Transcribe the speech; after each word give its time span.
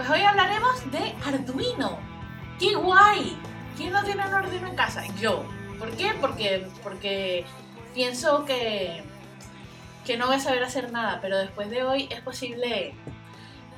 Pues 0.00 0.12
hoy 0.12 0.22
hablaremos 0.22 0.90
de 0.92 1.14
Arduino. 1.26 1.98
¡Qué 2.58 2.74
guay! 2.74 3.36
¿Quién 3.76 3.92
no 3.92 4.02
tiene 4.02 4.26
un 4.26 4.32
Arduino 4.32 4.68
en 4.68 4.74
casa? 4.74 5.04
Yo. 5.20 5.44
¿Por 5.78 5.94
qué? 5.94 6.14
Porque, 6.18 6.66
porque 6.82 7.44
pienso 7.92 8.46
que, 8.46 9.02
que 10.06 10.16
no 10.16 10.28
voy 10.28 10.36
a 10.36 10.40
saber 10.40 10.64
hacer 10.64 10.90
nada, 10.90 11.18
pero 11.20 11.36
después 11.36 11.68
de 11.68 11.82
hoy 11.82 12.08
es 12.10 12.22
posible 12.22 12.94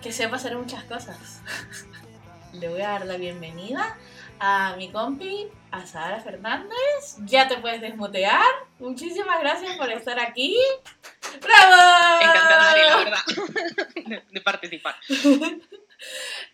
que 0.01 0.13
sepa 0.13 0.37
hacer 0.37 0.57
muchas 0.57 0.85
cosas. 0.85 1.43
Le 2.53 2.69
voy 2.69 2.83
a 2.83 2.91
dar 2.91 3.07
la 3.07 3.17
bienvenida 3.17 3.97
a 4.39 4.77
mi 4.77 4.93
compi, 4.93 5.49
a 5.73 5.85
Sara 5.87 6.21
Fernández. 6.21 7.17
Ya 7.25 7.49
te 7.49 7.57
puedes 7.57 7.81
desmutear. 7.81 8.47
Muchísimas 8.79 9.41
gracias 9.41 9.77
por 9.77 9.91
estar 9.91 10.21
aquí. 10.21 10.57
¡Bravo! 11.41 12.21
Encantada, 12.21 12.77
la 12.77 12.97
verdad, 12.97 14.23
de, 14.31 14.41
participar. 14.41 14.95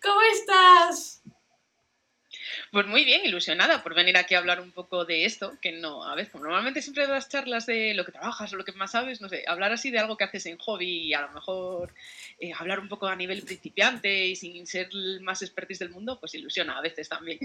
¿Cómo 0.02 0.20
estás? 0.32 1.22
Pues 2.70 2.86
muy 2.86 3.04
bien, 3.04 3.24
ilusionada 3.24 3.82
por 3.82 3.94
venir 3.94 4.16
aquí 4.16 4.34
a 4.34 4.38
hablar 4.38 4.60
un 4.60 4.72
poco 4.72 5.04
de 5.04 5.24
esto, 5.24 5.58
que 5.62 5.72
no, 5.72 6.04
a 6.04 6.14
veces, 6.14 6.34
normalmente 6.34 6.82
siempre 6.82 7.06
das 7.06 7.28
charlas 7.28 7.64
de 7.66 7.94
lo 7.94 8.04
que 8.04 8.12
trabajas 8.12 8.52
o 8.52 8.56
lo 8.56 8.64
que 8.64 8.72
más 8.72 8.92
sabes, 8.92 9.20
no 9.20 9.28
sé, 9.28 9.44
hablar 9.46 9.72
así 9.72 9.90
de 9.90 9.98
algo 9.98 10.16
que 10.16 10.24
haces 10.24 10.46
en 10.46 10.58
hobby 10.58 11.08
y 11.08 11.14
a 11.14 11.22
lo 11.22 11.30
mejor 11.30 11.94
eh, 12.38 12.52
hablar 12.52 12.80
un 12.80 12.88
poco 12.88 13.06
a 13.06 13.16
nivel 13.16 13.42
principiante 13.42 14.26
y 14.26 14.36
sin 14.36 14.66
ser 14.66 14.88
el 14.92 15.20
más 15.22 15.40
expertise 15.42 15.78
del 15.78 15.90
mundo, 15.90 16.20
pues 16.20 16.34
ilusiona 16.34 16.78
a 16.78 16.82
veces 16.82 17.08
también. 17.08 17.38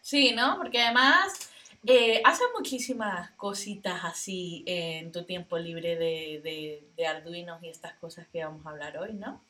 Sí, 0.00 0.32
¿no? 0.32 0.56
Porque 0.56 0.82
además 0.82 1.50
eh, 1.86 2.20
haces 2.24 2.46
muchísimas 2.56 3.30
cositas 3.32 4.04
así 4.04 4.64
en 4.66 5.12
tu 5.12 5.24
tiempo 5.24 5.58
libre 5.58 5.96
de, 5.96 6.40
de, 6.42 6.88
de 6.96 7.06
Arduinos 7.06 7.62
y 7.62 7.68
estas 7.68 7.94
cosas 7.98 8.26
que 8.32 8.42
vamos 8.42 8.66
a 8.66 8.70
hablar 8.70 8.96
hoy, 8.98 9.12
¿no? 9.12 9.44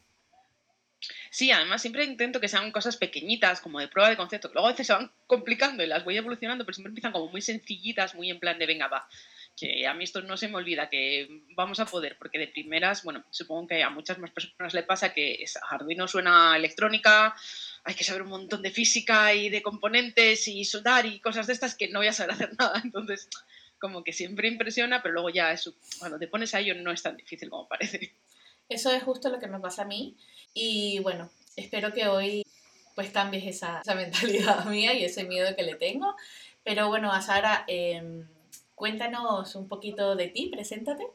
Sí, 1.31 1.51
además 1.51 1.83
siempre 1.83 2.05
intento 2.05 2.41
que 2.41 2.49
sean 2.49 2.73
cosas 2.73 2.97
pequeñitas, 2.97 3.61
como 3.61 3.81
de 3.81 3.89
prueba 3.89 4.11
de 4.11 4.17
concepto, 4.17 4.49
que 4.49 4.55
luego 4.55 4.69
a 4.69 4.73
veces 4.73 4.87
se 4.87 4.93
van 4.93 5.11
complicando 5.27 5.83
y 5.83 5.87
las 5.87 6.05
voy 6.05 6.17
evolucionando, 6.17 6.65
pero 6.65 6.75
siempre 6.75 6.91
empiezan 6.91 7.13
como 7.13 7.29
muy 7.29 7.43
sencillitas, 7.43 8.15
muy 8.15 8.31
en 8.31 8.41
plan 8.41 8.59
de 8.59 8.67
venga, 8.67 8.89
va. 8.89 9.09
Que 9.57 9.87
a 9.87 9.95
mí 9.95 10.05
esto 10.05 10.21
no 10.21 10.37
se 10.37 10.49
me 10.49 10.57
olvida, 10.57 10.91
que 10.91 11.43
vamos 11.55 11.81
a 11.81 11.87
poder, 11.87 12.17
porque 12.19 12.39
de 12.39 12.49
primeras, 12.49 13.05
bueno, 13.05 13.25
supongo 13.31 13.69
que 13.69 13.83
a 13.83 13.91
muchas 13.91 14.19
más 14.19 14.31
personas 14.31 14.75
le 14.75 14.83
pasa 14.83 15.15
que 15.15 15.45
Arduino 15.71 16.07
suena 16.09 16.57
electrónica, 16.57 17.35
hay 17.85 17.95
que 17.95 18.05
saber 18.05 18.23
un 18.23 18.29
montón 18.29 18.63
de 18.63 18.71
física 18.71 19.33
y 19.33 19.49
de 19.49 19.63
componentes 19.63 20.47
y 20.49 20.65
soldar 20.65 21.07
y 21.07 21.21
cosas 21.21 21.47
de 21.47 21.55
estas 21.55 21.75
que 21.75 21.89
no 21.89 22.01
voy 22.01 22.09
a 22.09 22.13
saber 22.13 22.33
hacer 22.33 22.51
nada. 22.59 22.81
Entonces, 22.85 23.29
como 23.79 24.03
que 24.03 24.13
siempre 24.13 24.49
impresiona, 24.49 25.03
pero 25.03 25.15
luego 25.15 25.31
ya 25.31 25.53
eso, 25.53 25.75
cuando 25.99 26.19
te 26.19 26.29
pones 26.29 26.55
a 26.55 26.61
ello 26.61 26.75
no 26.75 26.91
es 26.91 27.03
tan 27.03 27.17
difícil 27.17 27.49
como 27.49 27.69
parece. 27.69 28.13
Eso 28.69 28.91
es 28.91 29.03
justo 29.03 29.29
lo 29.29 29.39
que 29.39 29.47
me 29.47 29.61
pasa 29.61 29.83
a 29.83 29.87
mí. 29.87 30.17
Y 30.55 30.99
bueno, 31.01 31.31
espero 31.57 31.93
que 31.93 32.09
hoy 32.09 32.43
pues 32.95 33.11
cambies 33.11 33.45
esa, 33.47 33.83
mentalidad 33.95 34.65
mía 34.67 34.95
y 34.95 35.05
ese 35.05 35.25
miedo 35.25 35.55
que 35.55 35.63
le 35.63 35.77
tengo. 35.77 36.17
Pero 36.65 36.89
bueno, 36.89 37.21
Sara, 37.23 37.65
em, 37.69 38.27
cuéntanos 38.75 39.55
un 39.55 39.69
poquito 39.69 40.17
de 40.17 40.29
ti, 40.29 40.49
preséntate. 40.51 41.07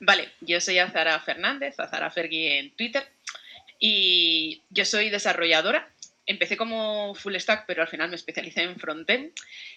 Vale, 0.00 0.30
yo 0.40 0.60
soy 0.60 0.78
Azara 0.78 1.18
Fernández, 1.20 1.78
Azara 1.80 2.10
Fergui 2.10 2.46
en 2.46 2.74
Twitter, 2.76 3.02
y 3.80 4.62
yo 4.70 4.84
soy 4.84 5.10
desarrolladora. 5.10 5.92
Empecé 6.28 6.56
como 6.56 7.14
full 7.14 7.34
stack, 7.36 7.64
pero 7.66 7.82
al 7.82 7.88
final 7.88 8.10
me 8.10 8.16
especialicé 8.16 8.62
en 8.62 8.78
frontend 8.78 9.32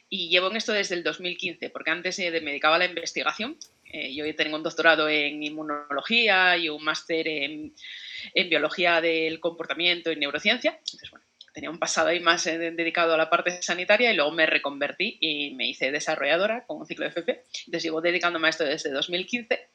y 0.09 0.29
llevo 0.29 0.51
en 0.51 0.57
esto 0.57 0.73
desde 0.73 0.95
el 0.95 1.03
2015, 1.03 1.69
porque 1.69 1.91
antes 1.91 2.19
me 2.19 2.29
dedicaba 2.29 2.75
a 2.75 2.79
la 2.79 2.85
investigación. 2.85 3.57
Eh, 3.85 4.13
yo 4.13 4.23
tengo 4.35 4.55
un 4.57 4.63
doctorado 4.63 5.09
en 5.09 5.41
inmunología 5.43 6.57
y 6.57 6.69
un 6.69 6.83
máster 6.83 7.27
en 7.27 7.73
en 8.33 8.49
biología 8.49 9.01
del 9.01 9.39
comportamiento 9.39 10.11
y 10.11 10.15
neurociencia. 10.15 10.71
Entonces, 10.71 11.09
bueno, 11.09 11.25
tenía 11.53 11.69
un 11.69 11.79
pasado 11.79 12.09
ahí 12.09 12.19
más 12.19 12.45
eh, 12.47 12.57
dedicado 12.57 13.13
a 13.13 13.17
la 13.17 13.29
parte 13.29 13.61
sanitaria 13.61 14.11
y 14.11 14.15
luego 14.15 14.31
me 14.31 14.45
reconvertí 14.45 15.17
y 15.19 15.53
me 15.55 15.67
hice 15.67 15.91
desarrolladora 15.91 16.65
con 16.65 16.79
un 16.79 16.85
ciclo 16.85 17.05
de 17.05 17.11
FP. 17.11 17.43
Entonces 17.65 17.83
llevo 17.83 18.01
dedicándome 18.01 18.47
a 18.47 18.49
esto 18.51 18.63
desde 18.63 18.91
2015 18.91 19.69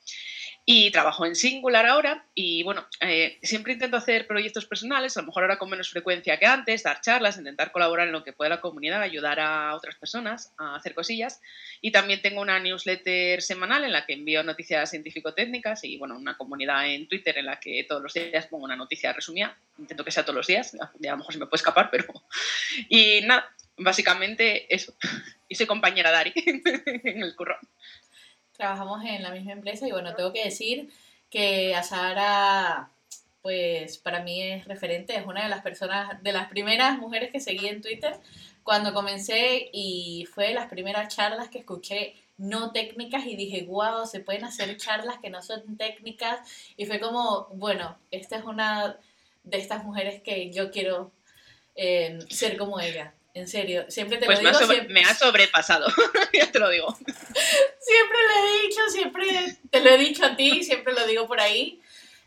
y 0.68 0.90
trabajo 0.90 1.24
en 1.24 1.36
Singular 1.36 1.86
ahora 1.86 2.26
y 2.34 2.64
bueno, 2.64 2.84
eh, 3.00 3.38
siempre 3.40 3.74
intento 3.74 3.96
hacer 3.96 4.26
proyectos 4.26 4.66
personales, 4.66 5.16
a 5.16 5.20
lo 5.20 5.28
mejor 5.28 5.44
ahora 5.44 5.58
con 5.58 5.70
menos 5.70 5.90
frecuencia 5.90 6.40
que 6.40 6.46
antes, 6.46 6.82
dar 6.82 7.00
charlas, 7.00 7.38
intentar 7.38 7.70
colaborar 7.70 8.08
en 8.08 8.12
lo 8.12 8.24
que 8.24 8.32
pueda 8.32 8.48
la 8.48 8.60
comunidad, 8.60 9.00
ayudar 9.00 9.38
a 9.38 9.76
otras 9.76 9.94
personas 9.94 10.52
a 10.58 10.74
hacer 10.74 10.92
cosillas. 10.94 11.40
Y 11.80 11.92
también 11.92 12.20
tengo 12.20 12.40
una 12.40 12.58
newsletter 12.58 13.42
semanal 13.42 13.84
en 13.84 13.92
la 13.92 14.06
que 14.06 14.14
envío 14.14 14.42
noticias 14.42 14.90
científico-técnicas 14.90 15.84
y 15.84 15.98
bueno, 15.98 16.16
una 16.16 16.36
comunidad 16.36 16.88
en 16.88 17.06
Twitter 17.06 17.38
en 17.38 17.46
la 17.46 17.60
que 17.60 17.86
todos 17.88 18.02
los 18.02 18.12
días 18.12 18.48
pongo 18.48 18.64
una 18.64 18.74
noticia 18.74 19.12
resumida. 19.12 19.56
Intento 19.78 20.04
que 20.04 20.10
sea 20.10 20.24
todos 20.24 20.36
los 20.36 20.48
días, 20.48 20.74
a 20.74 20.90
lo 21.00 21.16
mejor 21.16 21.32
se 21.32 21.38
me 21.38 21.46
puede 21.46 21.60
escapar, 21.60 21.90
pero... 21.92 22.06
Y 22.88 23.20
nada, 23.22 23.48
básicamente 23.76 24.74
eso. 24.74 24.94
Y 25.48 25.54
soy 25.54 25.66
compañera 25.66 26.10
Dari 26.10 26.32
en 26.44 27.22
el 27.22 27.36
curro 27.36 27.56
trabajamos 28.56 29.04
en 29.04 29.22
la 29.22 29.30
misma 29.30 29.52
empresa 29.52 29.86
y 29.86 29.92
bueno, 29.92 30.14
tengo 30.14 30.32
que 30.32 30.44
decir 30.44 30.90
que 31.30 31.74
Azara, 31.74 32.90
pues 33.42 33.98
para 33.98 34.22
mí 34.22 34.42
es 34.42 34.64
referente, 34.66 35.16
es 35.16 35.26
una 35.26 35.42
de 35.42 35.48
las 35.48 35.62
personas, 35.62 36.22
de 36.22 36.32
las 36.32 36.48
primeras 36.48 36.98
mujeres 36.98 37.30
que 37.30 37.40
seguí 37.40 37.68
en 37.68 37.82
Twitter 37.82 38.16
cuando 38.62 38.92
comencé 38.92 39.70
y 39.72 40.26
fue 40.32 40.48
de 40.48 40.54
las 40.54 40.68
primeras 40.68 41.14
charlas 41.14 41.48
que 41.48 41.58
escuché 41.58 42.14
no 42.38 42.72
técnicas 42.72 43.24
y 43.26 43.36
dije, 43.36 43.64
wow, 43.64 44.06
se 44.06 44.20
pueden 44.20 44.44
hacer 44.44 44.76
charlas 44.76 45.18
que 45.20 45.30
no 45.30 45.42
son 45.42 45.76
técnicas 45.76 46.40
y 46.76 46.86
fue 46.86 47.00
como, 47.00 47.46
bueno, 47.54 47.96
esta 48.10 48.36
es 48.36 48.44
una 48.44 48.98
de 49.44 49.58
estas 49.58 49.84
mujeres 49.84 50.20
que 50.22 50.50
yo 50.50 50.70
quiero 50.70 51.12
eh, 51.76 52.18
ser 52.28 52.58
como 52.58 52.80
ella. 52.80 53.14
En 53.36 53.46
serio, 53.46 53.84
siempre 53.90 54.16
te 54.16 54.24
pues 54.24 54.42
lo 54.42 54.50
digo. 54.50 54.84
Me, 54.88 55.02
ha 55.02 55.14
sobrepasado, 55.14 55.86
ya 56.32 56.50
te 56.50 56.58
lo 56.58 56.70
digo. 56.70 56.90
Siempre 56.96 58.18
lo 58.28 58.48
he 58.48 58.62
dicho, 58.62 58.80
siempre 58.88 59.58
te 59.70 59.80
lo 59.80 59.90
he 59.90 59.98
dicho 59.98 60.24
a 60.24 60.36
ti, 60.36 60.64
siempre 60.64 60.94
lo 60.94 61.06
digo 61.06 61.26
por 61.26 61.38
ahí. 61.38 61.82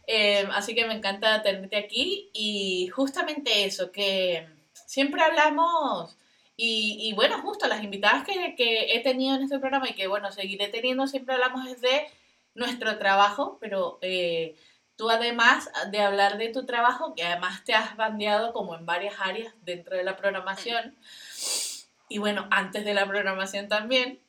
Eh, 0.05 0.47
así 0.51 0.75
que 0.75 0.85
me 0.85 0.93
encanta 0.93 1.41
tenerte 1.41 1.77
aquí 1.77 2.29
y 2.31 2.89
justamente 2.89 3.65
eso, 3.65 3.91
que 3.91 4.47
siempre 4.85 5.23
hablamos 5.23 6.15
y, 6.55 7.11
bueno, 7.15 7.41
justo 7.41 7.67
las 7.67 7.83
invitadas 7.83 8.23
que, 8.23 8.53
que, 8.55 8.93
he 8.93 8.99
tenido 8.99 9.35
en 9.35 9.41
este 9.41 9.57
programa 9.57 9.89
y 9.89 9.95
que 9.95 10.05
bueno, 10.05 10.31
seguiré 10.31 10.67
teniendo, 10.67 11.07
siempre 11.07 11.33
hablamos 11.33 11.65
de 11.81 12.05
nuestro 12.53 12.99
trabajo, 12.99 13.57
pero 13.59 13.97
eh, 14.03 14.55
Tú 14.99 15.09
además 15.09 15.69
de 15.91 16.01
hablar 16.01 16.37
de 16.37 16.49
tu 16.49 16.65
trabajo, 16.65 17.15
que 17.15 17.23
además 17.23 17.63
te 17.63 17.73
has 17.73 17.95
bandeado 17.95 18.51
como 18.51 18.75
en 18.75 18.85
varias 18.85 19.15
áreas 19.17 19.53
dentro 19.61 19.95
de 19.95 20.03
la 20.03 20.17
programación, 20.17 20.93
y 22.09 22.17
bueno, 22.17 22.49
antes 22.51 22.83
de 22.83 22.93
la 22.93 23.07
programación 23.07 23.69
también, 23.69 24.19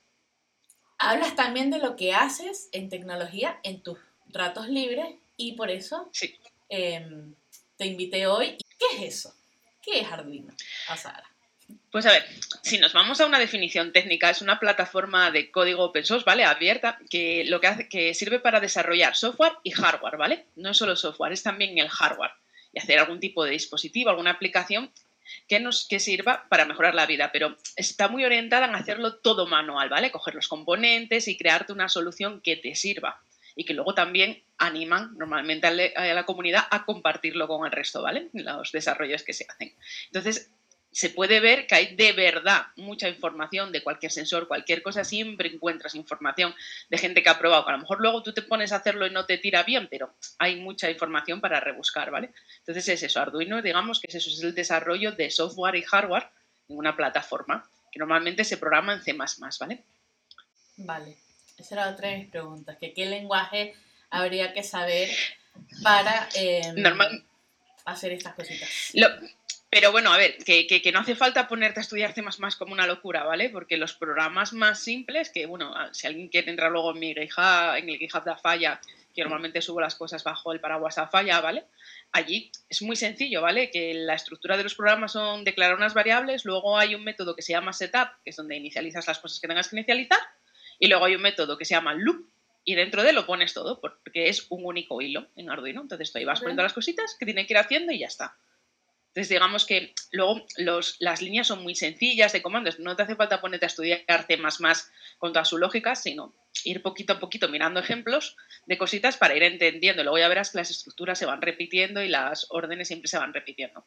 hablas 0.96 1.34
también 1.34 1.70
de 1.70 1.80
lo 1.80 1.96
que 1.96 2.14
haces 2.14 2.68
en 2.70 2.88
tecnología 2.88 3.58
en 3.64 3.82
tus 3.82 3.98
ratos 4.28 4.68
libres 4.68 5.16
y 5.36 5.54
por 5.54 5.72
eso 5.72 6.08
em, 6.68 7.34
te 7.76 7.86
invité 7.86 8.28
hoy. 8.28 8.56
¿Qué 8.78 8.96
es 8.96 9.16
eso? 9.16 9.34
¿Qué 9.82 9.98
es 9.98 10.12
Arduino? 10.12 10.54
A 10.86 10.96
Sara. 10.96 11.29
Pues 11.90 12.06
a 12.06 12.12
ver, 12.12 12.24
si 12.62 12.78
nos 12.78 12.92
vamos 12.92 13.20
a 13.20 13.26
una 13.26 13.38
definición 13.38 13.92
técnica, 13.92 14.30
es 14.30 14.42
una 14.42 14.60
plataforma 14.60 15.30
de 15.30 15.50
código 15.50 15.84
open 15.84 16.04
source, 16.04 16.24
¿vale? 16.24 16.44
Abierta, 16.44 16.98
que 17.10 17.44
lo 17.46 17.60
que 17.60 17.66
hace, 17.66 17.88
que 17.88 18.14
sirve 18.14 18.38
para 18.38 18.60
desarrollar 18.60 19.16
software 19.16 19.54
y 19.62 19.72
hardware, 19.72 20.16
¿vale? 20.16 20.46
No 20.56 20.74
solo 20.74 20.96
software, 20.96 21.32
es 21.32 21.42
también 21.42 21.78
el 21.78 21.88
hardware. 21.88 22.32
Y 22.72 22.78
hacer 22.78 22.98
algún 22.98 23.18
tipo 23.18 23.44
de 23.44 23.50
dispositivo, 23.50 24.10
alguna 24.10 24.30
aplicación 24.30 24.92
que 25.48 25.60
nos 25.60 25.86
que 25.88 26.00
sirva 26.00 26.46
para 26.48 26.64
mejorar 26.64 26.94
la 26.94 27.06
vida, 27.06 27.30
pero 27.32 27.56
está 27.76 28.08
muy 28.08 28.24
orientada 28.24 28.66
en 28.66 28.74
hacerlo 28.74 29.16
todo 29.16 29.46
manual, 29.46 29.88
¿vale? 29.88 30.10
Coger 30.10 30.34
los 30.34 30.48
componentes 30.48 31.28
y 31.28 31.36
crearte 31.36 31.72
una 31.72 31.88
solución 31.88 32.40
que 32.40 32.56
te 32.56 32.74
sirva 32.74 33.20
y 33.56 33.64
que 33.64 33.74
luego 33.74 33.94
también 33.94 34.42
animan 34.58 35.16
normalmente 35.16 35.66
a 35.66 36.14
la 36.14 36.26
comunidad 36.26 36.66
a 36.70 36.84
compartirlo 36.84 37.48
con 37.48 37.66
el 37.66 37.72
resto, 37.72 38.02
¿vale? 38.02 38.28
Los 38.32 38.72
desarrollos 38.72 39.22
que 39.22 39.32
se 39.32 39.46
hacen. 39.48 39.74
Entonces, 40.06 40.50
se 40.92 41.10
puede 41.10 41.40
ver 41.40 41.66
que 41.66 41.74
hay 41.74 41.94
de 41.94 42.12
verdad 42.12 42.66
mucha 42.76 43.08
información 43.08 43.70
de 43.70 43.82
cualquier 43.82 44.10
sensor, 44.10 44.48
cualquier 44.48 44.82
cosa, 44.82 45.04
siempre 45.04 45.48
encuentras 45.48 45.94
información 45.94 46.54
de 46.88 46.98
gente 46.98 47.22
que 47.22 47.28
ha 47.28 47.38
probado, 47.38 47.68
a 47.68 47.72
lo 47.72 47.78
mejor 47.78 48.00
luego 48.00 48.22
tú 48.22 48.32
te 48.32 48.42
pones 48.42 48.72
a 48.72 48.76
hacerlo 48.76 49.06
y 49.06 49.10
no 49.10 49.24
te 49.26 49.38
tira 49.38 49.62
bien, 49.62 49.88
pero 49.88 50.12
hay 50.38 50.56
mucha 50.56 50.90
información 50.90 51.40
para 51.40 51.60
rebuscar, 51.60 52.10
¿vale? 52.10 52.30
Entonces 52.58 52.88
es 52.88 53.02
eso, 53.02 53.20
Arduino, 53.20 53.62
digamos 53.62 54.00
que 54.00 54.08
es 54.08 54.16
eso, 54.16 54.30
es 54.30 54.42
el 54.42 54.54
desarrollo 54.54 55.12
de 55.12 55.30
software 55.30 55.76
y 55.76 55.82
hardware 55.82 56.28
en 56.68 56.76
una 56.76 56.96
plataforma 56.96 57.68
que 57.92 57.98
normalmente 57.98 58.44
se 58.44 58.56
programa 58.56 58.92
en 58.92 59.02
C++, 59.02 59.16
¿vale? 59.60 59.82
Vale, 60.76 61.16
esa 61.58 61.74
era 61.74 61.90
otra 61.90 62.08
de 62.08 62.18
mis 62.18 62.30
preguntas, 62.30 62.76
que 62.78 62.92
qué 62.92 63.06
lenguaje 63.06 63.74
habría 64.10 64.52
que 64.52 64.62
saber 64.62 65.08
para 65.82 66.28
em, 66.34 66.82
hacer 67.84 68.12
estas 68.12 68.34
cositas. 68.34 68.68
Pero 69.70 69.92
bueno, 69.92 70.12
a 70.12 70.18
ver, 70.18 70.36
que, 70.38 70.66
que, 70.66 70.92
no 70.92 70.98
hace 70.98 71.14
falta 71.14 71.46
ponerte 71.46 71.78
a 71.78 71.82
estudiar 71.82 72.12
temas 72.12 72.40
más 72.40 72.56
como 72.56 72.72
una 72.72 72.88
locura, 72.88 73.22
¿vale? 73.22 73.50
Porque 73.50 73.76
los 73.76 73.94
programas 73.94 74.52
más 74.52 74.80
simples, 74.80 75.30
que 75.30 75.46
bueno, 75.46 75.72
si 75.92 76.08
alguien 76.08 76.28
quiere 76.28 76.50
entrar 76.50 76.72
luego 76.72 76.90
en 76.90 76.98
mi 76.98 77.14
GitHub, 77.14 77.76
en 77.76 77.88
el 77.88 77.98
GitHub 77.98 78.24
de 78.24 78.32
Afalla, 78.32 78.80
que 79.14 79.22
normalmente 79.22 79.62
subo 79.62 79.80
las 79.80 79.94
cosas 79.94 80.24
bajo 80.24 80.52
el 80.52 80.60
paraguas 80.60 80.98
Afalla, 80.98 81.40
¿vale? 81.40 81.64
allí 82.12 82.50
es 82.68 82.82
muy 82.82 82.96
sencillo, 82.96 83.42
¿vale? 83.42 83.70
Que 83.70 83.94
la 83.94 84.14
estructura 84.14 84.56
de 84.56 84.64
los 84.64 84.74
programas 84.74 85.12
son 85.12 85.44
declarar 85.44 85.76
unas 85.76 85.94
variables, 85.94 86.44
luego 86.44 86.78
hay 86.78 86.94
un 86.94 87.04
método 87.04 87.36
que 87.36 87.42
se 87.42 87.52
llama 87.52 87.72
setup, 87.72 88.08
que 88.24 88.30
es 88.30 88.36
donde 88.36 88.56
inicializas 88.56 89.06
las 89.06 89.18
cosas 89.18 89.40
que 89.40 89.48
tengas 89.48 89.68
que 89.68 89.76
inicializar, 89.76 90.18
y 90.78 90.88
luego 90.88 91.04
hay 91.04 91.14
un 91.14 91.22
método 91.22 91.56
que 91.56 91.64
se 91.64 91.74
llama 91.74 91.94
loop, 91.94 92.26
y 92.64 92.74
dentro 92.74 93.02
de 93.02 93.12
lo 93.12 93.26
pones 93.26 93.54
todo, 93.54 93.80
porque 93.80 94.28
es 94.28 94.46
un 94.50 94.64
único 94.64 95.00
hilo 95.00 95.26
en 95.34 95.50
Arduino. 95.50 95.80
Entonces 95.80 96.12
tú 96.12 96.18
ahí 96.18 96.24
vas 96.24 96.40
poniendo 96.40 96.62
las 96.62 96.74
cositas 96.74 97.16
que 97.18 97.24
tienen 97.24 97.46
que 97.46 97.54
ir 97.54 97.58
haciendo 97.58 97.90
y 97.90 98.00
ya 98.00 98.06
está. 98.06 98.36
Entonces, 99.10 99.28
digamos 99.30 99.66
que 99.66 99.92
luego 100.12 100.46
las 101.00 101.20
líneas 101.20 101.48
son 101.48 101.64
muy 101.64 101.74
sencillas 101.74 102.32
de 102.32 102.42
comandos. 102.42 102.78
No 102.78 102.94
te 102.94 103.02
hace 103.02 103.16
falta 103.16 103.40
ponerte 103.40 103.66
a 103.66 103.68
estudiar 103.68 104.04
C 104.06 104.38
con 105.18 105.32
toda 105.32 105.44
su 105.44 105.58
lógica, 105.58 105.96
sino 105.96 106.32
ir 106.64 106.80
poquito 106.80 107.14
a 107.14 107.18
poquito 107.18 107.48
mirando 107.48 107.80
ejemplos 107.80 108.36
de 108.66 108.78
cositas 108.78 109.16
para 109.16 109.34
ir 109.34 109.42
entendiendo. 109.42 110.04
Luego 110.04 110.18
ya 110.18 110.28
verás 110.28 110.50
que 110.52 110.58
las 110.58 110.70
estructuras 110.70 111.18
se 111.18 111.26
van 111.26 111.42
repitiendo 111.42 112.00
y 112.02 112.08
las 112.08 112.46
órdenes 112.50 112.86
siempre 112.86 113.08
se 113.08 113.18
van 113.18 113.34
repitiendo. 113.34 113.84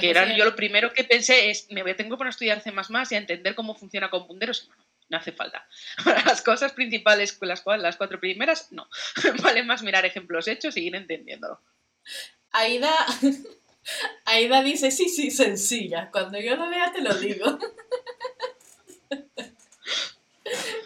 que, 0.00 0.08
eran, 0.08 0.34
yo 0.34 0.46
lo 0.46 0.56
primero 0.56 0.94
que 0.94 1.04
pensé 1.04 1.50
es, 1.50 1.70
me 1.70 1.82
tengo 1.92 2.16
que 2.16 2.18
poner 2.18 2.28
a 2.28 2.30
estudiar 2.30 2.62
C 2.62 2.72
y 3.10 3.14
a 3.14 3.18
entender 3.18 3.54
cómo 3.54 3.74
funciona 3.74 4.08
con 4.08 4.26
punteros. 4.26 4.66
No, 4.70 4.76
no 5.10 5.18
hace 5.18 5.32
falta. 5.32 5.68
Para 6.02 6.24
las 6.24 6.40
cosas 6.40 6.72
principales, 6.72 7.36
las, 7.42 7.62
las 7.66 7.96
cuatro 7.96 8.18
primeras, 8.18 8.72
no. 8.72 8.88
vale 9.42 9.62
más 9.62 9.82
mirar 9.82 10.06
ejemplos 10.06 10.48
hechos 10.48 10.74
y 10.78 10.86
ir 10.86 10.94
entendiéndolo. 10.94 11.60
Aida, 12.50 12.94
Aida 14.24 14.62
dice, 14.62 14.90
sí, 14.90 15.08
sí, 15.08 15.30
sencilla. 15.30 16.10
Cuando 16.10 16.38
yo 16.40 16.56
lo 16.56 16.68
vea 16.68 16.92
te 16.92 17.02
lo 17.02 17.14
digo. 17.14 17.58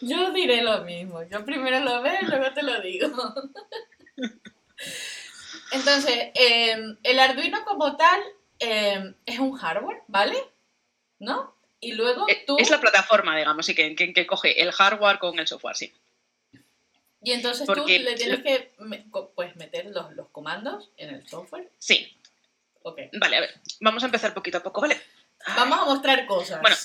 Yo 0.00 0.30
diré 0.32 0.62
lo 0.62 0.84
mismo. 0.84 1.22
Yo 1.28 1.44
primero 1.44 1.80
lo 1.80 2.00
veo 2.02 2.14
y 2.22 2.26
luego 2.26 2.52
te 2.52 2.62
lo 2.62 2.80
digo. 2.80 3.08
Entonces, 5.72 6.30
em, 6.34 6.96
el 7.02 7.18
Arduino 7.18 7.64
como 7.64 7.96
tal 7.96 8.20
em, 8.58 9.14
es 9.26 9.38
un 9.38 9.52
hardware, 9.52 10.02
¿vale? 10.06 10.38
¿No? 11.18 11.54
Y 11.80 11.92
luego 11.92 12.26
eh, 12.28 12.44
tú... 12.46 12.56
Es 12.58 12.70
la 12.70 12.80
plataforma, 12.80 13.36
digamos, 13.36 13.68
y 13.68 13.74
que, 13.74 13.94
que, 13.94 14.26
coge 14.26 14.62
el 14.62 14.72
hardware 14.72 15.18
con 15.18 15.38
el 15.38 15.46
software, 15.46 15.76
sí. 15.76 15.92
Y 17.22 17.32
entonces 17.32 17.66
tú 17.66 17.84
le 17.86 18.14
tienes 18.14 18.42
que 18.42 18.72
pues, 19.34 19.56
meter 19.56 19.86
los, 19.86 20.12
los 20.12 20.28
comandos 20.28 20.90
en 20.96 21.10
el 21.10 21.28
software. 21.28 21.68
Sí, 21.78 22.16
Vale, 23.20 23.36
a 23.36 23.40
ver, 23.40 23.60
vamos 23.80 24.02
a 24.02 24.06
empezar 24.06 24.34
poquito 24.34 24.58
a 24.58 24.62
poco, 24.62 24.80
¿vale? 24.80 25.00
Vamos 25.56 25.78
a 25.78 25.84
mostrar 25.84 26.26
cosas. 26.26 26.60
Bueno, 26.60 26.76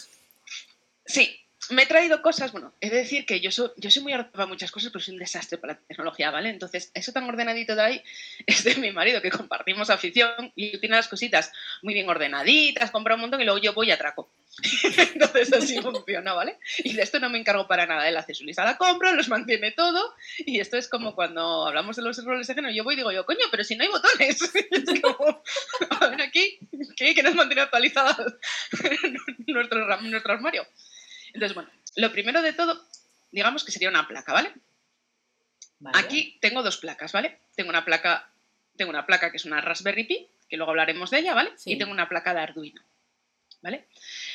sí, 1.05 1.42
me 1.69 1.83
he 1.83 1.85
traído 1.85 2.21
cosas, 2.21 2.51
bueno, 2.51 2.73
he 2.81 2.89
de 2.89 2.97
decir 2.97 3.25
que 3.25 3.39
yo 3.39 3.51
soy, 3.51 3.71
yo 3.77 3.91
soy 3.91 4.03
muy 4.03 4.13
para 4.31 4.45
muchas 4.45 4.71
cosas, 4.71 4.91
pero 4.91 5.03
soy 5.03 5.13
un 5.13 5.19
desastre 5.19 5.57
para 5.57 5.73
la 5.73 5.79
tecnología, 5.79 6.31
¿vale? 6.31 6.49
Entonces, 6.49 6.91
eso 6.93 7.11
tan 7.11 7.25
ordenadito 7.25 7.75
de 7.75 7.81
ahí 7.81 8.03
es 8.47 8.63
de 8.63 8.75
mi 8.75 8.91
marido, 8.91 9.21
que 9.21 9.31
compartimos 9.31 9.89
afición 9.89 10.51
y 10.55 10.77
tiene 10.79 10.95
las 10.95 11.07
cositas 11.07 11.51
muy 11.81 11.93
bien 11.93 12.09
ordenaditas, 12.09 12.91
compra 12.91 13.15
un 13.15 13.21
montón 13.21 13.41
y 13.41 13.45
luego 13.45 13.59
yo 13.59 13.73
voy 13.73 13.87
y 13.87 13.91
atraco. 13.91 14.31
Entonces 15.13 15.51
así 15.51 15.81
funciona, 15.81 16.33
¿vale? 16.33 16.59
Y 16.79 16.93
de 16.93 17.01
esto 17.01 17.19
no 17.19 17.29
me 17.29 17.39
encargo 17.39 17.67
para 17.67 17.85
nada. 17.85 18.07
Él 18.07 18.17
hace 18.17 18.33
su 18.33 18.43
lista 18.43 18.63
la 18.63 18.77
compra, 18.77 19.11
los 19.13 19.29
mantiene 19.29 19.71
todo. 19.71 20.13
Y 20.37 20.59
esto 20.59 20.77
es 20.77 20.87
como 20.87 21.15
cuando 21.15 21.67
hablamos 21.67 21.95
de 21.95 22.03
los 22.03 22.23
roles 22.23 22.47
de 22.47 22.53
género. 22.53 22.73
Yo 22.73 22.83
voy 22.83 22.93
y 22.93 22.97
digo 22.97 23.11
yo, 23.11 23.25
coño, 23.25 23.45
pero 23.49 23.63
si 23.63 23.75
no 23.75 23.83
hay 23.83 23.89
botones. 23.89 24.39
Es 24.73 25.01
como, 25.01 25.43
a 25.89 26.07
ver 26.07 26.21
aquí, 26.21 26.59
¿qué? 26.95 27.21
Nos 27.23 27.35
mantiene 27.35 27.61
actualizadas 27.61 28.35
nuestro, 29.47 30.01
nuestro 30.01 30.33
armario. 30.33 30.65
Entonces, 31.33 31.55
bueno, 31.55 31.69
lo 31.95 32.11
primero 32.11 32.41
de 32.41 32.53
todo, 32.53 32.87
digamos 33.31 33.63
que 33.63 33.71
sería 33.71 33.89
una 33.89 34.07
placa, 34.07 34.33
¿vale? 34.33 34.53
Aquí 35.93 36.37
tengo 36.41 36.63
dos 36.63 36.77
placas, 36.77 37.11
¿vale? 37.11 37.39
Tengo 37.55 37.69
una 37.69 37.83
placa, 37.83 38.29
tengo 38.77 38.89
una 38.89 39.05
placa 39.05 39.31
que 39.31 39.37
es 39.37 39.45
una 39.45 39.59
Raspberry 39.59 40.05
Pi, 40.05 40.27
que 40.47 40.57
luego 40.57 40.71
hablaremos 40.71 41.09
de 41.09 41.19
ella, 41.19 41.33
¿vale? 41.33 41.51
Y 41.65 41.77
tengo 41.77 41.91
una 41.91 42.07
placa 42.07 42.33
de 42.33 42.41
Arduino. 42.41 42.81
¿Vale? 43.61 43.87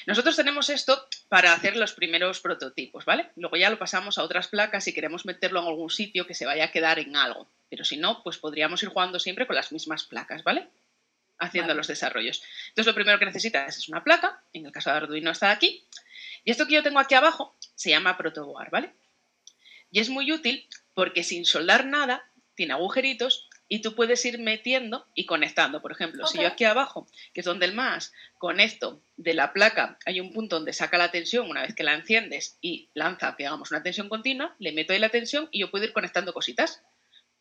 Nosotros 0.07 0.37
tenemos 0.37 0.71
esto 0.71 1.07
para 1.29 1.53
hacer 1.53 1.77
los 1.77 1.93
primeros 1.93 2.41
prototipos, 2.41 3.05
¿vale? 3.05 3.29
Luego 3.37 3.59
ya 3.59 3.69
lo 3.69 3.79
pasamos 3.79 4.17
a 4.17 4.23
otras 4.23 4.49
placas 4.49 4.85
si 4.85 4.95
queremos 4.95 5.27
meterlo 5.27 5.61
en 5.61 5.67
algún 5.67 5.91
sitio 5.91 6.27
que 6.27 6.33
se 6.33 6.47
vaya 6.47 6.65
a 6.65 6.73
quedar 6.73 6.99
en 6.99 7.15
algo. 7.15 7.47
Pero 7.69 7.85
si 7.85 7.99
no, 7.99 8.23
pues 8.23 8.39
podríamos 8.39 8.83
ir 8.83 8.89
jugando 8.89 9.19
siempre 9.19 9.47
con 9.47 9.55
las 9.55 9.71
mismas 9.71 10.05
placas, 10.05 10.43
¿vale? 10.45 10.69
Haciendo 11.39 11.75
los 11.75 11.87
desarrollos. 11.87 12.43
Entonces 12.69 12.87
lo 12.87 12.95
primero 12.95 13.19
que 13.19 13.27
necesitas 13.27 13.77
es 13.77 13.89
una 13.91 14.03
placa, 14.03 14.43
en 14.55 14.65
el 14.65 14.73
caso 14.73 14.89
de 14.91 14.97
Arduino 14.97 15.31
está 15.31 15.51
aquí, 15.51 15.85
y 16.45 16.51
esto 16.51 16.67
que 16.67 16.75
yo 16.75 16.83
tengo 16.83 16.99
aquí 16.99 17.15
abajo 17.15 17.57
se 17.75 17.91
llama 17.91 18.17
protoboard, 18.17 18.71
¿vale? 18.71 18.95
Y 19.91 20.01
es 20.01 20.09
muy 20.09 20.31
útil 20.33 20.69
porque 20.95 21.23
sin 21.23 21.45
soldar 21.45 21.87
nada, 21.87 22.31
tiene 22.55 22.73
agujeritos 22.73 23.49
y 23.69 23.83
tú 23.83 23.95
puedes 23.95 24.25
ir 24.25 24.39
metiendo 24.39 25.07
y 25.15 25.27
conectando. 25.27 25.83
Por 25.83 25.93
ejemplo, 25.93 26.27
si 26.27 26.39
yo 26.39 26.49
aquí 26.49 26.65
abajo, 26.65 27.07
que 27.33 27.41
es 27.41 27.47
donde 27.47 27.67
el 27.67 27.75
más, 27.75 28.13
conecto 28.39 29.03
de 29.17 29.35
la 29.35 29.53
placa, 29.53 29.99
hay 30.07 30.21
un 30.21 30.33
punto 30.33 30.57
donde 30.57 30.73
saca 30.73 30.99
la 30.99 31.11
tensión 31.11 31.49
una 31.49 31.63
vez 31.63 31.75
que 31.75 31.85
la 31.85 31.95
enciendes 31.95 32.59
y 32.61 32.89
lanza, 32.95 33.35
digamos, 33.39 33.71
una 33.71 33.83
tensión 33.83 34.09
continua, 34.09 34.57
le 34.59 34.73
meto 34.73 34.93
ahí 34.93 34.99
la 34.99 35.11
tensión 35.11 35.49
y 35.53 35.61
yo 35.61 35.71
puedo 35.71 35.85
ir 35.85 35.93
conectando 35.93 36.33
cositas. 36.33 36.83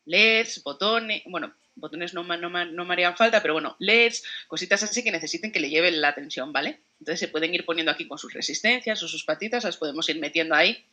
LEDs, 0.04 0.62
botones, 0.62 1.22
bueno, 1.26 1.54
botones 1.74 2.14
no, 2.14 2.22
no, 2.22 2.48
no 2.48 2.84
me 2.84 2.92
harían 2.92 3.16
falta, 3.16 3.42
pero 3.42 3.54
bueno, 3.54 3.76
LEDs, 3.78 4.22
cositas 4.46 4.82
así 4.82 5.02
que 5.02 5.10
necesiten 5.10 5.52
que 5.52 5.60
le 5.60 5.70
lleven 5.70 6.00
la 6.00 6.14
tensión, 6.14 6.52
¿vale? 6.52 6.80
Entonces 7.00 7.20
se 7.20 7.28
pueden 7.28 7.54
ir 7.54 7.64
poniendo 7.64 7.92
aquí 7.92 8.06
con 8.06 8.18
sus 8.18 8.32
resistencias 8.32 9.02
o 9.02 9.08
sus 9.08 9.24
patitas, 9.24 9.64
las 9.64 9.76
podemos 9.76 10.08
ir 10.08 10.18
metiendo 10.18 10.54
ahí 10.54 10.84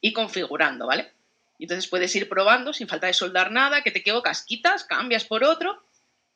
y 0.00 0.12
configurando, 0.12 0.86
¿vale? 0.86 1.12
Entonces 1.58 1.88
puedes 1.88 2.14
ir 2.14 2.28
probando 2.28 2.72
sin 2.72 2.88
falta 2.88 3.06
de 3.06 3.14
soldar 3.14 3.50
nada, 3.50 3.82
que 3.82 3.90
te 3.90 4.02
quedo 4.02 4.22
casquitas, 4.22 4.84
cambias 4.84 5.24
por 5.24 5.44
otro 5.44 5.82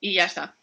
y 0.00 0.14
ya 0.14 0.24
está. 0.24 0.56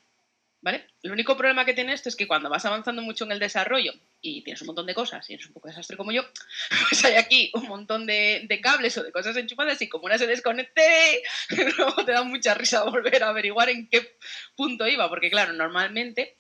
¿Vale? 0.60 0.88
El 1.04 1.12
único 1.12 1.38
problema 1.38 1.66
que 1.66 1.76
tiene 1.76 1.94
esto 1.94 2.10
es 2.10 2.16
que 2.16 2.28
cuando 2.28 2.50
vas 2.50 2.66
avanzando 2.66 3.04
mucho 3.04 3.26
en 3.26 3.32
el 3.32 3.40
desarrollo 3.40 3.94
y 4.22 4.44
tienes 4.44 4.60
un 4.62 4.68
montón 4.68 4.88
de 4.88 4.96
cosas 4.96 5.30
y 5.30 5.36
eres 5.36 5.46
un 5.46 5.54
poco 5.54 5.68
desastre 5.68 5.96
como 5.96 6.12
yo, 6.12 6.24
pues 6.90 7.06
hay 7.06 7.14
aquí 7.14 7.52
un 7.54 7.68
montón 7.68 8.08
de, 8.08 8.60
cables 8.62 8.98
o 8.98 9.04
de 9.04 9.12
cosas 9.12 9.38
enchufadas 9.38 9.80
y 9.84 9.88
como 9.88 10.06
una 10.06 10.18
se 10.18 10.26
desconecte, 10.26 11.22
luego 11.78 12.04
te 12.04 12.12
da 12.12 12.24
mucha 12.24 12.56
risa 12.56 12.84
volver 12.84 13.24
a 13.24 13.30
averiguar 13.30 13.70
en 13.70 13.88
qué 13.88 14.18
punto 14.56 14.88
iba, 14.88 15.08
porque 15.10 15.30
claro, 15.30 15.54
normalmente 15.54 16.36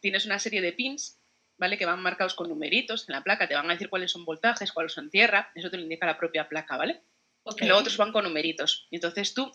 tienes 0.00 0.26
una 0.26 0.38
serie 0.38 0.60
de 0.60 0.72
pins 0.72 1.16
¿vale? 1.56 1.78
Que 1.78 1.86
van 1.86 2.02
marcados 2.02 2.34
con 2.34 2.48
numeritos 2.48 3.08
en 3.08 3.14
la 3.14 3.22
placa, 3.22 3.48
te 3.48 3.54
van 3.54 3.68
a 3.70 3.72
decir 3.72 3.88
cuáles 3.88 4.10
son 4.10 4.24
voltajes, 4.24 4.72
cuáles 4.72 4.92
son 4.92 5.10
tierra, 5.10 5.50
eso 5.54 5.70
te 5.70 5.76
lo 5.76 5.82
indica 5.82 6.06
la 6.06 6.18
propia 6.18 6.48
placa, 6.48 6.76
¿vale? 6.76 7.02
Y 7.60 7.66
los 7.66 7.78
otros 7.78 7.96
van 7.96 8.12
con 8.12 8.24
numeritos. 8.24 8.86
Y 8.90 8.96
entonces 8.96 9.34
tú 9.34 9.52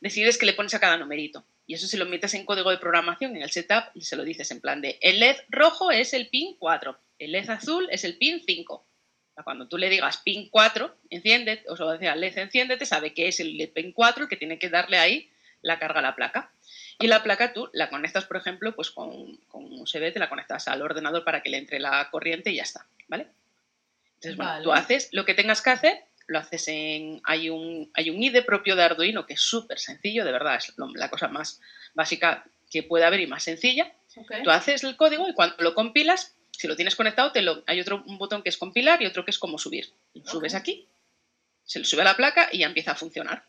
decides 0.00 0.36
que 0.36 0.46
le 0.46 0.52
pones 0.52 0.74
a 0.74 0.80
cada 0.80 0.96
numerito. 0.96 1.46
Y 1.66 1.74
eso 1.74 1.86
se 1.86 1.96
lo 1.96 2.06
metes 2.06 2.34
en 2.34 2.44
código 2.44 2.70
de 2.70 2.78
programación, 2.78 3.36
en 3.36 3.42
el 3.42 3.50
setup, 3.50 3.84
y 3.94 4.02
se 4.02 4.16
lo 4.16 4.24
dices 4.24 4.50
en 4.50 4.60
plan 4.60 4.82
de, 4.82 4.98
el 5.00 5.20
LED 5.20 5.36
rojo 5.48 5.90
es 5.90 6.12
el 6.12 6.28
pin 6.28 6.56
4, 6.58 6.98
el 7.18 7.32
LED 7.32 7.50
azul 7.50 7.88
es 7.90 8.04
el 8.04 8.18
pin 8.18 8.42
5. 8.44 8.86
Cuando 9.44 9.66
tú 9.66 9.78
le 9.78 9.88
digas 9.88 10.18
pin 10.18 10.48
4, 10.50 10.98
enciende, 11.10 11.64
o 11.68 11.76
sea, 11.76 12.16
LED 12.16 12.36
enciéndete, 12.36 12.84
sabe 12.84 13.14
que 13.14 13.28
es 13.28 13.40
el 13.40 13.56
LED 13.56 13.72
pin 13.72 13.92
4 13.92 14.24
el 14.24 14.28
que 14.28 14.36
tiene 14.36 14.58
que 14.58 14.68
darle 14.68 14.98
ahí 14.98 15.30
la 15.62 15.78
carga 15.78 16.00
a 16.00 16.02
la 16.02 16.14
placa. 16.14 16.52
Y 17.02 17.08
la 17.08 17.22
placa 17.22 17.52
tú 17.52 17.68
la 17.72 17.90
conectas, 17.90 18.24
por 18.24 18.36
ejemplo, 18.36 18.74
pues 18.74 18.90
con, 18.90 19.36
con 19.48 19.64
USB, 19.80 20.12
te 20.12 20.18
la 20.18 20.28
conectas 20.28 20.68
al 20.68 20.82
ordenador 20.82 21.24
para 21.24 21.42
que 21.42 21.50
le 21.50 21.58
entre 21.58 21.80
la 21.80 22.08
corriente 22.10 22.50
y 22.50 22.56
ya 22.56 22.62
está, 22.62 22.86
¿vale? 23.08 23.26
Entonces, 24.14 24.36
bueno, 24.36 24.62
tú 24.62 24.72
haces 24.72 25.08
lo 25.12 25.24
que 25.24 25.34
tengas 25.34 25.62
que 25.62 25.70
hacer, 25.70 26.04
lo 26.28 26.38
haces 26.38 26.68
en... 26.68 27.20
Hay 27.24 27.50
un, 27.50 27.90
hay 27.94 28.10
un 28.10 28.22
IDE 28.22 28.42
propio 28.42 28.76
de 28.76 28.84
Arduino 28.84 29.26
que 29.26 29.34
es 29.34 29.40
súper 29.40 29.80
sencillo, 29.80 30.24
de 30.24 30.30
verdad, 30.30 30.56
es 30.56 30.72
la 30.94 31.10
cosa 31.10 31.26
más 31.28 31.60
básica 31.94 32.44
que 32.70 32.82
puede 32.82 33.04
haber 33.04 33.20
y 33.20 33.26
más 33.26 33.42
sencilla. 33.42 33.92
Tú 34.44 34.50
haces 34.50 34.84
el 34.84 34.96
código 34.96 35.28
y 35.28 35.34
cuando 35.34 35.56
lo 35.58 35.74
compilas, 35.74 36.36
si 36.52 36.68
lo 36.68 36.76
tienes 36.76 36.94
conectado, 36.94 37.32
te 37.32 37.42
lo, 37.42 37.64
hay 37.66 37.80
otro 37.80 38.04
un 38.06 38.18
botón 38.18 38.42
que 38.42 38.48
es 38.48 38.56
compilar 38.56 39.02
y 39.02 39.06
otro 39.06 39.24
que 39.24 39.30
es 39.30 39.38
como 39.38 39.58
subir. 39.58 39.92
subes 40.24 40.54
aquí, 40.54 40.86
se 41.64 41.78
lo 41.78 41.84
sube 41.84 42.02
a 42.02 42.04
la 42.04 42.16
placa 42.16 42.48
y 42.52 42.58
ya 42.58 42.66
empieza 42.66 42.92
a 42.92 42.96
funcionar. 42.96 43.44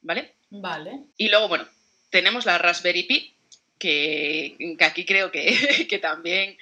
¿Vale? 0.00 0.34
Vale. 0.50 1.06
Y 1.16 1.28
luego, 1.28 1.48
bueno, 1.48 1.66
tenemos 2.14 2.46
la 2.46 2.58
Raspberry 2.58 3.02
Pi, 3.02 3.34
que, 3.76 4.76
aquí 4.78 5.04
creo 5.04 5.32
que, 5.32 5.86
que, 5.90 5.98
también 5.98 6.56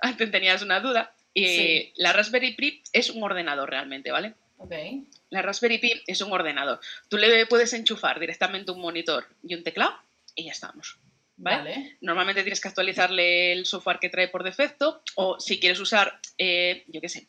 antes 0.00 0.32
tenías 0.32 0.62
una 0.62 0.80
duda. 0.80 1.14
Y 1.32 1.92
La 1.94 2.12
Raspberry 2.12 2.56
Pi 2.56 2.82
es 2.92 3.10
un 3.10 3.22
ordenador 3.22 3.70
realmente, 3.70 4.10
¿vale? 4.10 4.34
Okay. 4.58 5.04
La 5.30 5.42
Raspberry 5.42 5.78
Pi 5.78 6.02
es 6.08 6.20
un 6.22 6.32
ordenador. 6.32 6.80
Tú 7.08 7.18
le 7.18 7.46
puedes 7.46 7.72
enchufar 7.72 8.18
directamente 8.18 8.72
un 8.72 8.80
monitor 8.80 9.28
y 9.44 9.54
un 9.54 9.62
teclado 9.62 9.96
y 10.34 10.46
ya 10.46 10.50
estamos. 10.50 10.98
¿vale? 11.36 11.96
Normalmente 12.00 12.42
tienes 12.42 12.60
que 12.60 12.68
actualizarle 12.68 13.52
el 13.52 13.64
software 13.64 14.00
que 14.00 14.08
trae 14.08 14.26
por 14.26 14.42
defecto 14.42 15.02
o 15.14 15.38
si 15.38 15.60
quieres 15.60 15.78
usar, 15.78 16.18
eh, 16.36 16.82
yo 16.88 17.00
qué 17.00 17.08
sé, 17.08 17.28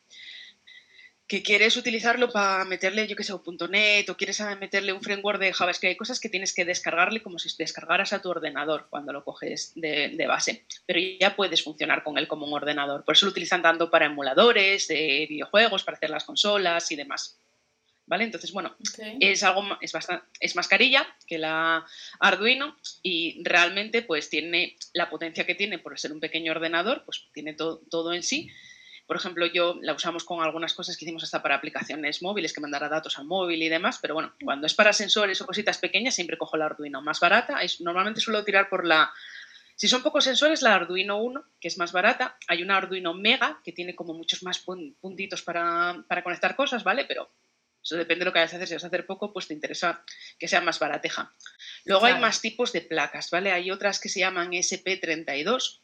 que 1.28 1.44
quieres 1.44 1.76
utilizarlo 1.76 2.32
para 2.32 2.64
meterle, 2.64 3.06
yo 3.06 3.16
que 3.16 3.24
sé, 3.26 3.34
.NET 3.70 4.10
o 4.10 4.16
quieres 4.16 4.42
meterle 4.60 4.94
un 4.94 5.02
framework 5.02 5.40
de 5.40 5.52
JavaScript, 5.52 5.92
hay 5.92 5.98
cosas 5.98 6.22
que 6.22 6.30
tienes 6.30 6.54
que 6.54 6.64
descargarle 6.64 7.22
como 7.22 7.38
si 7.38 7.50
descargaras 7.58 8.14
a 8.14 8.22
tu 8.22 8.30
ordenador 8.30 8.88
cuando 8.90 9.12
lo 9.12 9.26
coges 9.26 9.74
de, 9.76 10.26
base, 10.26 10.66
pero 10.86 11.00
ya 11.20 11.36
puedes 11.36 11.64
funcionar 11.64 12.04
con 12.04 12.18
él 12.18 12.28
como 12.28 12.46
un 12.46 12.54
ordenador. 12.54 13.04
Por 13.04 13.16
eso 13.16 13.26
lo 13.26 13.32
utilizan 13.32 13.62
tanto 13.62 13.92
para 13.92 14.06
emuladores 14.06 14.88
de 14.88 15.26
videojuegos, 15.30 15.84
para 15.84 15.98
hacer 15.98 16.10
las 16.10 16.24
consolas 16.24 16.90
y 16.92 16.96
demás. 16.96 17.38
¿vale? 18.06 18.24
Entonces, 18.24 18.54
bueno, 18.54 18.74
es 19.20 19.44
algo 19.44 19.78
es 19.82 19.92
bastante, 19.92 20.26
es 20.40 20.56
mascarilla 20.56 21.06
que 21.28 21.38
la 21.38 21.86
Arduino 22.22 22.78
y 23.04 23.42
realmente 23.44 24.02
pues 24.02 24.30
tiene 24.30 24.78
la 24.94 25.10
potencia 25.10 25.46
que 25.46 25.56
tiene 25.56 25.78
por 25.78 26.00
ser 26.00 26.14
un 26.14 26.22
pequeño 26.22 26.54
ordenador, 26.54 27.04
pues 27.04 27.26
tiene 27.34 27.54
todo 27.54 28.14
en 28.14 28.24
sí. 28.24 28.50
Por 29.08 29.16
ejemplo, 29.16 29.46
yo 29.46 29.80
la 29.82 29.94
usamos 29.94 30.26
con 30.26 30.44
algunas 30.44 30.74
cosas 30.74 30.98
que 30.98 31.06
hicimos 31.06 31.24
hasta 31.24 31.42
para 31.42 31.56
aplicaciones 31.56 32.22
móviles, 32.22 32.54
que 32.54 32.60
mandará 32.60 32.90
datos 32.90 33.18
al 33.18 33.26
móvil 33.26 33.64
y 33.64 33.70
demás, 33.70 34.00
pero 34.02 34.14
bueno, 34.14 34.34
cuando 34.44 34.68
es 34.68 34.74
para 34.74 34.92
sensores 34.92 35.42
o 35.42 35.46
cositas 35.46 35.78
pequeñas, 35.78 36.14
siempre 36.14 36.38
cojo 36.38 36.58
la 36.58 36.66
Arduino 36.66 37.02
más 37.02 37.22
barata. 37.22 37.58
Normalmente 37.80 38.20
suelo 38.20 38.44
tirar 38.44 38.68
por 38.68 38.86
la... 38.86 39.12
Si 39.76 39.88
son 39.88 40.04
pocos 40.04 40.26
sensores, 40.26 40.62
la 40.62 40.76
Arduino 40.76 41.22
1, 41.22 41.44
que 41.62 41.70
es 41.70 41.78
más 41.78 41.94
barata. 41.94 42.38
Hay 42.48 42.62
una 42.64 42.76
Arduino 42.76 43.14
Mega, 43.14 43.62
que 43.64 43.72
tiene 43.72 43.96
como 43.96 44.14
muchos 44.14 44.44
más 44.44 44.60
puntitos 44.60 45.42
para, 45.42 46.04
para 46.10 46.24
conectar 46.24 46.56
cosas, 46.56 46.84
¿vale? 46.84 47.06
Pero 47.06 47.32
eso 47.82 47.96
depende 47.96 48.22
de 48.22 48.26
lo 48.26 48.34
que 48.34 48.40
vayas 48.40 48.52
a 48.52 48.58
hacer. 48.58 48.68
Si 48.68 48.74
vas 48.74 48.84
a 48.84 48.88
hacer 48.88 49.06
poco, 49.06 49.32
pues 49.32 49.48
te 49.48 49.54
interesa 49.54 50.04
que 50.38 50.50
sea 50.50 50.60
más 50.60 50.80
barateja. 50.80 51.34
Luego 51.86 52.08
hay 52.08 52.20
más 52.20 52.42
tipos 52.42 52.74
de 52.74 52.82
placas, 52.82 53.32
¿vale? 53.32 53.54
Hay 53.54 53.72
otras 53.72 54.02
que 54.02 54.10
se 54.10 54.20
llaman 54.20 54.52
SP32, 54.52 55.80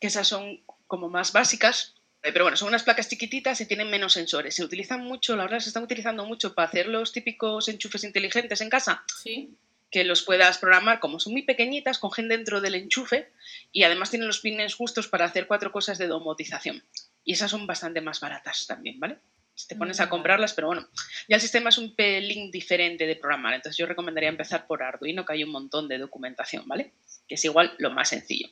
que 0.00 0.06
esas 0.06 0.26
son 0.26 0.64
como 0.86 1.10
más 1.10 1.32
básicas. 1.34 1.95
Eh, 2.26 2.32
pero 2.32 2.44
bueno, 2.44 2.56
son 2.56 2.68
unas 2.68 2.82
placas 2.82 3.08
chiquititas 3.08 3.60
y 3.60 3.66
tienen 3.66 3.88
menos 3.88 4.14
sensores. 4.14 4.56
Se 4.56 4.64
utilizan 4.64 5.04
mucho, 5.04 5.36
la 5.36 5.44
verdad, 5.44 5.60
se 5.60 5.68
están 5.68 5.84
utilizando 5.84 6.24
mucho 6.26 6.54
para 6.54 6.66
hacer 6.66 6.88
los 6.88 7.12
típicos 7.12 7.68
enchufes 7.68 8.02
inteligentes 8.02 8.60
en 8.60 8.68
casa. 8.68 9.04
Sí. 9.22 9.56
Que 9.92 10.02
los 10.02 10.22
puedas 10.22 10.58
programar 10.58 10.98
como 10.98 11.20
son 11.20 11.34
muy 11.34 11.42
pequeñitas, 11.42 11.98
cogen 11.98 12.28
dentro 12.28 12.60
del 12.60 12.74
enchufe 12.74 13.30
y 13.70 13.84
además 13.84 14.10
tienen 14.10 14.26
los 14.26 14.40
pines 14.40 14.74
justos 14.74 15.06
para 15.06 15.26
hacer 15.26 15.46
cuatro 15.46 15.70
cosas 15.70 15.98
de 15.98 16.08
domotización. 16.08 16.82
Y 17.22 17.34
esas 17.34 17.52
son 17.52 17.68
bastante 17.68 18.00
más 18.00 18.18
baratas 18.18 18.66
también, 18.66 18.98
¿vale? 18.98 19.20
te 19.68 19.74
pones 19.74 20.00
a 20.00 20.10
comprarlas, 20.10 20.52
pero 20.52 20.66
bueno, 20.66 20.86
ya 21.28 21.36
el 21.36 21.40
sistema 21.40 21.70
es 21.70 21.78
un 21.78 21.94
pelín 21.94 22.50
diferente 22.50 23.06
de 23.06 23.16
programar, 23.16 23.54
entonces 23.54 23.78
yo 23.78 23.86
recomendaría 23.86 24.28
empezar 24.28 24.66
por 24.66 24.82
Arduino, 24.82 25.24
que 25.24 25.32
hay 25.32 25.44
un 25.44 25.50
montón 25.50 25.88
de 25.88 25.96
documentación, 25.96 26.68
¿vale? 26.68 26.92
Que 27.26 27.36
es 27.36 27.44
igual 27.46 27.74
lo 27.78 27.90
más 27.90 28.10
sencillo. 28.10 28.48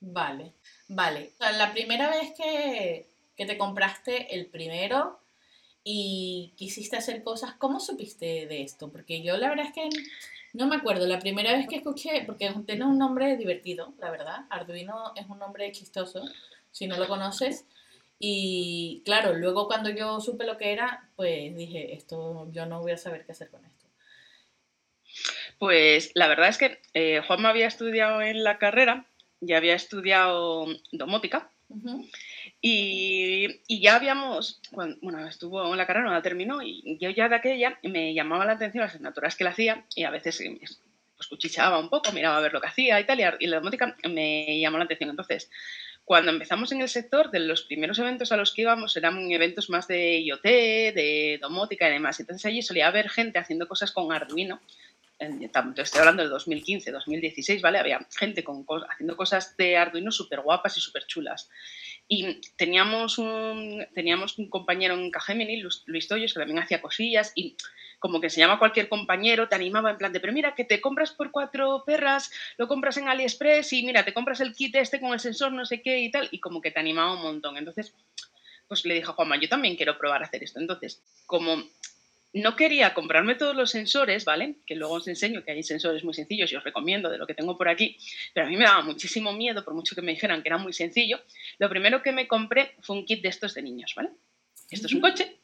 Vale, 0.00 0.54
vale. 0.88 1.32
la 1.38 1.72
primera 1.72 2.10
vez 2.10 2.32
que, 2.36 3.06
te 3.36 3.58
compraste 3.58 4.34
el 4.34 4.46
primero 4.46 5.18
y 5.82 6.52
quisiste 6.56 6.96
hacer 6.96 7.22
cosas, 7.22 7.54
¿cómo 7.58 7.80
supiste 7.80 8.46
de 8.46 8.62
esto? 8.62 8.90
Porque 8.90 9.22
yo 9.22 9.36
la 9.36 9.48
verdad 9.48 9.66
es 9.66 9.72
que 9.72 9.88
no 10.52 10.66
me 10.66 10.76
acuerdo, 10.76 11.06
la 11.06 11.18
primera 11.18 11.52
vez 11.52 11.66
que 11.68 11.76
escuché, 11.76 12.22
porque 12.24 12.52
tiene 12.64 12.84
un 12.84 12.96
nombre 12.96 13.36
divertido, 13.36 13.92
la 13.98 14.10
verdad, 14.10 14.46
Arduino 14.50 15.12
es 15.16 15.26
un 15.28 15.40
nombre 15.40 15.70
chistoso, 15.72 16.24
si 16.70 16.86
no 16.86 16.96
lo 16.96 17.08
conoces. 17.08 17.66
Y 18.20 19.02
claro, 19.04 19.34
luego 19.34 19.66
cuando 19.66 19.90
yo 19.90 20.20
supe 20.20 20.46
lo 20.46 20.56
que 20.56 20.72
era, 20.72 21.08
pues 21.16 21.54
dije, 21.56 21.94
esto 21.94 22.48
yo 22.52 22.66
no 22.66 22.80
voy 22.80 22.92
a 22.92 22.96
saber 22.96 23.26
qué 23.26 23.32
hacer 23.32 23.50
con 23.50 23.64
esto. 23.64 23.84
Pues 25.58 26.12
la 26.14 26.28
verdad 26.28 26.48
es 26.48 26.58
que 26.58 26.80
eh, 26.94 27.20
Juanma 27.26 27.50
había 27.50 27.66
estudiado 27.66 28.22
en 28.22 28.44
la 28.44 28.58
carrera, 28.58 29.06
ya 29.40 29.56
había 29.56 29.74
estudiado 29.74 30.66
domótica. 30.92 31.50
y, 32.60 33.80
ya 33.80 33.96
habíamos, 33.96 34.60
bueno, 34.72 35.26
estuvo 35.26 35.70
en 35.70 35.76
la 35.76 35.86
carrera, 35.86 36.06
no 36.06 36.12
la 36.12 36.22
terminó, 36.22 36.62
y 36.62 36.98
yo 37.00 37.10
ya 37.10 37.28
de 37.28 37.36
aquella 37.36 37.78
me 37.82 38.14
llamaba 38.14 38.44
la 38.44 38.52
atención 38.52 38.82
las 38.82 38.92
asignaturas 38.92 39.36
que 39.36 39.44
él 39.44 39.48
hacía, 39.48 39.84
y 39.94 40.04
a 40.04 40.10
veces 40.10 40.40
eh, 40.40 40.58
pues 41.16 41.28
cuchicheaba 41.28 41.78
un 41.78 41.90
poco, 41.90 42.12
miraba 42.12 42.36
a 42.36 42.40
ver 42.40 42.52
lo 42.52 42.60
que 42.60 42.68
hacía 42.68 43.00
y 43.00 43.06
tal, 43.06 43.20
y 43.40 43.46
la 43.46 43.58
domótica 43.58 43.96
me 44.08 44.58
llamó 44.60 44.78
la 44.78 44.84
atención. 44.84 45.10
Entonces, 45.10 45.50
cuando 46.04 46.30
empezamos 46.30 46.70
en 46.72 46.82
el 46.82 46.88
sector, 46.88 47.30
de 47.30 47.40
los 47.40 47.62
primeros 47.62 47.98
eventos 47.98 48.30
a 48.30 48.36
los 48.36 48.52
que 48.52 48.62
íbamos 48.62 48.94
eran 48.96 49.30
eventos 49.30 49.70
más 49.70 49.88
de 49.88 50.20
IoT, 50.20 50.42
de 50.42 51.38
domótica 51.40 51.88
y 51.88 51.92
demás. 51.92 52.20
Entonces 52.20 52.44
allí 52.44 52.60
solía 52.60 52.88
haber 52.88 53.08
gente 53.08 53.38
haciendo 53.38 53.66
cosas 53.66 53.90
con 53.90 54.12
Arduino. 54.12 54.60
Estoy 55.18 56.00
hablando 56.00 56.22
del 56.22 56.30
2015, 56.30 56.90
2016, 56.90 57.62
¿vale? 57.62 57.78
Había 57.78 58.04
gente 58.18 58.42
con, 58.42 58.66
haciendo 58.90 59.16
cosas 59.16 59.56
de 59.56 59.76
Arduino 59.76 60.10
súper 60.10 60.40
guapas 60.40 60.76
y 60.76 60.80
súper 60.80 61.06
chulas. 61.06 61.48
Y 62.08 62.40
teníamos 62.56 63.18
un, 63.18 63.86
teníamos 63.94 64.38
un 64.38 64.50
compañero 64.50 64.94
en 64.94 65.10
Cagemini, 65.10 65.62
Luis 65.86 66.08
Toyos, 66.08 66.34
que 66.34 66.40
también 66.40 66.58
hacía 66.58 66.82
cosillas 66.82 67.32
y 67.34 67.56
como 68.00 68.20
que 68.20 68.28
se 68.28 68.40
llama 68.40 68.58
cualquier 68.58 68.88
compañero, 68.88 69.48
te 69.48 69.54
animaba 69.54 69.90
en 69.90 69.96
plan 69.96 70.12
de, 70.12 70.20
pero 70.20 70.32
mira, 70.32 70.54
que 70.54 70.64
te 70.64 70.80
compras 70.80 71.12
por 71.12 71.30
cuatro 71.30 71.84
perras, 71.86 72.30
lo 72.58 72.68
compras 72.68 72.98
en 72.98 73.08
AliExpress 73.08 73.72
y 73.72 73.82
mira, 73.86 74.04
te 74.04 74.12
compras 74.12 74.40
el 74.40 74.52
kit 74.52 74.74
este 74.74 75.00
con 75.00 75.14
el 75.14 75.20
sensor 75.20 75.52
no 75.52 75.64
sé 75.64 75.80
qué 75.80 76.00
y 76.00 76.10
tal, 76.10 76.28
y 76.30 76.38
como 76.38 76.60
que 76.60 76.70
te 76.70 76.80
animaba 76.80 77.14
un 77.14 77.22
montón. 77.22 77.56
Entonces, 77.56 77.94
pues 78.68 78.84
le 78.84 78.94
dije 78.94 79.08
a 79.08 79.14
Juanma, 79.14 79.40
yo 79.40 79.48
también 79.48 79.76
quiero 79.76 79.96
probar 79.96 80.22
a 80.22 80.26
hacer 80.26 80.42
esto. 80.42 80.60
Entonces, 80.60 81.02
como 81.24 81.64
no 82.40 82.56
quería 82.56 82.94
comprarme 82.94 83.36
todos 83.36 83.54
los 83.54 83.70
sensores, 83.70 84.24
¿vale? 84.24 84.56
Que 84.66 84.74
luego 84.74 84.94
os 84.94 85.08
enseño 85.08 85.44
que 85.44 85.52
hay 85.52 85.62
sensores 85.62 86.02
muy 86.04 86.14
sencillos 86.14 86.50
y 86.52 86.56
os 86.56 86.64
recomiendo 86.64 87.08
de 87.08 87.18
lo 87.18 87.26
que 87.26 87.34
tengo 87.34 87.56
por 87.56 87.68
aquí, 87.68 87.96
pero 88.32 88.46
a 88.46 88.48
mí 88.50 88.56
me 88.56 88.64
daba 88.64 88.82
muchísimo 88.82 89.32
miedo, 89.32 89.64
por 89.64 89.74
mucho 89.74 89.94
que 89.94 90.02
me 90.02 90.12
dijeran 90.12 90.42
que 90.42 90.48
era 90.48 90.58
muy 90.58 90.72
sencillo. 90.72 91.20
Lo 91.58 91.68
primero 91.68 92.02
que 92.02 92.12
me 92.12 92.26
compré 92.26 92.74
fue 92.80 92.96
un 92.96 93.06
kit 93.06 93.22
de 93.22 93.28
estos 93.28 93.54
de 93.54 93.62
niños, 93.62 93.94
¿vale? 93.94 94.10
Esto 94.70 94.88
es 94.88 94.94
un 94.94 95.00
coche 95.00 95.36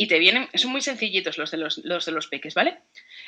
y 0.00 0.06
te 0.06 0.20
vienen, 0.20 0.48
son 0.54 0.70
muy 0.70 0.80
sencillitos 0.80 1.38
los 1.38 1.50
de 1.50 1.56
los, 1.56 1.82
de 1.82 2.12
los 2.12 2.28
peques, 2.28 2.54
¿vale? 2.54 2.78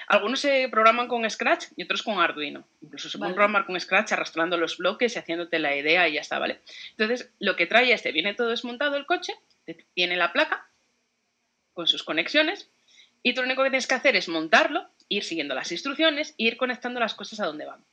Algunos 0.07 0.39
se 0.39 0.69
programan 0.69 1.09
con 1.09 1.29
Scratch 1.29 1.67
y 1.77 1.83
otros 1.83 2.03
con 2.03 2.21
Arduino. 2.21 2.67
Incluso 2.81 3.09
se 3.09 3.19
pueden 3.19 3.35
programar 3.35 3.67
con 3.67 3.79
Scratch 3.79 4.13
arrastrando 4.13 4.57
los 4.57 4.79
bloques 4.79 5.15
y 5.15 5.19
haciéndote 5.19 5.59
la 5.59 5.77
idea 5.77 6.09
y 6.09 6.15
ya 6.15 6.21
está, 6.21 6.39
¿vale? 6.39 6.61
Entonces, 6.93 7.33
lo 7.41 7.57
que 7.57 7.67
trae 7.67 7.93
este, 7.93 8.13
viene 8.13 8.35
todo 8.35 8.51
desmontado 8.51 8.97
el 8.97 9.05
coche, 9.05 9.35
tiene 9.95 10.17
la 10.17 10.33
placa 10.33 10.70
con 11.75 11.87
sus 11.87 12.03
conexiones 12.03 12.71
y 13.23 13.35
tú 13.35 13.43
lo 13.43 13.47
único 13.47 13.63
que 13.63 13.71
tienes 13.71 13.87
que 13.87 13.95
hacer 13.95 14.17
es 14.17 14.29
montarlo, 14.29 14.89
ir 15.09 15.25
siguiendo 15.25 15.55
las 15.55 15.73
instrucciones 15.73 16.35
e 16.39 16.45
ir 16.45 16.57
conectando 16.57 17.01
las 17.01 17.15
cosas 17.15 17.41
a 17.41 17.47
donde 17.47 17.67
van. 17.67 17.85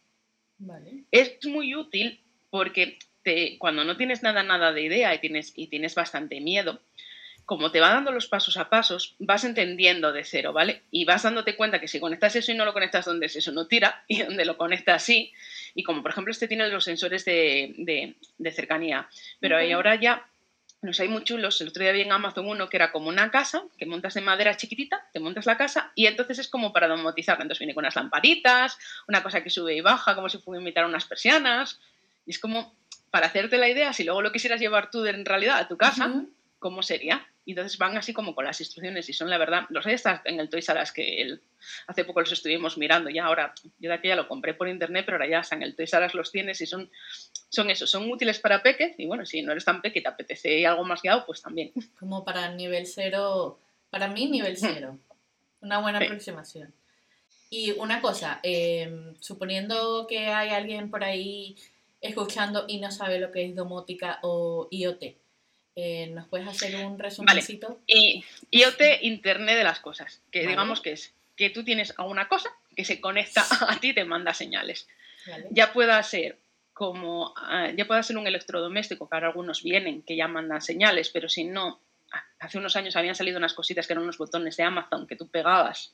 Es 1.12 1.46
muy 1.46 1.76
útil 1.76 2.22
porque 2.50 2.98
te, 3.24 3.58
cuando 3.58 3.84
no 3.84 3.98
tienes 3.98 4.24
nada, 4.24 4.44
nada 4.44 4.72
de 4.72 4.84
idea 4.84 5.14
y 5.14 5.20
tienes, 5.20 5.54
y 5.56 5.68
tienes 5.68 5.96
bastante 5.96 6.40
miedo, 6.40 6.82
como 7.48 7.72
te 7.72 7.80
va 7.80 7.94
dando 7.94 8.12
los 8.12 8.28
pasos 8.28 8.58
a 8.58 8.70
pasos, 8.70 9.16
vas 9.20 9.46
entendiendo 9.46 10.12
de 10.12 10.26
cero, 10.26 10.52
¿vale? 10.52 10.82
Y 10.92 11.06
vas 11.06 11.24
dándote 11.24 11.56
cuenta 11.56 11.80
que 11.80 11.88
si 11.88 11.98
conectas 12.00 12.36
eso 12.36 12.52
y 12.52 12.56
no 12.56 12.66
lo 12.66 12.74
conectas 12.74 13.06
donde 13.06 13.28
es 13.28 13.38
eso, 13.38 13.54
no 13.54 13.68
tira, 13.68 14.04
y 14.08 14.22
donde 14.22 14.44
lo 14.44 14.58
conectas 14.58 15.04
sí. 15.04 15.32
Y 15.74 15.84
como 15.84 16.02
por 16.02 16.12
ejemplo 16.12 16.32
este 16.32 16.48
tiene 16.48 16.68
los 16.68 16.84
sensores 16.84 17.24
de, 17.24 18.16
cercanía, 18.54 19.08
pero 19.40 19.58
ahora 19.58 19.96
ya 19.96 20.28
los 20.82 21.00
hay 21.00 21.08
muy 21.08 21.24
chulos. 21.24 21.60
El 21.62 21.70
otro 21.70 21.84
día 21.84 21.92
vi 21.92 22.02
en 22.02 22.12
Amazon 22.12 22.48
uno 22.48 22.70
que 22.70 22.78
era 22.78 22.92
como 22.92 23.10
una 23.10 23.32
casa, 23.32 23.64
que 23.78 23.86
montas 23.86 24.14
de 24.14 24.22
madera 24.22 24.56
chiquitita, 24.56 25.08
te 25.12 25.20
montas 25.20 25.46
la 25.46 25.58
casa 25.58 25.92
y 25.96 26.06
entonces 26.06 26.40
es 26.40 26.48
como 26.48 26.72
para 26.72 26.88
domotizar. 26.88 27.36
Entonces 27.36 27.60
viene 27.60 27.74
con 27.74 27.84
unas 27.84 27.96
lamparitas, 27.96 28.78
una 29.08 29.24
cosa 29.24 29.44
que 29.44 29.50
sube 29.50 29.76
y 29.76 29.82
baja, 29.82 30.16
como 30.16 30.30
si 30.30 30.38
fuera 30.38 30.62
imitar 30.62 30.86
unas 30.86 31.06
persianas. 31.06 31.80
Y 32.26 32.32
es 32.32 32.40
como 32.40 32.76
para 33.12 33.28
hacerte 33.28 33.58
la 33.58 33.70
idea, 33.70 33.94
si 33.94 34.04
luego 34.04 34.22
lo 34.22 34.32
quisieras 34.32 34.60
llevar 34.60 34.92
tú 34.92 35.06
en 35.06 35.26
realidad 35.26 35.58
a 35.58 35.68
tu 35.68 35.78
casa, 35.78 36.12
¿cómo 36.60 36.84
sería? 36.84 37.28
Y 37.46 37.52
entonces 37.52 37.78
van 37.78 37.96
así 37.96 38.14
como 38.14 38.36
con 38.36 38.46
las 38.46 38.60
instrucciones 38.60 39.08
y 39.08 39.14
son 39.14 39.30
la 39.30 39.38
verdad, 39.38 39.64
los 39.70 39.86
hay 39.86 39.94
hasta 39.94 40.22
en 40.26 40.40
el 40.40 40.50
Toys 40.50 40.68
R 40.68 40.82
Us 40.82 40.92
que 40.92 41.22
él, 41.22 41.42
hace 41.88 42.04
poco 42.04 42.20
los 42.20 42.32
estuvimos 42.32 42.78
mirando, 42.78 43.10
ya 43.10 43.26
ahora, 43.26 43.54
yo 43.80 43.90
de 43.90 43.94
aquí 43.94 44.10
ya 44.10 44.16
lo 44.18 44.28
compré 44.28 44.54
por 44.54 44.68
internet, 44.68 45.06
pero 45.06 45.16
ahora 45.16 45.30
ya 45.30 45.40
hasta 45.40 45.56
en 45.56 45.64
el 45.64 45.76
Toys 45.76 45.94
R 45.94 46.06
Us 46.06 46.14
los 46.14 46.32
tienes 46.32 46.60
y 46.60 46.66
son, 46.66 46.92
son 47.50 47.70
eso, 47.70 47.88
son 47.88 48.12
útiles 48.12 48.40
para 48.40 48.62
peques 48.62 48.96
y 48.98 49.06
bueno, 49.06 49.26
si 49.26 49.42
no 49.42 49.54
eres 49.54 49.64
tan 49.64 49.82
peque 49.82 50.00
y 50.00 50.04
te 50.04 50.10
apetece 50.10 50.66
algo 50.68 50.84
más 50.84 51.02
guiado, 51.02 51.26
pues 51.26 51.42
también. 51.42 51.72
Como 52.00 52.26
para 52.26 52.54
nivel 52.54 52.86
cero, 52.86 53.60
para 53.90 54.08
mí 54.08 54.28
nivel 54.28 54.58
cero, 54.58 55.00
una 55.62 55.80
buena 55.80 56.00
aproximación. 56.00 56.74
Y 57.50 57.72
una 57.72 58.02
cosa, 58.02 58.42
em, 58.44 59.16
suponiendo 59.22 60.06
que 60.08 60.28
hay 60.28 60.50
alguien 60.50 60.92
por 60.92 61.06
ahí 61.06 61.56
escuchando 62.02 62.66
y 62.68 62.80
no 62.80 62.92
sabe 62.92 63.20
lo 63.20 63.32
que 63.32 63.46
es 63.46 63.56
domótica 63.56 64.20
o 64.22 64.68
IoT, 64.70 65.16
eh, 65.80 66.08
¿Nos 66.08 66.28
puedes 66.28 66.48
hacer 66.48 66.76
un 66.84 66.98
resumencito? 66.98 67.80
Y 67.86 68.26
IoT, 68.50 68.82
Internet 69.02 69.58
de 69.58 69.64
las 69.64 69.80
cosas, 69.80 70.24
que 70.32 70.48
digamos 70.48 70.82
que 70.82 70.94
es 70.94 71.14
que 71.36 71.52
tú 71.52 71.64
tienes 71.64 71.94
a 71.98 72.04
una 72.04 72.28
cosa 72.28 72.50
que 72.76 72.84
se 72.84 73.00
conecta 73.00 73.46
a 73.70 73.80
ti 73.80 73.90
y 73.90 73.94
te 73.94 74.04
manda 74.04 74.34
señales. 74.34 74.88
Ya 75.52 75.74
pueda 75.74 76.02
ser 76.02 76.40
como, 76.74 77.32
ah, 77.38 77.70
ya 77.76 77.86
pueda 77.86 78.02
ser 78.02 78.18
un 78.18 78.26
electrodoméstico, 78.26 79.08
que 79.08 79.16
ahora 79.16 79.28
algunos 79.28 79.62
vienen 79.62 80.02
que 80.02 80.16
ya 80.16 80.28
mandan 80.28 80.64
señales, 80.64 81.12
pero 81.12 81.30
si 81.30 81.44
no, 81.44 81.80
hace 82.40 82.58
unos 82.58 82.76
años 82.76 82.96
habían 82.96 83.14
salido 83.14 83.38
unas 83.38 83.54
cositas 83.54 83.86
que 83.86 83.94
eran 83.94 84.04
unos 84.04 84.18
botones 84.18 84.58
de 84.58 84.64
Amazon 84.64 85.06
que 85.06 85.16
tú 85.16 85.30
pegabas 85.30 85.94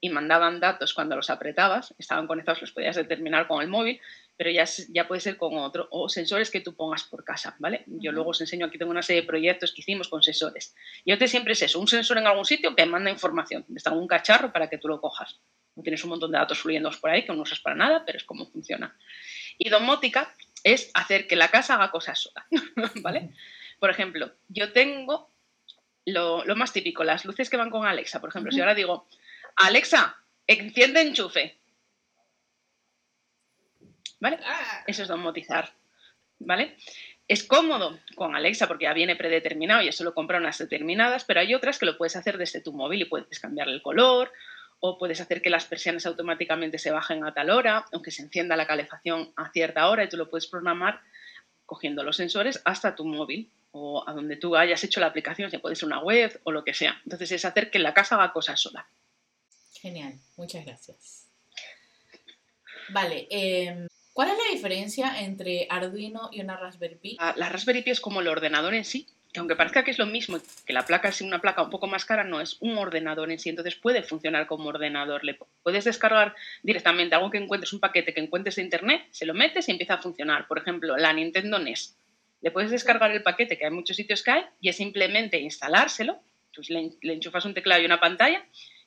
y 0.00 0.10
mandaban 0.10 0.60
datos 0.60 0.94
cuando 0.94 1.16
los 1.16 1.30
apretabas, 1.30 1.92
estaban 1.98 2.28
conectados, 2.28 2.60
los 2.60 2.70
podías 2.70 2.94
determinar 2.94 3.48
con 3.48 3.62
el 3.62 3.68
móvil, 3.68 4.00
pero 4.36 4.50
ya, 4.50 4.64
ya 4.88 5.06
puede 5.06 5.20
ser 5.20 5.36
con 5.36 5.56
otro, 5.58 5.88
o 5.90 6.08
sensores 6.08 6.50
que 6.50 6.60
tú 6.60 6.74
pongas 6.74 7.04
por 7.04 7.24
casa, 7.24 7.56
¿vale? 7.58 7.84
Yo 7.86 8.12
luego 8.12 8.30
os 8.30 8.40
enseño, 8.40 8.66
aquí 8.66 8.78
tengo 8.78 8.90
una 8.90 9.02
serie 9.02 9.22
de 9.22 9.26
proyectos 9.26 9.72
que 9.72 9.80
hicimos 9.80 10.08
con 10.08 10.22
sensores. 10.22 10.74
Y 11.04 11.12
otro 11.12 11.28
siempre 11.28 11.52
es 11.52 11.62
eso, 11.62 11.78
un 11.78 11.88
sensor 11.88 12.18
en 12.18 12.26
algún 12.26 12.44
sitio 12.44 12.74
que 12.74 12.84
manda 12.86 13.10
información, 13.10 13.64
está 13.74 13.90
en 13.90 13.98
un 13.98 14.08
cacharro 14.08 14.52
para 14.52 14.68
que 14.68 14.78
tú 14.78 14.88
lo 14.88 15.00
cojas. 15.00 15.40
Tienes 15.82 16.04
un 16.04 16.10
montón 16.10 16.30
de 16.30 16.38
datos 16.38 16.58
fluyendo 16.58 16.90
por 17.00 17.10
ahí 17.10 17.24
que 17.24 17.32
no 17.32 17.42
usas 17.42 17.60
para 17.60 17.74
nada, 17.74 18.04
pero 18.04 18.18
es 18.18 18.24
como 18.24 18.46
funciona. 18.46 18.96
Y 19.58 19.70
domótica 19.70 20.32
es 20.62 20.90
hacer 20.94 21.26
que 21.26 21.36
la 21.36 21.48
casa 21.48 21.74
haga 21.74 21.90
cosas 21.90 22.18
sola, 22.20 22.46
¿vale? 23.02 23.30
Por 23.78 23.90
ejemplo, 23.90 24.32
yo 24.48 24.72
tengo 24.72 25.30
lo, 26.06 26.44
más 26.56 26.72
típico, 26.72 27.04
las 27.04 27.24
luces 27.24 27.50
que 27.50 27.56
van 27.56 27.70
con 27.70 27.86
Alexa, 27.86 28.20
por 28.20 28.30
ejemplo, 28.30 28.52
si 28.52 28.60
ahora 28.60 28.74
digo, 28.74 29.06
Alexa, 29.56 30.16
enciende 30.46 31.02
enchufe. 31.02 31.58
¿Vale? 34.24 34.38
Ah. 34.42 34.84
Eso 34.86 35.02
es 35.02 35.08
domotizar. 35.08 35.70
¿Vale? 36.38 36.78
Es 37.28 37.44
cómodo 37.44 37.98
con 38.14 38.34
Alexa 38.34 38.66
porque 38.66 38.84
ya 38.84 38.94
viene 38.94 39.16
predeterminado 39.16 39.82
y 39.82 39.88
eso 39.88 40.02
lo 40.02 40.14
compra 40.14 40.38
unas 40.38 40.56
determinadas, 40.56 41.24
pero 41.24 41.40
hay 41.40 41.54
otras 41.54 41.78
que 41.78 41.84
lo 41.84 41.98
puedes 41.98 42.16
hacer 42.16 42.38
desde 42.38 42.62
tu 42.62 42.72
móvil 42.72 43.02
y 43.02 43.04
puedes 43.04 43.38
cambiar 43.38 43.68
el 43.68 43.82
color 43.82 44.32
o 44.80 44.96
puedes 44.96 45.20
hacer 45.20 45.42
que 45.42 45.50
las 45.50 45.66
persianas 45.66 46.06
automáticamente 46.06 46.78
se 46.78 46.90
bajen 46.90 47.22
a 47.22 47.34
tal 47.34 47.50
hora, 47.50 47.84
aunque 47.92 48.10
se 48.10 48.22
encienda 48.22 48.56
la 48.56 48.66
calefacción 48.66 49.30
a 49.36 49.50
cierta 49.50 49.90
hora 49.90 50.04
y 50.04 50.08
tú 50.08 50.16
lo 50.16 50.30
puedes 50.30 50.46
programar 50.46 51.02
cogiendo 51.66 52.02
los 52.02 52.16
sensores 52.16 52.62
hasta 52.64 52.94
tu 52.94 53.04
móvil 53.04 53.52
o 53.72 54.08
a 54.08 54.14
donde 54.14 54.36
tú 54.36 54.56
hayas 54.56 54.82
hecho 54.84 55.00
la 55.00 55.08
aplicación, 55.08 55.50
si 55.50 55.58
puede 55.58 55.76
ser 55.76 55.88
una 55.88 56.00
web 56.00 56.40
o 56.44 56.50
lo 56.50 56.64
que 56.64 56.72
sea. 56.72 56.98
Entonces 57.04 57.30
es 57.32 57.44
hacer 57.44 57.70
que 57.70 57.78
la 57.78 57.92
casa 57.92 58.14
haga 58.14 58.32
cosas 58.32 58.58
sola. 58.58 58.88
Genial, 59.82 60.14
muchas 60.38 60.64
gracias. 60.64 61.28
Vale, 62.88 63.26
em, 63.30 63.86
¿cuál 64.14 64.30
es 64.30 64.38
la 64.38 64.52
diferencia 64.54 65.20
entre 65.20 65.66
Arduino 65.68 66.30
y 66.32 66.40
una 66.40 66.56
Raspberry 66.56 66.96
Pi? 66.96 67.16
Ah, 67.20 67.34
la 67.36 67.50
Raspberry 67.50 67.82
Pi 67.82 67.90
es 67.90 68.00
como 68.00 68.22
el 68.22 68.28
ordenador 68.28 68.72
en 68.72 68.86
sí, 68.86 69.06
que 69.34 69.40
aunque 69.40 69.56
parezca 69.56 69.82
que 69.82 69.90
es 69.90 69.98
lo 69.98 70.06
mismo, 70.06 70.38
que 70.64 70.72
la 70.72 70.86
placa 70.86 71.08
es 71.08 71.20
una 71.20 71.40
placa 71.40 71.62
un 71.62 71.68
poco 71.68 71.88
más 71.88 72.04
cara, 72.04 72.22
no 72.22 72.40
es 72.40 72.56
un 72.60 72.78
ordenador 72.78 73.30
en 73.32 73.40
sí, 73.40 73.50
entonces 73.50 73.74
puede 73.74 74.04
funcionar 74.04 74.46
como 74.46 74.68
ordenador. 74.68 75.24
Le 75.24 75.36
puedes 75.62 75.84
descargar 75.84 76.36
directamente 76.62 77.16
algo 77.16 77.30
que 77.30 77.38
encuentres, 77.38 77.72
un 77.72 77.80
paquete 77.80 78.14
que 78.14 78.20
encuentres 78.20 78.56
de 78.56 78.62
internet, 78.62 79.02
se 79.10 79.26
lo 79.26 79.34
metes 79.34 79.68
y 79.68 79.72
empieza 79.72 79.94
a 79.94 80.02
funcionar. 80.02 80.46
Por 80.46 80.58
ejemplo, 80.58 80.96
la 80.96 81.12
Nintendo 81.12 81.58
NES. 81.58 81.98
Le 82.42 82.52
puedes 82.52 82.70
descargar 82.70 83.10
el 83.10 83.24
paquete, 83.24 83.58
que 83.58 83.64
hay 83.64 83.72
muchos 83.72 83.96
sitios 83.96 84.22
que 84.22 84.30
hay, 84.30 84.44
y 84.60 84.68
es 84.68 84.76
simplemente 84.76 85.40
instalárselo. 85.40 86.20
Pues 86.54 86.70
le, 86.70 86.92
enchufas 87.02 87.44
un 87.44 87.54
teclado 87.54 87.82
y 87.82 87.86
una 87.86 87.98
pantalla 87.98 88.46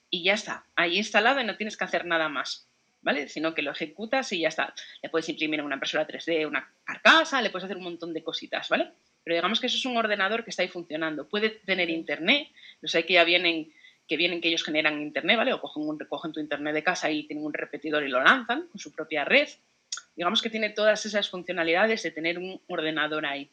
y 0.09 0.23
ya 0.23 0.33
está, 0.33 0.65
ahí 0.75 0.97
instalado 0.97 1.41
y 1.41 1.43
no 1.43 1.57
tienes 1.57 1.75
que 1.75 1.83
hacer 1.83 2.05
nada 2.05 2.29
más. 2.29 2.69
¿Vale? 3.07 3.29
Sino 3.29 3.53
que 3.53 3.61
lo 3.61 3.71
ejecutas 3.71 4.33
y 4.33 4.41
ya 4.41 4.49
está. 4.49 4.73
Le 5.01 5.07
puedes 5.07 5.29
imprimir 5.29 5.61
en 5.61 5.65
una 5.65 5.75
impresora 5.75 6.05
3D 6.05 6.45
una 6.45 6.69
carcasa, 6.83 7.41
le 7.41 7.49
puedes 7.49 7.63
hacer 7.63 7.77
un 7.77 7.83
montón 7.83 8.13
de 8.13 8.21
cositas, 8.21 8.67
¿vale? 8.67 8.91
Pero 9.23 9.33
digamos 9.33 9.61
que 9.61 9.67
eso 9.67 9.77
es 9.77 9.85
un 9.85 9.95
ordenador 9.95 10.43
que 10.43 10.49
está 10.49 10.63
ahí 10.63 10.67
funcionando. 10.67 11.29
Puede 11.29 11.51
tener 11.51 11.89
internet, 11.89 12.49
los 12.81 12.93
hay 12.95 13.03
que 13.03 13.13
ya 13.13 13.23
vienen 13.23 13.71
que 14.09 14.17
vienen 14.17 14.41
que 14.41 14.49
ellos 14.49 14.65
generan 14.65 15.01
internet, 15.01 15.37
¿vale? 15.37 15.53
O 15.53 15.61
cogen, 15.61 15.87
un, 15.87 15.97
recogen 15.97 16.33
tu 16.33 16.41
internet 16.41 16.73
de 16.73 16.83
casa 16.83 17.09
y 17.09 17.23
tienen 17.23 17.45
un 17.45 17.53
repetidor 17.53 18.03
y 18.03 18.09
lo 18.09 18.21
lanzan 18.21 18.67
con 18.67 18.77
su 18.77 18.91
propia 18.91 19.23
red. 19.23 19.47
Digamos 20.13 20.41
que 20.41 20.49
tiene 20.49 20.71
todas 20.71 21.05
esas 21.05 21.29
funcionalidades 21.29 22.03
de 22.03 22.11
tener 22.11 22.37
un 22.37 22.59
ordenador 22.67 23.25
ahí. 23.25 23.49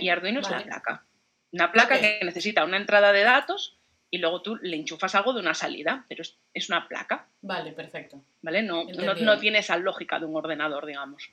y 0.00 0.10
Arduino 0.10 0.38
es 0.38 0.48
la 0.48 0.62
placa. 0.62 1.06
Una 1.50 1.72
placa 1.72 1.98
que 1.98 2.20
necesita 2.22 2.64
una 2.64 2.76
entrada 2.76 3.10
de 3.10 3.22
datos 3.22 3.80
y 4.12 4.18
luego 4.18 4.42
tú 4.42 4.56
le 4.56 4.76
enchufas 4.76 5.14
algo 5.14 5.32
de 5.32 5.40
una 5.40 5.54
salida, 5.54 6.04
pero 6.06 6.22
es, 6.52 6.68
una 6.68 6.86
placa. 6.86 7.26
Vale, 7.40 7.72
perfecto. 7.72 8.20
¿Vale? 8.42 8.62
No, 8.62 8.84
no, 8.84 9.38
tiene 9.38 9.60
esa 9.60 9.78
lógica 9.78 10.18
de 10.18 10.26
un 10.26 10.36
ordenador, 10.36 10.84
digamos. 10.84 11.30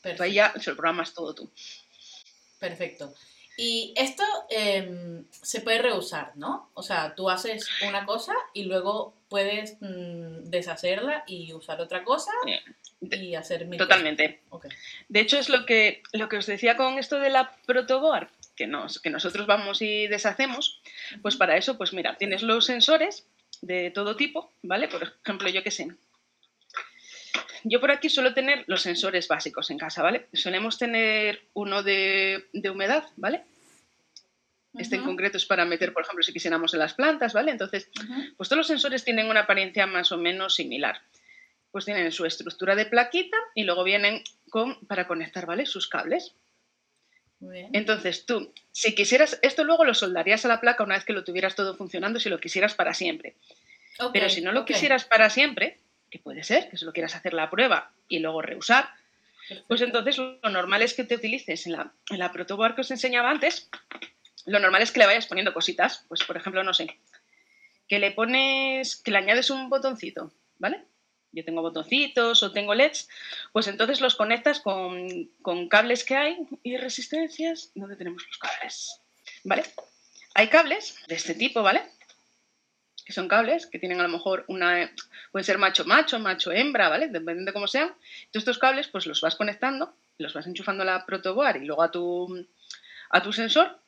Perfecto. 0.00 0.22
Ahí 0.22 0.32
ya 0.32 0.50
se 0.58 0.70
lo 0.70 0.76
programas 0.76 1.12
todo 1.12 1.34
tú. 1.34 1.50
Perfecto. 2.58 3.12
Y 3.58 3.92
esto 3.98 4.24
em, 4.48 5.26
se 5.30 5.60
puede 5.60 5.82
reusar, 5.82 6.32
¿no? 6.36 6.70
O 6.72 6.82
sea, 6.82 7.14
tú 7.14 7.28
haces 7.28 7.68
una 7.86 8.06
cosa 8.06 8.32
y 8.54 8.64
luego 8.64 9.12
puedes 9.28 9.76
mm, 9.82 10.44
deshacerla 10.44 11.24
y 11.26 11.52
usar 11.52 11.82
otra 11.82 12.02
cosa 12.02 12.32
y 13.00 13.34
hacer 13.34 13.66
mil 13.66 13.78
Totalmente. 13.78 14.40
De 15.08 15.20
hecho, 15.20 15.38
es 15.38 15.48
lo 15.48 15.64
que, 15.66 16.02
lo 16.12 16.28
que 16.28 16.36
os 16.36 16.46
decía 16.46 16.76
con 16.76 16.98
esto 16.98 17.18
de 17.18 17.30
la 17.30 17.52
protoboard, 17.66 18.28
que, 18.56 18.66
nos, 18.66 19.00
que 19.00 19.10
nosotros 19.10 19.46
vamos 19.46 19.82
y 19.82 20.06
deshacemos, 20.06 20.80
pues 21.22 21.36
para 21.36 21.56
eso, 21.56 21.78
pues 21.78 21.92
mira, 21.92 22.16
tienes 22.16 22.42
los 22.42 22.66
sensores 22.66 23.26
de 23.62 23.90
todo 23.90 24.16
tipo, 24.16 24.52
¿vale? 24.62 24.88
Por 24.88 25.14
ejemplo, 25.24 25.48
yo 25.48 25.62
qué 25.62 25.70
sé, 25.70 25.88
yo 27.64 27.80
por 27.80 27.90
aquí 27.90 28.08
suelo 28.08 28.34
tener 28.34 28.64
los 28.66 28.82
sensores 28.82 29.28
básicos 29.28 29.70
en 29.70 29.78
casa, 29.78 30.02
¿vale? 30.02 30.28
Solemos 30.32 30.78
tener 30.78 31.42
uno 31.52 31.82
de, 31.82 32.48
humedad, 32.70 33.04
¿vale? 33.16 33.44
Este 34.78 34.96
en 34.96 35.04
concreto 35.04 35.36
es 35.36 35.46
para 35.46 35.64
meter, 35.64 35.92
por 35.92 36.04
ejemplo, 36.04 36.22
si 36.22 36.32
quisiéramos 36.32 36.72
en 36.74 36.80
las 36.80 36.94
plantas, 36.94 37.32
¿vale? 37.32 37.50
Entonces, 37.50 37.90
pues 38.36 38.48
todos 38.48 38.58
los 38.58 38.66
sensores 38.66 39.04
tienen 39.04 39.28
una 39.28 39.40
apariencia 39.40 39.86
más 39.86 40.12
o 40.12 40.16
menos 40.16 40.54
similar. 40.54 41.00
Pues 41.70 41.84
tienen 41.84 42.10
su 42.12 42.26
estructura 42.26 42.74
de 42.74 42.86
plaquita 42.86 43.36
y 43.54 43.64
luego 43.64 43.84
vienen 43.84 44.22
con, 44.50 44.84
para 44.86 45.06
conectar, 45.06 45.46
¿vale? 45.46 45.66
Sus 45.66 45.88
cables. 45.88 46.34
Entonces 47.72 48.26
tú, 48.26 48.52
si 48.70 48.94
quisieras, 48.94 49.38
esto 49.40 49.64
luego 49.64 49.84
lo 49.84 49.94
soldarías 49.94 50.44
a 50.44 50.48
la 50.48 50.60
placa 50.60 50.84
una 50.84 50.96
vez 50.96 51.04
que 51.04 51.14
lo 51.14 51.24
tuvieras 51.24 51.54
todo 51.54 51.74
funcionando, 51.74 52.20
si 52.20 52.28
lo 52.28 52.38
quisieras 52.38 52.74
para 52.74 52.92
siempre. 52.92 53.36
Pero 54.12 54.28
si 54.28 54.40
no 54.40 54.52
lo 54.52 54.64
quisieras 54.64 55.04
para 55.04 55.30
siempre, 55.30 55.78
que 56.10 56.18
puede 56.18 56.42
ser, 56.42 56.68
que 56.68 56.76
solo 56.76 56.92
quieras 56.92 57.14
hacer 57.14 57.32
la 57.32 57.50
prueba 57.50 57.92
y 58.08 58.18
luego 58.18 58.42
reusar, 58.42 58.90
pues 59.68 59.80
entonces 59.80 60.18
lo 60.18 60.38
normal 60.50 60.82
es 60.82 60.94
que 60.94 61.04
te 61.04 61.14
utilices 61.14 61.66
en 61.66 61.72
la, 61.72 61.92
en 62.10 62.18
la 62.18 62.32
protoboard 62.32 62.74
que 62.74 62.80
os 62.82 62.90
enseñaba 62.90 63.30
antes, 63.30 63.68
lo 64.46 64.58
normal 64.58 64.82
es 64.82 64.92
que 64.92 65.00
le 65.00 65.06
vayas 65.06 65.26
poniendo 65.26 65.52
cositas, 65.52 66.04
pues 66.08 66.24
por 66.24 66.36
ejemplo, 66.36 66.62
no 66.62 66.74
sé, 66.74 66.98
que 67.88 67.98
le 67.98 68.10
pones, 68.12 68.96
que 68.96 69.10
le 69.10 69.18
añades 69.18 69.50
un 69.50 69.68
botoncito, 69.68 70.32
¿vale? 70.58 70.84
Yo 71.32 71.44
tengo 71.44 71.62
botoncitos 71.62 72.42
o 72.42 72.52
tengo 72.52 72.74
LEDs, 72.74 73.08
pues 73.52 73.68
entonces 73.68 74.00
los 74.00 74.16
conectas 74.16 74.60
con, 74.60 75.30
con 75.42 75.68
cables 75.68 76.04
que 76.04 76.16
hay 76.16 76.38
y 76.62 76.76
resistencias. 76.76 77.70
¿Dónde 77.74 77.96
tenemos 77.96 78.26
los 78.26 78.38
cables? 78.38 79.00
¿Vale? 79.44 79.64
Hay 80.34 80.48
cables 80.48 80.96
de 81.08 81.14
este 81.14 81.34
tipo, 81.34 81.62
¿vale? 81.62 81.82
que 83.10 83.14
son 83.14 83.26
cables 83.26 83.66
que 83.66 83.80
tienen 83.80 83.98
a 83.98 84.04
lo 84.04 84.08
mejor 84.08 84.44
una, 84.46 84.88
pueden 85.32 85.44
ser 85.44 85.58
macho 85.58 85.84
macho, 85.84 86.20
macho 86.20 86.52
hembra, 86.52 86.88
¿vale? 86.88 87.08
Dependiendo 87.08 87.50
de 87.50 87.52
cómo 87.52 87.66
sean. 87.66 87.88
Todos 88.30 88.42
estos 88.42 88.58
cables 88.58 88.86
pues 88.86 89.04
los 89.06 89.20
vas 89.20 89.34
conectando, 89.34 89.96
los 90.18 90.32
vas 90.32 90.46
enchufando 90.46 90.84
a 90.84 90.86
la 90.86 91.06
protoboard 91.06 91.56
y 91.56 91.64
luego 91.64 91.82
a 91.82 91.90
tu, 91.90 92.46
a 93.10 93.20
tu 93.20 93.32
sensor 93.32 93.80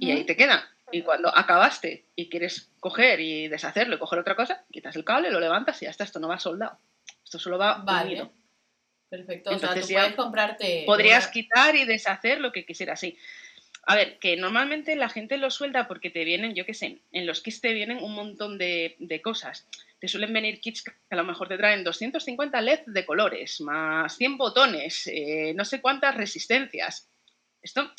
y 0.00 0.10
ahí 0.10 0.24
te 0.24 0.36
quedan. 0.36 0.60
Y 0.92 1.02
cuando 1.02 1.36
acabaste 1.36 2.06
y 2.16 2.28
quieres 2.28 2.70
coger 2.80 3.20
y 3.20 3.48
deshacerlo 3.48 3.96
y 3.96 3.98
coger 3.98 4.18
otra 4.18 4.36
cosa, 4.36 4.64
quitas 4.70 4.96
el 4.96 5.04
cable, 5.04 5.30
lo 5.30 5.40
levantas 5.40 5.80
y 5.82 5.84
ya 5.84 5.90
está, 5.90 6.04
esto 6.04 6.20
no 6.20 6.28
va 6.28 6.38
soldado. 6.38 6.78
Esto 7.24 7.38
solo 7.38 7.58
va 7.58 7.74
vale. 7.74 8.30
Perfecto. 9.08 9.50
Entonces, 9.50 9.84
o 9.84 9.86
sea, 9.86 9.98
tú 9.98 10.00
puedes 10.02 10.14
comprarte. 10.14 10.82
Podrías 10.86 11.28
quitar 11.28 11.74
y 11.74 11.84
deshacer 11.84 12.40
lo 12.40 12.52
que 12.52 12.64
quisieras, 12.64 13.00
sí. 13.00 13.18
A 13.84 13.96
ver, 13.96 14.18
que 14.18 14.36
normalmente 14.36 14.94
la 14.94 15.08
gente 15.08 15.36
lo 15.36 15.50
suelta 15.50 15.88
porque 15.88 16.10
te 16.10 16.24
vienen, 16.24 16.54
yo 16.54 16.66
qué 16.66 16.74
sé, 16.74 17.00
en 17.12 17.26
los 17.26 17.40
kits 17.40 17.60
te 17.60 17.72
vienen 17.72 18.02
un 18.02 18.14
montón 18.14 18.58
de, 18.58 19.20
cosas. 19.24 19.66
Te 19.98 20.06
suelen 20.06 20.32
venir 20.32 20.60
kits 20.60 20.82
que 20.82 20.92
a 21.10 21.16
lo 21.16 21.24
mejor 21.24 21.48
te 21.48 21.56
traen 21.56 21.82
250 21.82 22.60
LED 22.60 22.80
de 22.86 23.06
colores, 23.06 23.60
más 23.60 24.16
100 24.16 24.36
botones, 24.36 25.06
eh, 25.06 25.54
no 25.56 25.64
sé 25.64 25.80
cuántas 25.80 26.14
resistencias. 26.14 27.08
Esto, 27.62 27.90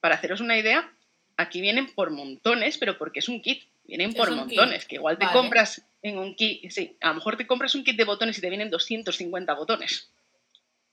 para 0.00 0.16
haceros 0.16 0.40
una 0.40 0.58
idea, 0.58 0.92
aquí 1.40 1.60
vienen 1.60 1.92
por 1.94 2.10
montones, 2.10 2.78
pero 2.78 2.98
porque 2.98 3.20
es 3.20 3.28
un 3.28 3.40
kit, 3.42 3.64
vienen 3.84 4.12
por 4.12 4.30
montones, 4.30 4.84
que 4.84 4.96
igual 4.96 5.18
te 5.18 5.26
compras 5.32 5.82
en 6.02 6.18
un 6.18 6.34
kit, 6.34 6.70
sí, 6.70 6.96
a 7.00 7.08
lo 7.08 7.14
mejor 7.14 7.36
te 7.36 7.46
compras 7.46 7.74
un 7.74 7.84
kit 7.84 7.96
de 7.96 8.04
botones 8.04 8.38
y 8.38 8.40
te 8.40 8.48
vienen 8.48 8.70
250 8.70 9.54
botones. 9.54 10.10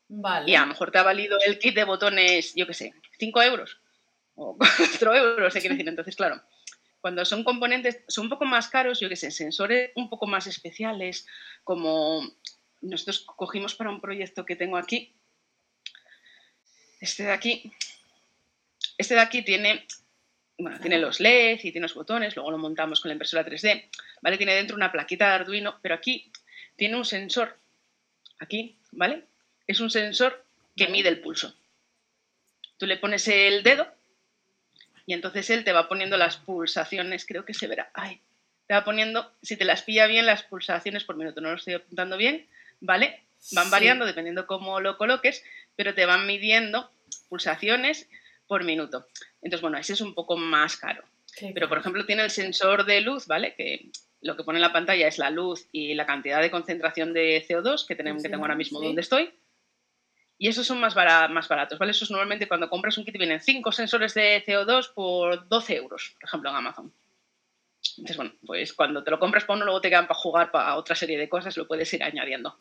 Vale. 0.09 0.51
Y 0.51 0.55
a 0.55 0.61
lo 0.61 0.67
mejor 0.67 0.91
te 0.91 0.97
ha 0.97 1.03
valido 1.03 1.37
el 1.45 1.59
kit 1.59 1.75
de 1.75 1.83
botones, 1.83 2.53
yo 2.55 2.65
qué 2.65 2.73
sé, 2.73 2.93
5 3.19 3.41
euros 3.43 3.77
o 4.35 4.57
4 4.77 5.15
euros, 5.15 5.53
se 5.53 5.59
quiere 5.59 5.75
decir. 5.75 5.89
Entonces, 5.89 6.15
claro, 6.15 6.41
cuando 7.01 7.25
son 7.25 7.43
componentes, 7.43 8.03
son 8.07 8.25
un 8.25 8.29
poco 8.29 8.45
más 8.45 8.69
caros, 8.69 8.99
yo 8.99 9.09
qué 9.09 9.15
sé, 9.15 9.31
sensores 9.31 9.91
un 9.95 10.09
poco 10.09 10.27
más 10.27 10.47
especiales, 10.47 11.27
como 11.63 12.21
nosotros 12.81 13.25
cogimos 13.25 13.75
para 13.75 13.89
un 13.89 14.01
proyecto 14.01 14.45
que 14.45 14.55
tengo 14.55 14.77
aquí. 14.77 15.13
Este 16.99 17.23
de 17.23 17.31
aquí, 17.31 17.71
este 18.97 19.15
de 19.15 19.21
aquí 19.21 19.43
tiene, 19.43 19.85
bueno, 20.57 20.79
tiene 20.79 20.97
los 20.97 21.19
LEDs 21.19 21.65
y 21.65 21.71
tiene 21.71 21.85
los 21.85 21.93
botones, 21.93 22.35
luego 22.35 22.51
lo 22.51 22.57
montamos 22.57 22.99
con 22.99 23.09
la 23.09 23.13
impresora 23.13 23.45
3D, 23.45 23.89
¿vale? 24.21 24.37
Tiene 24.37 24.55
dentro 24.55 24.75
una 24.75 24.91
plaquita 24.91 25.27
de 25.27 25.35
Arduino, 25.35 25.79
pero 25.81 25.95
aquí 25.95 26.31
tiene 26.75 26.95
un 26.95 27.05
sensor, 27.05 27.57
aquí, 28.39 28.75
¿vale? 28.91 29.23
Es 29.67 29.79
un 29.79 29.91
sensor 29.91 30.43
que 30.75 30.87
mide 30.87 31.09
el 31.09 31.19
pulso. 31.19 31.55
Tú 32.77 32.85
le 32.85 32.97
pones 32.97 33.27
el 33.27 33.63
dedo 33.63 33.87
y 35.05 35.13
entonces 35.13 35.49
él 35.49 35.63
te 35.63 35.73
va 35.73 35.87
poniendo 35.87 36.17
las 36.17 36.37
pulsaciones, 36.37 37.25
creo 37.25 37.45
que 37.45 37.53
se 37.53 37.67
verá. 37.67 37.89
Ay, 37.93 38.19
te 38.67 38.73
va 38.73 38.83
poniendo, 38.83 39.31
si 39.41 39.57
te 39.57 39.65
las 39.65 39.83
pilla 39.83 40.07
bien, 40.07 40.25
las 40.25 40.43
pulsaciones 40.43 41.03
por 41.03 41.15
minuto. 41.15 41.39
No 41.39 41.49
lo 41.49 41.55
estoy 41.55 41.75
apuntando 41.75 42.17
bien, 42.17 42.45
¿vale? 42.81 43.23
Van 43.51 43.69
variando 43.69 44.05
dependiendo 44.05 44.47
cómo 44.47 44.79
lo 44.81 44.97
coloques, 44.97 45.43
pero 45.75 45.93
te 45.93 46.05
van 46.05 46.27
midiendo 46.27 46.91
pulsaciones 47.29 48.09
por 48.47 48.63
minuto. 48.63 49.05
Entonces, 49.41 49.61
bueno, 49.61 49.77
ese 49.77 49.93
es 49.93 50.01
un 50.01 50.13
poco 50.13 50.37
más 50.37 50.77
caro. 50.77 51.03
pero, 51.53 51.69
por 51.69 51.77
ejemplo, 51.77 52.05
tiene 52.05 52.23
el 52.23 52.31
sensor 52.31 52.85
de 52.85 53.01
luz, 53.01 53.27
¿vale? 53.27 53.53
Que 53.55 53.91
lo 54.21 54.35
que 54.35 54.43
pone 54.43 54.57
en 54.57 54.63
la 54.63 54.73
pantalla 54.73 55.07
es 55.07 55.17
la 55.17 55.29
luz 55.29 55.67
y 55.71 55.93
la 55.93 56.05
cantidad 56.05 56.41
de 56.41 56.51
concentración 56.51 57.13
de 57.13 57.45
CO2 57.47 57.85
que, 57.85 57.95
tenemos, 57.95 58.23
que 58.23 58.29
tengo 58.29 58.43
ahora 58.43 58.55
mismo 58.55 58.81
donde 58.81 59.01
estoy 59.01 59.31
Y 60.39 60.47
esos 60.47 60.65
son 60.65 60.79
más, 60.79 60.95
más 60.95 61.47
baratos, 61.47 61.77
¿vale? 61.77 61.91
Esos 61.91 62.09
normalmente 62.09 62.47
cuando 62.47 62.69
compras 62.69 62.97
un 62.97 63.05
kit 63.05 63.17
vienen 63.17 63.41
5 63.41 63.71
sensores 63.71 64.13
de 64.13 64.43
CO2 64.45 64.93
por 64.93 65.47
12 65.47 65.75
euros, 65.75 66.15
por 66.19 66.27
ejemplo, 66.27 66.49
en 66.49 66.55
Amazon. 66.55 66.93
Entonces, 67.97 68.17
bueno, 68.17 68.33
pues 68.45 68.73
cuando 68.73 69.03
te 69.03 69.11
lo 69.11 69.19
compras 69.19 69.45
para 69.45 69.57
uno, 69.57 69.65
luego 69.65 69.81
te 69.81 69.89
quedan 69.89 70.07
para 70.07 70.19
jugar 70.19 70.51
para 70.51 70.75
otra 70.75 70.95
serie 70.95 71.17
de 71.17 71.29
cosas, 71.29 71.55
lo 71.57 71.67
puedes 71.67 71.93
ir 71.93 72.03
añadiendo. 72.03 72.57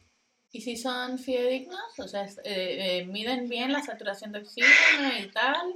¿Y 0.56 0.60
si 0.62 0.74
son 0.74 1.18
fidedignos? 1.18 1.98
O 1.98 2.08
sea, 2.08 2.24
eh, 2.24 2.30
eh, 2.44 3.04
¿miden 3.04 3.46
bien 3.46 3.72
la 3.74 3.82
saturación 3.82 4.32
de 4.32 4.38
oxígeno 4.38 5.18
y 5.20 5.26
tal? 5.26 5.74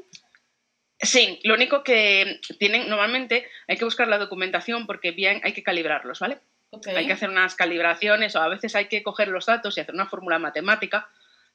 Sí, 0.99 1.39
lo 1.45 1.53
único 1.53 1.85
que 1.85 2.41
tienen, 2.59 2.89
normalmente 2.89 3.47
hay 3.69 3.77
que 3.77 3.85
buscar 3.85 4.09
la 4.09 4.17
documentación 4.17 4.87
porque 4.87 5.11
bien 5.11 5.43
hay 5.45 5.53
que 5.53 5.63
calibrarlos, 5.63 6.21
¿vale? 6.21 6.39
Hay 6.97 7.07
que 7.07 7.13
hacer 7.13 7.29
unas 7.29 7.57
calibraciones 7.57 8.35
o 8.37 8.41
a 8.41 8.49
veces 8.49 8.75
hay 8.75 8.87
que 8.87 9.03
coger 9.03 9.29
los 9.29 9.45
datos 9.45 9.77
y 9.77 9.83
hacer 9.83 9.95
una 9.95 10.07
fórmula 10.07 10.39
matemática 10.39 11.11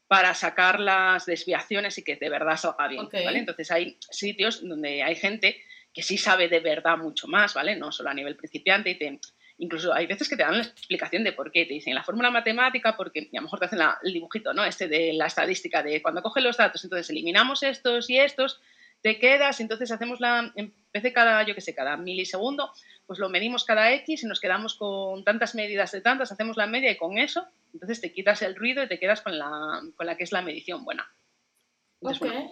para 0.07 0.35
sacar 0.35 0.79
las 0.79 1.25
desviaciones 1.25 1.97
y 1.97 2.03
que 2.03 2.17
de 2.17 2.29
verdad 2.29 2.57
salga 2.57 2.88
bien, 2.88 3.09
¿vale? 3.11 3.39
Entonces 3.39 3.71
hay 3.71 3.97
sitios 4.11 4.61
donde 4.61 5.01
hay 5.01 5.15
gente 5.15 5.63
que 5.91 6.03
sí 6.03 6.19
sabe 6.19 6.47
de 6.47 6.59
verdad 6.59 6.99
mucho 6.99 7.27
más, 7.27 7.55
¿vale? 7.55 7.75
No 7.75 7.91
solo 7.91 8.11
a 8.11 8.13
nivel 8.13 8.35
principiante 8.35 8.91
y 8.91 8.99
te, 8.99 9.19
incluso 9.57 9.93
hay 9.93 10.07
veces 10.07 10.27
que 10.27 10.35
te 10.35 10.43
dan 10.43 10.57
la 10.57 10.63
explicación 10.63 11.23
de 11.23 11.33
por 11.33 11.51
qué, 11.51 11.65
te 11.65 11.73
dicen 11.73 11.95
la 11.95 12.03
fórmula 12.03 12.29
matemática 12.31 12.95
porque 12.97 13.29
a 13.31 13.35
lo 13.35 13.41
mejor 13.43 13.59
te 13.59 13.65
hacen 13.65 13.79
el 14.03 14.13
dibujito, 14.13 14.53
¿no? 14.53 14.65
Este 14.65 14.87
de 14.87 15.13
la 15.13 15.27
estadística 15.27 15.81
de 15.81 16.01
cuando 16.01 16.21
cogen 16.21 16.43
los 16.43 16.57
datos, 16.57 16.83
entonces 16.83 17.09
eliminamos 17.09 17.63
estos 17.63 18.09
y 18.09 18.17
estos, 18.17 18.61
te 19.01 19.19
quedas, 19.19 19.59
entonces 19.59 19.91
hacemos 19.91 20.19
la, 20.19 20.51
en 20.55 20.73
vez 20.91 21.03
de 21.03 21.13
cada, 21.13 21.43
yo 21.43 21.53
qué 21.53 21.61
sé, 21.61 21.75
cada 21.75 21.95
milisegundo, 21.95 22.71
pues 23.05 23.19
lo 23.19 23.29
medimos 23.29 23.63
cada 23.63 23.93
X 23.93 24.23
y 24.23 24.25
nos 24.25 24.39
quedamos 24.39 24.75
con 24.75 25.23
tantas 25.23 25.53
medidas 25.53 25.91
de 25.91 26.01
tantas, 26.01 26.31
hacemos 26.31 26.57
la 26.57 26.65
media 26.65 26.91
y 26.91 26.97
con 26.97 27.17
eso, 27.17 27.47
entonces 27.73 28.01
te 28.01 28.11
quitas 28.11 28.41
el 28.41 28.55
ruido 28.55 28.83
y 28.83 28.87
te 28.87 28.99
quedas 28.99 29.21
con 29.21 29.37
la, 29.37 29.81
con 29.95 30.07
la 30.07 30.17
que 30.17 30.23
es 30.23 30.31
la 30.31 30.41
medición 30.41 30.83
buena. 30.83 31.07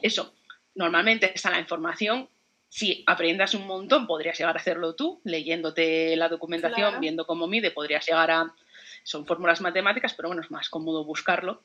eso, 0.02 0.36
normalmente 0.76 1.32
está 1.34 1.50
la 1.50 1.60
información. 1.60 2.30
Si 2.74 3.04
aprendas 3.06 3.54
un 3.54 3.68
montón, 3.68 4.08
podrías 4.08 4.36
llegar 4.36 4.56
a 4.56 4.60
hacerlo 4.60 4.96
tú, 4.96 5.22
leyéndote 5.24 6.16
la 6.16 6.28
documentación, 6.28 7.00
viendo 7.00 7.28
cómo 7.28 7.46
mide, 7.46 7.70
podrías 7.70 8.04
llegar 8.04 8.32
a... 8.32 8.56
Son 9.04 9.28
fórmulas 9.28 9.62
matemáticas, 9.62 10.16
pero 10.16 10.30
bueno, 10.30 10.42
es 10.42 10.50
más 10.50 10.70
cómodo 10.70 11.04
buscarlo 11.06 11.62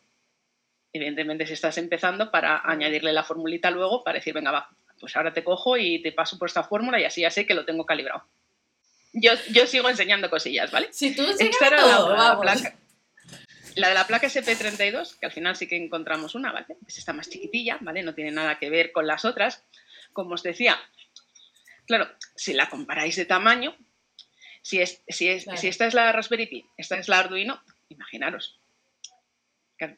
evidentemente 0.93 1.47
si 1.47 1.53
estás 1.53 1.79
empezando, 1.79 2.31
para 2.31 2.63
añadirle 2.65 3.13
la 3.13 3.25
formulita 3.25 3.71
luego, 3.71 4.03
para 4.05 4.19
decir, 4.19 4.35
venga, 4.35 4.51
va, 4.51 4.71
pues 5.01 5.17
ahora 5.17 5.33
te 5.33 5.45
cojo 5.45 5.77
y 5.77 6.03
te 6.03 6.13
paso 6.13 6.39
por 6.39 6.49
esta 6.49 6.65
fórmula 6.65 7.01
y 7.01 7.05
así 7.05 7.21
ya 7.21 7.31
sé 7.31 7.47
que 7.47 7.55
lo 7.55 7.65
tengo 7.65 7.87
calibrado. 7.87 8.25
Yo, 9.13 9.33
yo 9.51 9.67
sigo 9.67 9.89
enseñando 9.89 10.31
cosillas, 10.31 10.71
¿vale? 10.71 10.89
Si 10.93 11.15
tú 11.15 11.23
Esta 11.39 11.71
la, 11.71 12.39
placa, 12.41 12.77
la 13.75 13.89
de 13.89 13.95
la 13.95 14.07
placa 14.07 14.27
SP32, 14.27 15.19
que 15.19 15.27
al 15.27 15.33
final 15.33 15.57
sí 15.57 15.67
que 15.67 15.77
encontramos 15.77 16.35
una, 16.35 16.53
¿vale? 16.53 16.67
Es 16.87 16.99
esta 16.99 17.13
más 17.13 17.29
chiquitilla, 17.29 17.79
¿vale? 17.81 18.03
No 18.03 18.15
tiene 18.15 18.31
nada 18.31 18.59
que 18.59 18.71
ver 18.71 18.93
con 18.93 19.07
las 19.07 19.25
otras. 19.25 19.65
Como 20.13 20.35
os 20.35 20.43
decía, 20.43 20.79
claro, 21.89 22.09
si 22.37 22.53
la 22.53 22.69
comparáis 22.69 23.17
de 23.17 23.25
tamaño, 23.25 23.77
si, 24.63 24.81
es, 24.81 25.03
si, 25.09 25.29
es, 25.29 25.47
si 25.57 25.67
esta 25.67 25.87
es 25.87 25.95
la 25.95 26.13
Raspberry 26.13 26.47
Pi, 26.47 26.65
esta 26.77 26.99
es 26.99 27.09
la 27.09 27.19
Arduino, 27.19 27.61
imaginaros, 27.89 28.61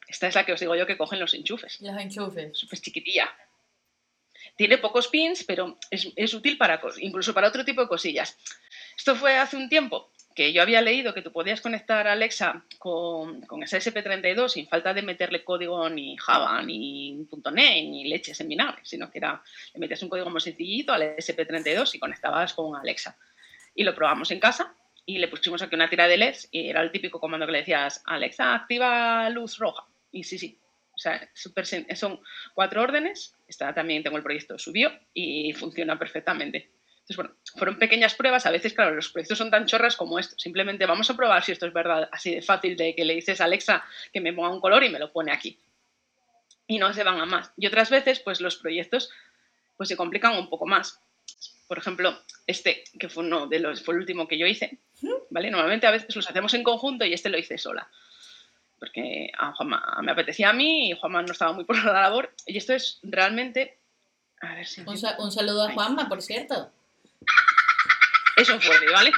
esta 0.08 0.28
es 0.28 0.34
la 0.34 0.46
que 0.46 0.52
os 0.52 0.60
digo 0.60 0.76
yo 0.76 0.86
que 0.86 0.96
cogen 0.96 1.20
los 1.20 1.34
enchufes. 1.34 1.80
Los 1.80 2.00
enchufes. 2.00 2.56
Súper 2.56 2.80
chiquitilla. 2.80 3.34
Tiene 4.56 4.78
pocos 4.78 5.08
pins, 5.08 5.44
pero 5.44 5.78
es, 5.90 6.34
útil 6.34 6.56
para 6.56 6.80
incluso 6.98 7.34
para 7.34 7.48
otro 7.48 7.64
tipo 7.64 7.80
de 7.80 7.88
cosillas. 7.88 8.38
Esto 8.96 9.16
fue 9.16 9.36
hace 9.36 9.56
un 9.56 9.68
tiempo 9.68 10.12
que 10.34 10.52
yo 10.52 10.62
había 10.62 10.80
leído 10.80 11.12
que 11.12 11.22
tú 11.22 11.32
podías 11.32 11.60
conectar 11.60 12.06
a 12.06 12.12
Alexa 12.12 12.64
con, 12.78 13.42
con 13.42 13.62
esa 13.62 13.78
SP32 13.78 14.48
sin 14.48 14.68
falta 14.68 14.94
de 14.94 15.02
meterle 15.02 15.44
código 15.44 15.88
ni 15.90 16.16
Java, 16.16 16.62
ni 16.62 17.26
.NET, 17.52 17.84
ni 17.84 18.08
leches 18.08 18.40
en 18.40 18.50
sino 18.82 19.10
que 19.10 19.18
era, 19.18 19.42
le 19.74 19.80
metías 19.80 20.02
un 20.02 20.08
código 20.08 20.30
muy 20.30 20.40
sencillito 20.40 20.92
al 20.92 21.16
SP32 21.16 21.94
y 21.94 21.98
conectabas 21.98 22.54
con 22.54 22.76
Alexa. 22.76 23.16
Y 23.74 23.84
lo 23.84 23.94
probamos 23.94 24.30
en 24.30 24.40
casa 24.40 24.74
y 25.04 25.18
le 25.18 25.28
pusimos 25.28 25.62
aquí 25.62 25.74
una 25.74 25.90
tira 25.90 26.06
de 26.06 26.16
LEDs 26.16 26.48
y 26.52 26.68
era 26.68 26.82
el 26.82 26.92
típico 26.92 27.18
comando 27.18 27.46
que 27.46 27.52
le 27.52 27.58
decías, 27.58 28.02
Alexa, 28.06 28.54
activa 28.54 29.28
luz 29.30 29.58
roja. 29.58 29.86
Y 30.12 30.24
sí, 30.24 30.38
sí. 30.38 30.58
O 30.94 30.98
sea, 30.98 31.30
son 31.94 32.20
cuatro 32.54 32.82
órdenes. 32.82 33.34
Está, 33.48 33.74
también 33.74 34.02
tengo 34.02 34.18
el 34.18 34.22
proyecto 34.22 34.58
subió 34.58 34.92
y 35.14 35.52
funciona 35.54 35.98
perfectamente. 35.98 36.70
Entonces, 37.10 37.16
bueno, 37.16 37.34
fueron 37.56 37.78
pequeñas 37.78 38.14
pruebas. 38.14 38.46
A 38.46 38.52
veces, 38.52 38.72
claro, 38.72 38.94
los 38.94 39.08
proyectos 39.08 39.36
son 39.36 39.50
tan 39.50 39.66
chorras 39.66 39.96
como 39.96 40.20
esto. 40.20 40.38
Simplemente 40.38 40.86
vamos 40.86 41.10
a 41.10 41.16
probar 41.16 41.42
si 41.42 41.50
esto 41.50 41.66
es 41.66 41.72
verdad, 41.72 42.08
así 42.12 42.34
de 42.34 42.40
fácil, 42.40 42.76
de 42.76 42.94
que 42.94 43.04
le 43.04 43.14
dices 43.14 43.40
a 43.40 43.44
Alexa 43.44 43.84
que 44.12 44.20
me 44.20 44.32
ponga 44.32 44.50
un 44.50 44.60
color 44.60 44.84
y 44.84 44.90
me 44.90 45.00
lo 45.00 45.12
pone 45.12 45.32
aquí. 45.32 45.58
Y 46.68 46.78
no 46.78 46.92
se 46.94 47.02
van 47.02 47.20
a 47.20 47.26
más. 47.26 47.50
Y 47.56 47.66
otras 47.66 47.90
veces, 47.90 48.20
pues 48.20 48.40
los 48.40 48.56
proyectos 48.56 49.10
pues 49.76 49.88
se 49.88 49.96
complican 49.96 50.36
un 50.36 50.48
poco 50.48 50.66
más 50.66 51.00
por 51.70 51.78
ejemplo, 51.78 52.18
este, 52.48 52.82
que 52.98 53.08
fue 53.08 53.22
uno 53.22 53.46
de 53.46 53.60
los, 53.60 53.84
fue 53.84 53.94
el 53.94 54.00
último 54.00 54.26
que 54.26 54.36
yo 54.36 54.44
hice, 54.44 54.78
¿vale? 55.30 55.52
Normalmente 55.52 55.86
a 55.86 55.92
veces 55.92 56.16
los 56.16 56.28
hacemos 56.28 56.52
en 56.54 56.64
conjunto 56.64 57.04
y 57.04 57.12
este 57.12 57.28
lo 57.28 57.38
hice 57.38 57.58
sola. 57.58 57.88
Porque 58.80 59.30
a 59.38 59.52
Juanma 59.52 60.00
me 60.02 60.10
apetecía 60.10 60.50
a 60.50 60.52
mí 60.52 60.90
y 60.90 60.98
Juanma 60.98 61.22
no 61.22 61.30
estaba 61.30 61.52
muy 61.52 61.64
por 61.64 61.76
la 61.84 61.92
labor. 61.92 62.34
Y 62.44 62.58
esto 62.58 62.72
es 62.74 62.98
realmente. 63.04 63.78
A 64.40 64.56
ver 64.56 64.66
si 64.66 64.80
un, 64.80 64.88
un, 64.88 65.30
saludo 65.30 65.62
a 65.62 65.72
Juanma, 65.72 66.08
por 66.08 66.22
cierto. 66.22 66.72
Es 68.36 68.48
un 68.48 68.60
Furby, 68.60 68.86
¿vale? 68.86 69.12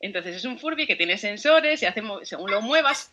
Entonces 0.00 0.36
es 0.36 0.44
un 0.44 0.58
Furby 0.58 0.86
que 0.86 0.96
tiene 0.96 1.18
sensores 1.18 1.82
y 1.82 1.86
hace, 1.86 2.02
según 2.22 2.50
lo 2.50 2.60
muevas, 2.60 3.12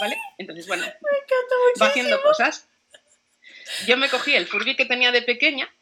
¿vale? 0.00 0.16
Entonces, 0.38 0.66
bueno, 0.66 0.84
va 1.80 1.86
haciendo 1.86 2.20
cosas. 2.22 2.68
Yo 3.86 3.96
me 3.96 4.08
cogí 4.08 4.34
el 4.34 4.46
Furby 4.46 4.76
que 4.76 4.86
tenía 4.86 5.12
de 5.12 5.22
pequeña 5.22 5.72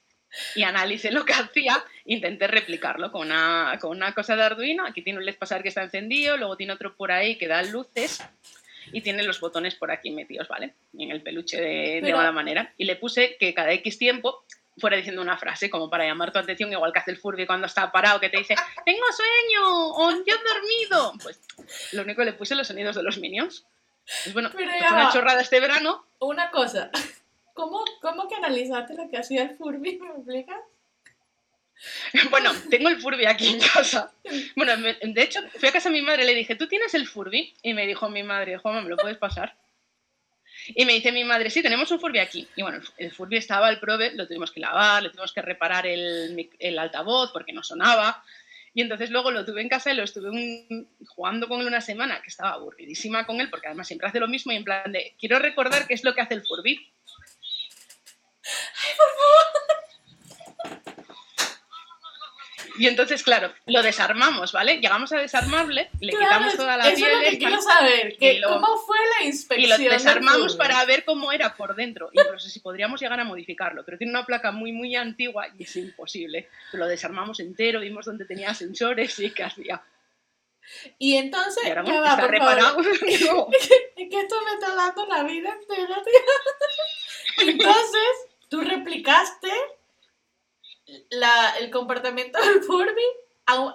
y 0.55 0.63
analicé 0.63 1.11
lo 1.11 1.25
que 1.25 1.33
hacía, 1.33 1.85
intenté 2.05 2.47
replicarlo 2.47 3.11
con 3.13 3.27
una, 3.27 3.79
con 3.81 3.91
una 3.91 4.15
cosa 4.15 4.37
de 4.37 4.43
Arduino. 4.43 4.87
Aquí 4.87 5.03
tiene 5.03 5.19
un 5.19 5.27
LED 5.27 5.37
pasar 5.37 5.63
que 5.63 5.69
está 5.69 5.83
encendido, 5.83 6.37
luego 6.37 6.57
tiene 6.57 6.73
otro 6.73 6.97
por 6.97 7.13
ahí 7.13 7.37
que 7.37 7.49
da 7.49 7.63
luces 7.63 8.23
y 8.93 9.01
tiene 9.01 9.23
los 9.23 9.41
botones 9.41 9.75
por 9.75 9.91
aquí 9.91 10.11
metidos, 10.11 10.49
¿vale? 10.49 10.75
En 10.99 11.11
el 11.11 11.23
peluche 11.23 11.61
de, 11.61 12.01
de 12.03 12.13
mala 12.13 12.33
manera. 12.33 12.73
Y 12.77 12.85
le 12.85 12.97
puse 12.97 13.37
que 13.39 13.55
cada 13.55 13.73
X 13.73 13.99
tiempo 13.99 14.45
fuera 14.81 14.97
diciendo 14.97 15.23
una 15.23 15.37
frase 15.37 15.71
como 15.71 15.91
para 15.91 16.05
llamar 16.05 16.33
tu 16.33 16.39
atención, 16.39 16.73
igual 16.73 16.93
que 16.93 16.99
hace 16.99 17.11
el 17.13 17.19
Furby 17.19 17.47
cuando 17.47 17.67
está 17.67 17.93
parado, 17.93 18.19
que 18.19 18.31
te 18.31 18.39
dice, 18.39 18.55
tengo 18.85 19.05
sueño 19.13 19.91
o 19.95 20.11
yo 20.11 20.35
he 20.35 20.89
dormido. 20.89 21.13
Pues 21.23 21.41
lo 21.93 22.03
único 22.03 22.21
que 22.21 22.27
le 22.27 22.33
puse 22.33 22.55
los 22.55 22.67
sonidos 22.67 22.97
de 22.97 23.03
los 23.03 23.19
minions. 23.19 23.65
Pues 24.25 24.33
bueno, 24.33 24.51
Pero 24.57 24.71
una 24.91 25.13
chorrada 25.13 25.41
este 25.41 25.61
verano. 25.61 26.05
Una 26.19 26.51
cosa, 26.51 26.91
¿cómo, 27.55 27.85
cómo 28.01 28.27
que 28.29 28.35
analizaste 28.35 28.95
lo 28.95 29.09
que 29.09 29.19
hacía 29.19 29.43
el 29.43 29.57
Furby? 29.57 29.99
¿Me 29.99 30.09
explicas? 30.09 30.61
Bueno, 32.31 32.53
tengo 32.69 32.89
el 32.89 33.01
Furby 33.01 33.27
aquí 33.27 33.49
en 33.49 33.61
casa. 33.61 34.13
Bueno, 34.57 34.77
de 34.77 35.23
hecho, 35.23 35.41
fui 35.59 35.69
a 35.69 35.73
casa 35.73 35.89
de 35.89 35.95
mi 35.95 36.03
madre 36.03 36.25
y 36.25 36.27
le 36.27 36.35
dije, 36.35 36.55
¿tú 36.55 36.69
tienes 36.69 36.95
el 36.95 37.07
Furby? 37.07 37.55
Y 37.63 37.75
me 37.75 37.87
dijo 37.87 38.09
mi 38.09 38.23
madre, 38.23 38.59
Juanma, 38.59 38.83
¿me 38.83 38.91
lo 38.91 38.97
puedes 38.97 39.19
pasar? 39.19 39.57
Y 40.69 40.85
me 40.85 40.93
dice 40.93 41.11
mi 41.11 41.25
madre, 41.25 41.51
sí, 41.51 41.63
tenemos 41.63 41.91
un 41.91 42.01
Furby 42.01 42.19
aquí. 42.19 42.47
Y 42.55 42.63
bueno, 42.63 42.81
el 42.99 43.13
Furby 43.13 43.39
estaba, 43.39 43.71
el 43.71 43.81
Probe, 43.81 44.13
lo 44.15 44.27
tuvimos 44.27 44.51
que 44.51 44.61
lavar, 44.61 45.03
le 45.03 45.11
tuvimos 45.11 45.33
que 45.33 45.43
reparar 45.43 45.87
el, 45.87 46.51
el 46.59 46.79
altavoz 46.79 47.33
porque 47.33 47.53
no 47.53 47.63
sonaba. 47.63 48.23
Y 48.73 48.83
entonces 48.83 49.11
luego 49.11 49.33
lo 49.33 49.45
tuve 49.45 49.63
en 49.63 49.69
casa 49.69 49.91
y 49.91 49.97
lo 49.97 50.05
estuve 50.05 50.31
jugando 51.09 51.49
con 51.49 51.61
él 51.61 51.67
una 51.67 51.81
semana, 51.81 52.21
que 52.23 52.29
estaba 52.29 52.51
aburridísima 52.51 53.27
con 53.27 53.41
él, 53.41 53.51
porque 53.51 53.67
además 53.67 53.89
siempre 53.89 54.07
hace 54.07 54.21
lo 54.21 54.29
mismo 54.29 54.53
y 54.53 54.57
en 54.57 54.65
plan 54.65 54.93
de, 54.93 55.17
quiero 55.19 55.41
recordar 55.41 55.89
qué 55.89 55.95
es 55.95 56.05
lo 56.05 56.15
que 56.15 56.21
hace 56.21 56.35
el 56.35 56.47
Furby. 56.47 56.93
¡Ay, 58.45 58.93
por 58.97 59.09
favor! 59.09 59.71
Y 62.81 62.87
entonces, 62.87 63.23
claro, 63.23 63.53
lo 63.67 63.83
desarmamos, 63.83 64.53
¿vale? 64.53 64.79
Llegamos 64.79 65.13
a 65.13 65.19
desarmarle, 65.19 65.91
le 66.01 66.13
quitamos 66.13 66.57
toda 66.57 66.79
la 66.79 66.85
piel. 66.85 66.97
Es 66.97 67.13
lo 67.13 67.31
que 67.31 67.39
quiero 67.39 67.61
saber, 67.61 68.17
¿cómo 68.43 68.79
fue 68.79 68.97
la 69.19 69.27
inspección? 69.27 69.83
Y 69.83 69.85
lo 69.85 69.93
desarmamos 69.93 70.57
para 70.57 70.83
ver 70.87 71.05
cómo 71.05 71.31
era 71.31 71.55
por 71.55 71.75
dentro, 71.75 72.09
incluso 72.11 72.49
si 72.49 72.61
podríamos 72.61 72.99
llegar 72.99 73.21
a 73.21 73.25
modificarlo. 73.25 73.85
Pero 73.85 73.99
tiene 73.99 74.13
una 74.15 74.25
placa 74.25 74.51
muy, 74.51 74.73
muy 74.73 74.97
antigua 74.97 75.49
y 75.59 75.65
es 75.65 75.77
imposible. 75.77 76.49
Lo 76.73 76.87
desarmamos 76.87 77.39
entero, 77.41 77.81
vimos 77.81 78.07
dónde 78.07 78.25
tenía 78.25 78.55
sensores 78.55 79.19
y 79.19 79.31
qué 79.31 79.43
hacía. 79.43 79.83
Y 80.99 81.17
entonces, 81.17 81.63
y 81.63 81.69
ahora, 81.69 81.83
bueno, 81.83 82.03
está 82.03 82.27
reparado. 82.29 82.79
es 82.81 84.09
que 84.09 84.21
esto 84.21 84.37
me 84.43 84.53
está 84.55 84.75
dando 84.75 85.05
la 85.05 85.23
vida 85.25 85.55
entera, 85.61 86.03
Entonces, 87.47 88.11
tú 88.49 88.63
replicaste 88.63 89.51
la, 91.11 91.55
el 91.61 91.71
comportamiento 91.71 92.39
del 92.41 92.63
Furby 92.63 93.03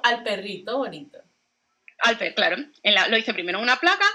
al 0.04 0.24
perrito 0.24 0.78
bonito. 0.78 1.20
Al 2.00 2.18
perro, 2.18 2.36
claro. 2.36 2.58
lo 3.10 3.18
hice 3.18 3.34
primero 3.34 3.58
en 3.58 3.64
una 3.64 3.80
placa, 3.80 4.06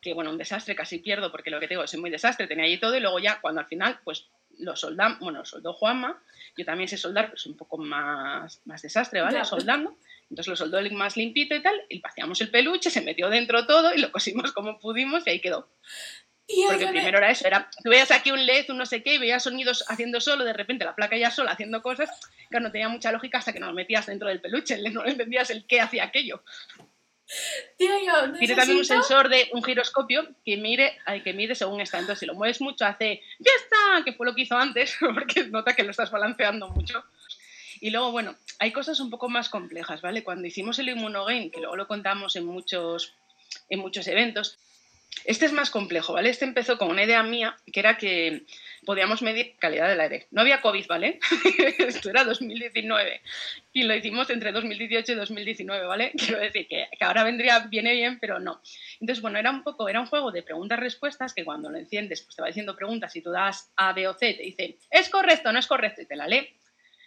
que 0.00 0.14
bueno, 0.14 0.30
un 0.30 0.38
desastre, 0.38 0.76
casi 0.76 0.98
pierdo 0.98 1.30
porque 1.30 1.50
lo 1.50 1.60
que 1.60 1.68
tengo 1.68 1.84
es 1.84 1.96
muy 1.96 2.10
desastre, 2.10 2.46
tenía 2.46 2.64
allí 2.64 2.78
todo 2.78 2.96
y 2.96 3.00
luego 3.00 3.18
ya 3.18 3.40
cuando 3.40 3.60
al 3.60 3.66
final 3.66 4.00
pues 4.04 4.28
lo 4.58 4.74
soldamos, 4.76 5.18
bueno, 5.18 5.44
soldó 5.44 5.74
Juanma, 5.74 6.22
yo 6.56 6.64
también 6.64 6.88
sé 6.88 6.96
soldar, 6.96 7.28
pues 7.30 7.44
un 7.46 7.56
poco 7.56 7.76
más, 7.78 8.62
más 8.64 8.80
desastre, 8.80 9.20
¿vale? 9.20 9.44
Soldando. 9.44 9.96
Entonces 10.30 10.48
lo 10.48 10.56
soldó 10.56 10.80
más 10.92 11.16
limpito 11.16 11.54
y 11.54 11.62
tal, 11.62 11.80
y 11.88 12.00
vaciamos 12.00 12.40
el 12.40 12.50
peluche, 12.50 12.90
se 12.90 13.02
metió 13.02 13.28
dentro 13.28 13.66
todo 13.66 13.94
y 13.94 13.98
lo 13.98 14.10
cosimos 14.10 14.52
como 14.52 14.78
pudimos 14.78 15.26
y 15.26 15.30
ahí 15.30 15.40
quedó. 15.40 15.68
Porque 16.68 16.86
primero 16.86 17.18
era 17.18 17.30
eso, 17.30 17.46
era, 17.46 17.68
tú 17.82 17.90
veías 17.90 18.10
aquí 18.12 18.30
un 18.30 18.46
LED, 18.46 18.70
un 18.70 18.78
no 18.78 18.86
sé 18.86 19.02
qué, 19.02 19.14
y 19.14 19.18
veías 19.18 19.42
sonidos 19.42 19.84
haciendo 19.88 20.20
solo, 20.20 20.44
de 20.44 20.52
repente 20.52 20.84
la 20.84 20.94
placa 20.94 21.16
ya 21.16 21.30
sola 21.30 21.50
haciendo 21.50 21.82
cosas, 21.82 22.08
que 22.50 22.60
no 22.60 22.70
tenía 22.70 22.88
mucha 22.88 23.10
lógica 23.10 23.38
hasta 23.38 23.52
que 23.52 23.58
no 23.58 23.66
lo 23.66 23.72
metías 23.72 24.06
dentro 24.06 24.28
del 24.28 24.40
peluche, 24.40 24.78
no 24.92 25.04
entendías 25.04 25.50
el 25.50 25.66
qué 25.66 25.80
hacía 25.80 26.04
aquello. 26.04 26.42
Tiene 27.76 28.54
también 28.54 28.78
un 28.78 28.84
sensor 28.84 29.28
de 29.28 29.48
un 29.52 29.62
giroscopio 29.62 30.28
que 30.44 30.56
mire, 30.56 30.96
que 31.24 31.32
mide 31.32 31.56
según 31.56 31.80
está. 31.80 31.98
Entonces, 31.98 32.20
si 32.20 32.26
lo 32.26 32.34
mueves 32.34 32.60
mucho, 32.60 32.84
hace 32.86 33.20
¡Ya 33.40 33.50
está! 33.56 34.04
Que 34.04 34.12
fue 34.12 34.26
lo 34.26 34.34
que 34.34 34.42
hizo 34.42 34.56
antes, 34.56 34.96
porque 35.00 35.44
nota 35.48 35.74
que 35.74 35.82
lo 35.82 35.90
estás 35.90 36.10
balanceando 36.10 36.68
mucho. 36.68 37.04
Y 37.80 37.90
luego, 37.90 38.12
bueno, 38.12 38.36
hay 38.58 38.72
cosas 38.72 39.00
un 39.00 39.10
poco 39.10 39.28
más 39.28 39.48
complejas, 39.48 40.00
¿vale? 40.00 40.22
Cuando 40.22 40.46
hicimos 40.46 40.78
el 40.78 40.88
Immunogame, 40.88 41.50
que 41.50 41.60
luego 41.60 41.76
lo 41.76 41.88
contamos 41.88 42.36
en 42.36 42.46
muchos, 42.46 43.12
en 43.68 43.80
muchos 43.80 44.06
eventos, 44.06 44.58
este 45.26 45.46
es 45.46 45.52
más 45.52 45.70
complejo, 45.70 46.12
¿vale? 46.12 46.30
Este 46.30 46.44
empezó 46.44 46.78
con 46.78 46.88
una 46.88 47.02
idea 47.02 47.22
mía, 47.24 47.56
que 47.72 47.80
era 47.80 47.96
que 47.96 48.46
podíamos 48.84 49.22
medir 49.22 49.56
calidad 49.58 49.88
del 49.88 50.00
aire. 50.00 50.28
No 50.30 50.40
había 50.40 50.60
COVID, 50.60 50.86
¿vale? 50.86 51.18
Esto 51.78 52.10
era 52.10 52.22
2019 52.22 53.20
y 53.72 53.82
lo 53.82 53.94
hicimos 53.94 54.30
entre 54.30 54.52
2018 54.52 55.12
y 55.12 55.14
2019, 55.16 55.86
¿vale? 55.86 56.12
Quiero 56.16 56.38
decir 56.38 56.68
que, 56.68 56.88
ahora 57.00 57.24
vendría, 57.24 57.58
viene 57.58 57.92
bien, 57.92 58.18
pero 58.20 58.38
no. 58.38 58.62
Entonces, 59.00 59.20
bueno, 59.20 59.38
era 59.38 59.50
un 59.50 59.64
poco, 59.64 59.88
era 59.88 60.00
un 60.00 60.06
juego 60.06 60.30
de 60.30 60.44
preguntas-respuestas 60.44 61.34
que 61.34 61.44
cuando 61.44 61.70
lo 61.70 61.76
enciendes, 61.76 62.22
pues 62.22 62.36
te 62.36 62.42
va 62.42 62.48
diciendo 62.48 62.76
preguntas 62.76 63.14
y 63.16 63.20
tú 63.20 63.32
das 63.32 63.72
A, 63.76 63.92
B 63.92 64.06
o 64.06 64.14
C, 64.14 64.34
te 64.34 64.44
dice, 64.44 64.78
es 64.90 65.08
correcto, 65.08 65.52
no 65.52 65.58
es 65.58 65.66
correcto, 65.66 66.02
y 66.02 66.06
te 66.06 66.14
la 66.14 66.28
lee. 66.28 66.48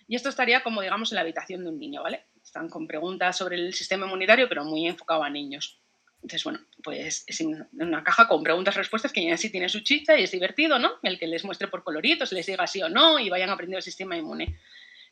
Y 0.09 0.15
esto 0.15 0.27
estaría 0.27 0.61
como, 0.61 0.81
digamos, 0.81 1.11
en 1.11 1.15
la 1.15 1.21
habitación 1.21 1.63
de 1.63 1.69
un 1.69 1.79
niño, 1.79 2.03
¿vale? 2.03 2.25
Están 2.43 2.67
con 2.67 2.85
preguntas 2.85 3.37
sobre 3.37 3.55
el 3.55 3.73
sistema 3.73 4.07
inmunitario, 4.07 4.49
pero 4.49 4.65
muy 4.65 4.87
enfocado 4.87 5.23
a 5.23 5.29
niños. 5.29 5.78
Entonces, 6.21 6.43
bueno, 6.43 6.59
pues 6.83 7.23
es 7.27 7.41
una 7.41 8.03
caja 8.03 8.27
con 8.27 8.43
preguntas-respuestas 8.43 9.13
que 9.13 9.25
ya 9.25 9.37
sí 9.37 9.49
tiene 9.49 9.69
su 9.69 9.79
chicha 9.81 10.17
y 10.17 10.23
es 10.23 10.31
divertido, 10.31 10.77
¿no? 10.77 10.91
El 11.01 11.17
que 11.17 11.27
les 11.27 11.45
muestre 11.45 11.69
por 11.69 11.83
coloritos, 11.83 12.31
les 12.33 12.45
diga 12.45 12.67
sí 12.67 12.81
o 12.81 12.89
no 12.89 13.19
y 13.19 13.29
vayan 13.29 13.49
aprendiendo 13.49 13.77
el 13.77 13.83
sistema 13.83 14.17
inmune. 14.17 14.59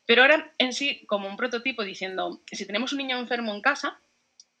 Pero 0.06 0.22
ahora 0.22 0.54
en 0.58 0.72
sí, 0.72 1.04
como 1.06 1.28
un 1.28 1.36
prototipo 1.36 1.82
diciendo, 1.82 2.42
si 2.50 2.66
tenemos 2.66 2.92
un 2.92 2.98
niño 2.98 3.18
enfermo 3.18 3.54
en 3.54 3.62
casa, 3.62 4.00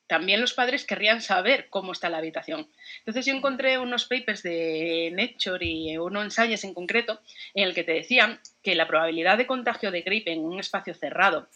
también 0.08 0.40
los 0.40 0.54
padres 0.54 0.84
querrían 0.84 1.20
saber 1.20 1.68
cómo 1.68 1.92
está 1.92 2.08
la 2.08 2.18
habitación. 2.18 2.68
Entonces 3.00 3.26
yo 3.26 3.34
encontré 3.34 3.78
unos 3.78 4.06
papers 4.06 4.42
de 4.42 5.12
Nature 5.14 5.64
y 5.64 5.96
uno 5.98 6.22
en 6.22 6.30
en 6.38 6.74
concreto, 6.74 7.20
en 7.54 7.64
el 7.64 7.74
que 7.74 7.84
te 7.84 7.92
decían 7.92 8.40
que 8.62 8.74
la 8.74 8.88
probabilidad 8.88 9.36
de 9.36 9.46
contagio 9.46 9.90
de 9.90 10.00
gripe 10.00 10.32
en 10.32 10.40
un 10.40 10.58
espacio 10.58 10.94
cerrado 10.94 11.48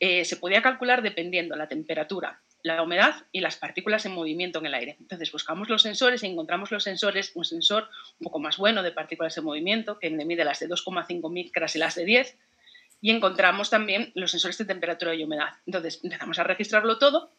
eh, 0.00 0.24
se 0.24 0.36
podía 0.36 0.62
calcular 0.62 1.02
dependiendo 1.02 1.54
la 1.54 1.68
temperatura, 1.68 2.40
la 2.62 2.82
humedad 2.82 3.26
y 3.32 3.40
las 3.40 3.56
partículas 3.56 4.06
en 4.06 4.12
movimiento 4.12 4.60
en 4.60 4.66
el 4.66 4.74
aire. 4.74 4.96
Entonces 5.00 5.32
buscamos 5.32 5.68
los 5.68 5.82
sensores 5.82 6.22
y 6.22 6.26
encontramos 6.26 6.70
los 6.70 6.84
sensores, 6.84 7.32
un 7.34 7.44
sensor 7.44 7.88
un 8.20 8.24
poco 8.24 8.38
más 8.38 8.56
bueno 8.56 8.82
de 8.82 8.92
partículas 8.92 9.36
en 9.36 9.44
movimiento, 9.44 9.98
que 9.98 10.10
mide 10.10 10.44
las 10.44 10.60
de 10.60 10.68
2,5 10.68 11.30
micras 11.30 11.74
y 11.74 11.78
las 11.78 11.94
de 11.96 12.04
10, 12.04 12.36
y 13.00 13.10
encontramos 13.10 13.68
también 13.68 14.12
los 14.14 14.30
sensores 14.30 14.58
de 14.58 14.64
temperatura 14.64 15.14
y 15.14 15.24
humedad. 15.24 15.50
Entonces 15.66 16.00
empezamos 16.04 16.38
a 16.38 16.44
registrarlo 16.44 16.98
todo 16.98 17.32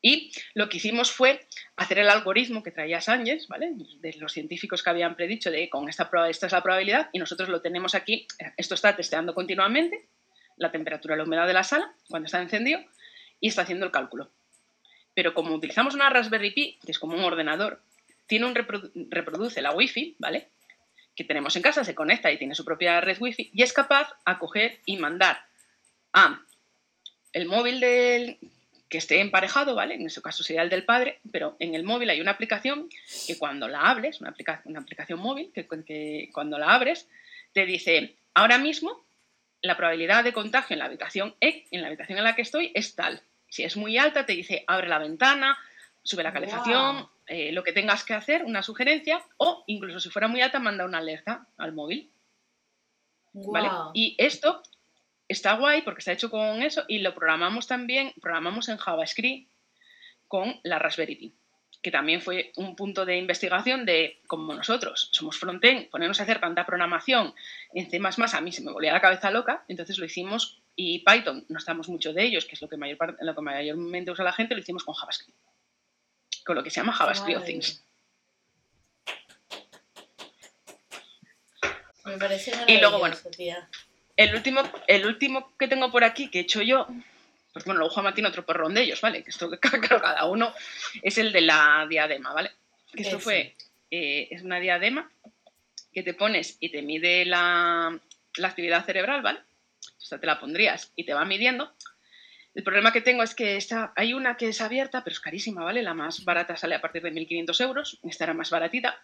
y 0.00 0.30
lo 0.52 0.68
que 0.68 0.76
hicimos 0.76 1.10
fue 1.10 1.40
hacer 1.76 1.98
el 1.98 2.10
algoritmo 2.10 2.62
que 2.62 2.70
traía 2.70 3.00
Sánchez, 3.00 3.48
¿vale? 3.48 3.72
De 4.00 4.12
los 4.18 4.32
científicos 4.32 4.82
que 4.82 4.90
habían 4.90 5.16
predicho 5.16 5.50
de 5.50 5.70
con 5.70 5.88
esta 5.88 6.10
prueba, 6.10 6.28
esta 6.28 6.46
es 6.46 6.52
la 6.52 6.62
probabilidad, 6.62 7.08
y 7.12 7.18
nosotros 7.18 7.48
lo 7.48 7.62
tenemos 7.62 7.94
aquí. 7.94 8.26
Esto 8.58 8.74
está 8.74 8.94
testeando 8.94 9.34
continuamente, 9.34 10.06
la 10.58 10.70
temperatura 10.70 11.14
y 11.14 11.18
la 11.18 11.24
humedad 11.24 11.46
de 11.46 11.54
la 11.54 11.64
sala, 11.64 11.94
cuando 12.10 12.26
está 12.26 12.42
encendido, 12.42 12.80
y 13.44 13.48
está 13.48 13.60
haciendo 13.60 13.84
el 13.84 13.92
cálculo. 13.92 14.30
Pero 15.12 15.34
como 15.34 15.54
utilizamos 15.54 15.94
una 15.94 16.08
Raspberry 16.08 16.52
Pi, 16.52 16.78
que 16.82 16.92
es 16.92 16.98
como 16.98 17.14
un 17.14 17.24
ordenador, 17.24 17.82
tiene 18.26 18.46
un 18.46 18.54
reproduce 18.54 19.60
la 19.60 19.72
Wi-Fi, 19.72 20.16
¿vale? 20.18 20.48
Que 21.14 21.24
tenemos 21.24 21.54
en 21.54 21.60
casa, 21.60 21.84
se 21.84 21.94
conecta 21.94 22.32
y 22.32 22.38
tiene 22.38 22.54
su 22.54 22.64
propia 22.64 23.02
red 23.02 23.18
Wi-Fi 23.20 23.50
y 23.52 23.62
es 23.62 23.74
capaz 23.74 24.16
a 24.24 24.38
coger 24.38 24.80
y 24.86 24.96
mandar 24.96 25.44
a 26.14 26.40
el 27.34 27.44
móvil 27.44 27.80
del 27.80 28.38
que 28.88 28.96
esté 28.96 29.20
emparejado, 29.20 29.74
¿vale? 29.74 29.96
En 29.96 30.06
ese 30.06 30.22
caso 30.22 30.42
sería 30.42 30.62
el 30.62 30.70
del 30.70 30.86
padre, 30.86 31.20
pero 31.30 31.54
en 31.58 31.74
el 31.74 31.84
móvil 31.84 32.08
hay 32.08 32.22
una 32.22 32.30
aplicación 32.30 32.88
que 33.26 33.36
cuando 33.36 33.68
la 33.68 33.82
abres, 33.82 34.22
una, 34.22 34.34
una 34.64 34.80
aplicación 34.80 35.18
móvil, 35.18 35.52
que, 35.52 35.68
que 35.84 36.30
cuando 36.32 36.56
la 36.56 36.74
abres, 36.74 37.10
te 37.52 37.66
dice, 37.66 38.16
ahora 38.32 38.56
mismo 38.56 39.04
la 39.60 39.76
probabilidad 39.76 40.24
de 40.24 40.32
contagio 40.32 40.72
en 40.72 40.78
la 40.78 40.86
habitación 40.86 41.34
E, 41.42 41.66
en 41.70 41.82
la 41.82 41.88
habitación 41.88 42.16
en 42.16 42.24
la 42.24 42.34
que 42.34 42.42
estoy, 42.42 42.72
es 42.74 42.94
tal. 42.94 43.22
Si 43.54 43.62
es 43.62 43.76
muy 43.76 43.96
alta, 43.98 44.26
te 44.26 44.32
dice 44.32 44.64
abre 44.66 44.88
la 44.88 44.98
ventana, 44.98 45.56
sube 46.02 46.24
la 46.24 46.32
calefacción, 46.32 47.08
eh, 47.28 47.52
lo 47.52 47.62
que 47.62 47.72
tengas 47.72 48.02
que 48.02 48.12
hacer, 48.12 48.42
una 48.42 48.64
sugerencia, 48.64 49.24
o 49.36 49.62
incluso 49.68 50.00
si 50.00 50.10
fuera 50.10 50.26
muy 50.26 50.40
alta, 50.40 50.58
manda 50.58 50.84
una 50.84 50.98
alerta 50.98 51.46
al 51.56 51.72
móvil. 51.72 52.10
¿Vale? 53.32 53.68
Y 53.92 54.16
esto 54.18 54.60
está 55.28 55.52
guay 55.54 55.82
porque 55.82 56.00
está 56.00 56.10
hecho 56.10 56.30
con 56.30 56.64
eso 56.64 56.82
y 56.88 56.98
lo 56.98 57.14
programamos 57.14 57.68
también, 57.68 58.12
programamos 58.20 58.68
en 58.68 58.76
JavaScript 58.76 59.48
con 60.26 60.58
la 60.64 60.80
Raspberry 60.80 61.14
Pi, 61.14 61.34
que 61.80 61.92
también 61.92 62.22
fue 62.22 62.50
un 62.56 62.74
punto 62.74 63.06
de 63.06 63.18
investigación 63.18 63.86
de, 63.86 64.20
como 64.26 64.52
nosotros 64.52 65.10
somos 65.12 65.38
frontend, 65.38 65.90
ponernos 65.90 66.18
a 66.18 66.24
hacer 66.24 66.40
tanta 66.40 66.66
programación 66.66 67.32
en 67.72 67.88
C++, 67.88 68.00
a 68.02 68.40
mí 68.40 68.50
se 68.50 68.62
me 68.62 68.72
volvía 68.72 68.92
la 68.92 69.00
cabeza 69.00 69.30
loca, 69.30 69.64
entonces 69.68 69.98
lo 69.98 70.06
hicimos 70.06 70.60
y 70.76 71.00
Python, 71.00 71.44
no 71.48 71.58
estamos 71.58 71.88
mucho 71.88 72.12
de 72.12 72.24
ellos, 72.24 72.46
que 72.46 72.54
es 72.54 72.62
lo 72.62 72.68
que, 72.68 72.76
mayor, 72.76 73.16
lo 73.20 73.34
que 73.34 73.40
mayormente 73.40 74.10
usa 74.10 74.24
la 74.24 74.32
gente, 74.32 74.54
lo 74.54 74.60
hicimos 74.60 74.84
con 74.84 74.94
JavaScript. 74.94 75.38
Con 76.44 76.56
lo 76.56 76.62
que 76.62 76.70
se 76.70 76.80
llama 76.80 76.92
JavaScript 76.92 77.44
Things. 77.44 77.84
Me 82.04 82.18
parece 82.18 82.52
y 82.66 82.78
luego, 82.78 82.98
bueno, 82.98 83.16
El 84.16 84.34
último, 84.34 84.62
el 84.86 85.06
último 85.06 85.56
que 85.56 85.68
tengo 85.68 85.90
por 85.90 86.04
aquí, 86.04 86.28
que 86.28 86.40
he 86.40 86.42
hecho 86.42 86.60
yo, 86.60 86.86
pues 87.52 87.64
bueno, 87.64 87.78
luego 87.78 87.94
Juanma 87.94 88.12
tiene 88.12 88.28
otro 88.28 88.44
perrón 88.44 88.74
de 88.74 88.82
ellos, 88.82 89.00
¿vale? 89.00 89.22
Que 89.22 89.30
esto 89.30 89.50
que 89.50 89.58
cada 89.80 90.24
uno 90.26 90.52
es 91.02 91.16
el 91.18 91.32
de 91.32 91.40
la 91.40 91.86
diadema, 91.88 92.32
¿vale? 92.32 92.50
Que 92.92 93.02
esto 93.02 93.18
fue, 93.18 93.56
eh, 93.90 94.28
es 94.30 94.42
una 94.42 94.60
diadema 94.60 95.10
que 95.92 96.02
te 96.02 96.14
pones 96.14 96.56
y 96.60 96.70
te 96.70 96.82
mide 96.82 97.24
la, 97.24 97.98
la 98.36 98.48
actividad 98.48 98.84
cerebral, 98.84 99.22
¿vale? 99.22 99.40
O 100.04 100.06
sea, 100.06 100.20
te 100.20 100.26
la 100.26 100.38
pondrías 100.38 100.92
y 100.96 101.06
te 101.06 101.14
va 101.14 101.24
midiendo. 101.24 101.74
El 102.54 102.62
problema 102.62 102.92
que 102.92 103.00
tengo 103.00 103.22
es 103.22 103.34
que 103.34 103.58
hay 103.96 104.12
una 104.12 104.36
que 104.36 104.48
es 104.48 104.60
abierta, 104.60 105.02
pero 105.02 105.14
es 105.14 105.20
carísima, 105.20 105.64
¿vale? 105.64 105.82
La 105.82 105.94
más 105.94 106.26
barata 106.26 106.58
sale 106.58 106.74
a 106.74 106.82
partir 106.82 107.02
de 107.02 107.10
1.500 107.10 107.64
euros. 107.64 107.98
Esta 108.02 108.24
era 108.24 108.34
más 108.34 108.50
baratita. 108.50 109.02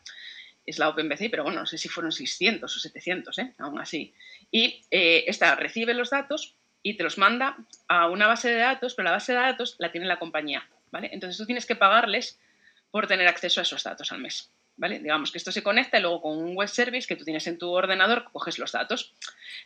Es 0.66 0.78
la 0.78 0.90
OpenBC, 0.90 1.30
pero 1.30 1.42
bueno, 1.42 1.60
no 1.60 1.66
sé 1.66 1.78
si 1.78 1.88
fueron 1.88 2.12
600 2.12 2.76
o 2.76 2.78
700, 2.78 3.38
¿eh? 3.38 3.54
Aún 3.58 3.80
así. 3.80 4.12
Y 4.50 4.82
eh, 4.90 5.24
esta 5.26 5.54
recibe 5.56 5.94
los 5.94 6.10
datos 6.10 6.54
y 6.82 6.98
te 6.98 7.02
los 7.02 7.16
manda 7.16 7.56
a 7.88 8.08
una 8.08 8.26
base 8.26 8.50
de 8.50 8.58
datos, 8.58 8.94
pero 8.94 9.04
la 9.04 9.12
base 9.12 9.32
de 9.32 9.38
datos 9.38 9.76
la 9.78 9.90
tiene 9.90 10.06
la 10.06 10.18
compañía, 10.18 10.68
¿vale? 10.90 11.08
Entonces 11.12 11.38
tú 11.38 11.46
tienes 11.46 11.64
que 11.64 11.76
pagarles 11.76 12.38
por 12.90 13.06
tener 13.06 13.26
acceso 13.26 13.60
a 13.60 13.62
esos 13.62 13.82
datos 13.82 14.12
al 14.12 14.20
mes. 14.20 14.52
Digamos 14.88 15.30
que 15.30 15.38
esto 15.38 15.52
se 15.52 15.62
conecta 15.62 15.98
y 15.98 16.02
luego 16.02 16.22
con 16.22 16.38
un 16.38 16.56
web 16.56 16.68
service 16.68 17.06
que 17.06 17.16
tú 17.16 17.24
tienes 17.24 17.46
en 17.46 17.58
tu 17.58 17.70
ordenador 17.70 18.24
coges 18.32 18.58
los 18.58 18.72
datos. 18.72 19.14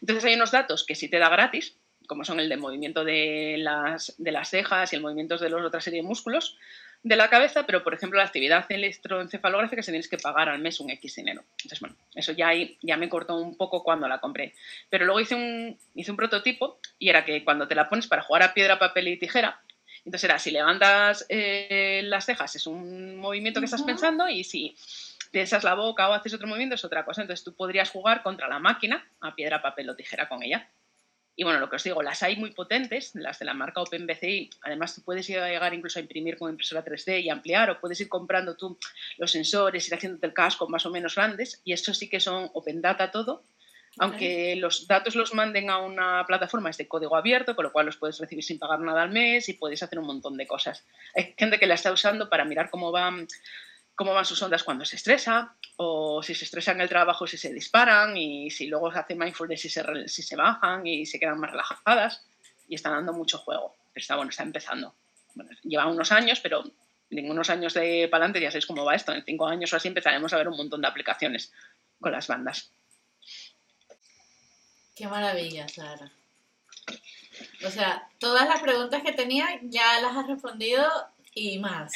Entonces 0.00 0.24
hay 0.24 0.35
unos 0.35 0.50
datos 0.50 0.85
que 0.85 0.94
sí 0.94 1.09
te 1.09 1.18
da 1.18 1.29
gratis, 1.29 1.77
como 2.07 2.24
son 2.24 2.40
el 2.40 2.48
de 2.48 2.57
movimiento 2.57 3.05
de 3.05 3.57
las, 3.59 4.14
de 4.18 4.33
las 4.33 4.50
cejas 4.50 4.92
y 4.92 4.96
el 4.96 5.03
movimiento 5.03 5.38
de 5.38 5.48
los 5.48 5.64
otra 5.64 5.81
serie 5.81 6.03
de 6.03 6.09
músculos 6.09 6.57
de 7.05 7.16
la 7.16 7.29
cabeza, 7.29 7.66
pero 7.66 7.85
por 7.85 7.92
ejemplo 7.92 8.18
la 8.18 8.24
actividad 8.24 8.64
electroencefalográfica 8.70 9.83
se 9.83 9.92
tienes 9.92 10.09
que 10.09 10.16
pagar 10.16 10.48
al 10.48 10.59
mes 10.59 10.81
un 10.81 10.88
X 10.90 11.16
dinero. 11.16 11.44
Entonces, 11.59 11.79
bueno, 11.79 11.96
eso 12.14 12.33
ya, 12.33 12.50
ya 12.81 12.96
me 12.96 13.11
cortó 13.11 13.37
un 13.37 13.59
poco 13.59 13.85
cuando 13.85 14.09
la 14.09 14.20
compré. 14.20 14.55
Pero 14.88 15.05
luego 15.05 15.20
hice 15.20 15.35
un, 15.35 15.79
hice 15.94 16.11
un 16.11 16.16
prototipo 16.16 16.79
y 16.98 17.11
era 17.11 17.27
que 17.27 17.44
cuando 17.44 17.68
te 17.68 17.74
la 17.74 17.90
pones 17.90 18.07
para 18.07 18.22
jugar 18.22 18.42
a 18.42 18.55
piedra, 18.55 18.79
papel 18.79 19.09
y 19.09 19.18
tijera, 19.18 19.61
entonces 20.04 20.24
era, 20.24 20.38
si 20.38 20.50
levantas 20.50 21.24
eh, 21.28 22.02
las 22.04 22.26
cejas 22.26 22.54
es 22.56 22.66
un 22.66 23.16
movimiento 23.16 23.60
que 23.60 23.66
estás 23.66 23.82
pensando 23.82 24.28
y 24.28 24.44
si 24.44 24.76
piensas 25.30 25.64
la 25.64 25.74
boca 25.74 26.08
o 26.08 26.12
haces 26.12 26.34
otro 26.34 26.46
movimiento 26.46 26.74
es 26.74 26.84
otra 26.84 27.04
cosa. 27.04 27.22
Entonces 27.22 27.44
tú 27.44 27.54
podrías 27.54 27.90
jugar 27.90 28.22
contra 28.22 28.48
la 28.48 28.58
máquina 28.58 29.06
a 29.20 29.34
piedra, 29.34 29.62
papel 29.62 29.88
o 29.88 29.96
tijera 29.96 30.28
con 30.28 30.42
ella. 30.42 30.68
Y 31.36 31.42
bueno, 31.42 31.58
lo 31.58 31.68
que 31.68 31.76
os 31.76 31.82
digo, 31.82 32.02
las 32.02 32.22
hay 32.22 32.36
muy 32.36 32.52
potentes, 32.52 33.12
las 33.14 33.40
de 33.40 33.44
la 33.44 33.54
marca 33.54 33.80
OpenBCI. 33.80 34.50
Además, 34.62 34.94
tú 34.94 35.02
puedes 35.02 35.26
llegar 35.26 35.74
incluso 35.74 35.98
a 35.98 36.02
imprimir 36.02 36.38
con 36.38 36.50
impresora 36.50 36.84
3D 36.84 37.22
y 37.22 37.28
ampliar, 37.28 37.70
o 37.70 37.80
puedes 37.80 38.00
ir 38.00 38.08
comprando 38.08 38.56
tú 38.56 38.78
los 39.16 39.32
sensores, 39.32 39.88
ir 39.88 39.94
haciéndote 39.94 40.26
el 40.26 40.32
casco 40.32 40.68
más 40.68 40.86
o 40.86 40.90
menos 40.90 41.16
grandes. 41.16 41.60
Y 41.64 41.72
esto 41.72 41.92
sí 41.92 42.08
que 42.08 42.20
son 42.20 42.50
Open 42.52 42.80
Data 42.80 43.10
todo. 43.10 43.42
Aunque 43.98 44.57
los 44.57 44.87
datos 44.88 45.14
los 45.14 45.35
manden 45.35 45.70
a 45.70 45.78
una 45.78 46.24
plataforma 46.26 46.70
es 46.70 46.76
de 46.76 46.88
código 46.88 47.16
abierto, 47.16 47.54
con 47.54 47.64
lo 47.64 47.72
cual 47.72 47.87
los 47.87 47.96
puedes 47.96 48.18
recibir 48.18 48.42
sin 48.42 48.59
pagar 48.59 48.80
nada 48.80 49.02
al 49.02 49.11
mes 49.11 49.48
y 49.48 49.52
puedes 49.52 49.83
hacer 49.83 49.98
un 49.98 50.07
montón 50.07 50.37
de 50.37 50.46
cosas. 50.46 50.85
Hay 51.14 51.35
gente 51.37 51.59
que 51.59 51.66
la 51.66 51.74
está 51.74 51.92
usando 51.92 52.28
para 52.28 52.44
mirar 52.44 52.70
cómo 52.70 52.90
van, 52.90 53.28
cómo 53.94 54.12
van 54.12 54.24
sus 54.24 54.42
ondas 54.42 54.64
cuando 54.64 54.85
se 54.85 54.96
estresa, 54.96 55.54
o 55.76 56.22
si 56.22 56.35
se 56.35 56.44
estresa 56.44 56.72
en 56.72 56.80
el 56.80 56.88
trabajo, 56.88 57.26
si 57.26 57.37
se 57.37 57.52
disparan, 57.52 58.16
y 58.16 58.50
si 58.50 58.66
luego 58.66 58.92
se 58.92 58.98
hace 58.98 59.14
mindfulness, 59.14 59.61
si 59.61 59.68
se, 59.68 60.37
bajan 60.37 60.87
y 60.87 61.07
se 61.07 61.20
quedan 61.20 61.38
más 61.38 61.52
relajadas, 61.52 62.26
y 62.68 62.74
están 62.74 62.94
dando 62.94 63.12
mucho 63.12 63.38
juego. 63.38 63.76
está 63.94 64.16
bueno, 64.16 64.30
está 64.30 64.42
empezando. 64.42 64.94
Lleva 65.62 65.87
unos 65.87 66.11
años, 66.11 66.40
pero 66.40 66.64
en 67.11 67.30
unos 67.30 67.50
años 67.50 67.74
de 67.74 68.09
para 68.11 68.24
adelante 68.24 68.40
ya 68.40 68.50
sabéis 68.50 68.66
cómo 68.66 68.85
va 68.85 68.94
esto. 68.94 69.12
En 69.12 69.24
cinco 69.24 69.46
años 69.46 69.72
o 69.72 69.76
así 69.76 69.88
empezaremos 69.88 70.33
a 70.33 70.38
ver 70.38 70.48
un 70.48 70.57
montón 70.57 70.80
de 70.80 70.88
aplicaciones 70.88 71.52
con 72.00 72.12
las 72.12 72.26
bandas. 72.26 72.72
Qué 74.94 75.09
maravilla, 75.09 75.68
Sara. 75.68 76.11
O 77.66 77.70
sea, 77.70 78.09
todas 78.18 78.48
las 78.48 78.61
preguntas 78.61 79.02
que 79.02 79.12
tenía 79.12 79.59
ya 79.62 80.00
las 80.00 80.16
has 80.16 80.26
respondido 80.28 80.87
y 81.35 81.59
más. 81.59 81.92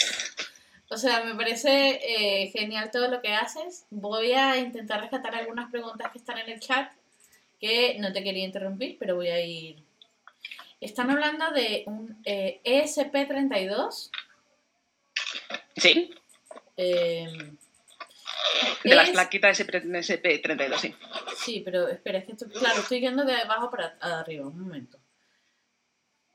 O 0.91 0.97
sea, 0.97 1.23
me 1.23 1.35
parece 1.35 2.01
eh, 2.03 2.51
genial 2.51 2.91
todo 2.91 3.09
lo 3.09 3.21
que 3.21 3.35
haces. 3.35 3.87
Voy 3.91 4.33
a 4.33 4.57
intentar 4.57 5.01
rescatar 5.01 5.35
algunas 5.35 5.71
preguntas 5.71 6.11
que 6.11 6.19
están 6.19 6.39
en 6.39 6.49
el 6.49 6.61
chat, 6.61 6.91
que 7.61 7.97
no 7.99 8.13
te 8.13 8.25
quería 8.25 8.45
interrumpir, 8.45 8.97
pero 8.99 9.15
voy 9.15 9.29
a 9.29 9.41
ir. 9.45 9.83
Están 10.81 11.11
hablando 11.11 11.51
de 11.51 11.85
un 11.87 12.21
eh, 12.25 12.61
ESP32. 12.65 14.11
Sí. 15.77 16.11
Eh, 16.77 17.53
de 18.85 18.95
las 18.95 19.11
plaquitas 19.11 19.61
SP32, 19.61 20.79
sí. 20.79 20.95
Sí, 21.37 21.63
pero 21.65 21.89
espera, 21.89 22.19
es 22.19 22.27
que 22.27 22.33
estoy, 22.33 22.49
claro, 22.49 22.81
estoy 22.81 23.01
yendo 23.01 23.25
de 23.25 23.35
abajo 23.35 23.71
para 23.71 23.97
arriba, 24.01 24.47
un 24.47 24.59
momento. 24.59 24.99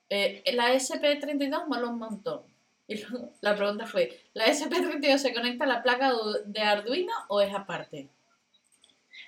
Eh, 0.09 0.43
la 0.53 0.73
SP32 0.73 1.67
mola 1.67 1.87
un 1.87 1.99
montón. 1.99 2.43
Y 2.87 3.01
la 3.41 3.55
pregunta 3.55 3.85
fue, 3.85 4.21
¿la 4.33 4.45
SP32 4.47 5.17
se 5.17 5.33
conecta 5.33 5.63
a 5.63 5.67
la 5.67 5.83
placa 5.83 6.11
de 6.45 6.61
Arduino 6.61 7.13
o 7.29 7.41
es 7.41 7.53
aparte? 7.53 8.09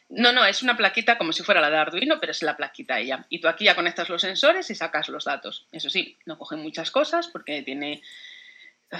No, 0.09 0.31
no, 0.31 0.45
es 0.45 0.61
una 0.61 0.77
plaquita 0.77 1.17
como 1.17 1.33
si 1.33 1.41
fuera 1.41 1.61
la 1.61 1.69
de 1.69 1.77
Arduino, 1.77 2.19
pero 2.19 2.31
es 2.31 2.43
la 2.43 2.57
plaquita 2.57 2.99
ella. 2.99 3.25
Y 3.29 3.39
tú 3.39 3.47
aquí 3.47 3.65
ya 3.65 3.75
conectas 3.75 4.09
los 4.09 4.21
sensores 4.21 4.69
y 4.69 4.75
sacas 4.75 5.09
los 5.09 5.25
datos. 5.25 5.67
Eso 5.71 5.89
sí, 5.89 6.17
no 6.25 6.37
coge 6.37 6.55
muchas 6.55 6.91
cosas 6.91 7.27
porque 7.27 7.63
tiene 7.63 8.01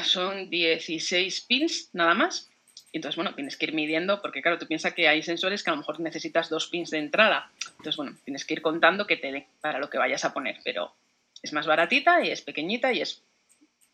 son 0.03 0.49
16 0.49 1.41
pins 1.41 1.89
nada 1.93 2.13
más. 2.13 2.49
Entonces, 2.95 3.17
bueno, 3.17 3.35
tienes 3.35 3.57
que 3.57 3.65
ir 3.65 3.73
midiendo, 3.73 4.21
porque 4.21 4.41
claro, 4.41 4.57
tú 4.57 4.67
piensas 4.67 4.93
que 4.93 5.09
hay 5.09 5.21
sensores 5.21 5.63
que 5.63 5.69
a 5.69 5.73
lo 5.73 5.79
mejor 5.79 5.99
necesitas 5.99 6.49
dos 6.49 6.67
pins 6.67 6.91
de 6.91 6.99
entrada. 6.99 7.51
Entonces, 7.71 7.97
bueno, 7.97 8.15
tienes 8.23 8.45
que 8.45 8.53
ir 8.53 8.61
contando 8.61 9.05
que 9.05 9.17
te 9.17 9.33
dé 9.33 9.47
para 9.59 9.79
lo 9.79 9.89
que 9.89 9.97
vayas 9.97 10.23
a 10.23 10.33
poner, 10.33 10.61
pero 10.63 10.93
es 11.43 11.51
más 11.51 11.67
baratita 11.67 12.23
y 12.23 12.31
es 12.31 12.41
pequeñita 12.41 12.93
y 12.93 13.01
es 13.01 13.21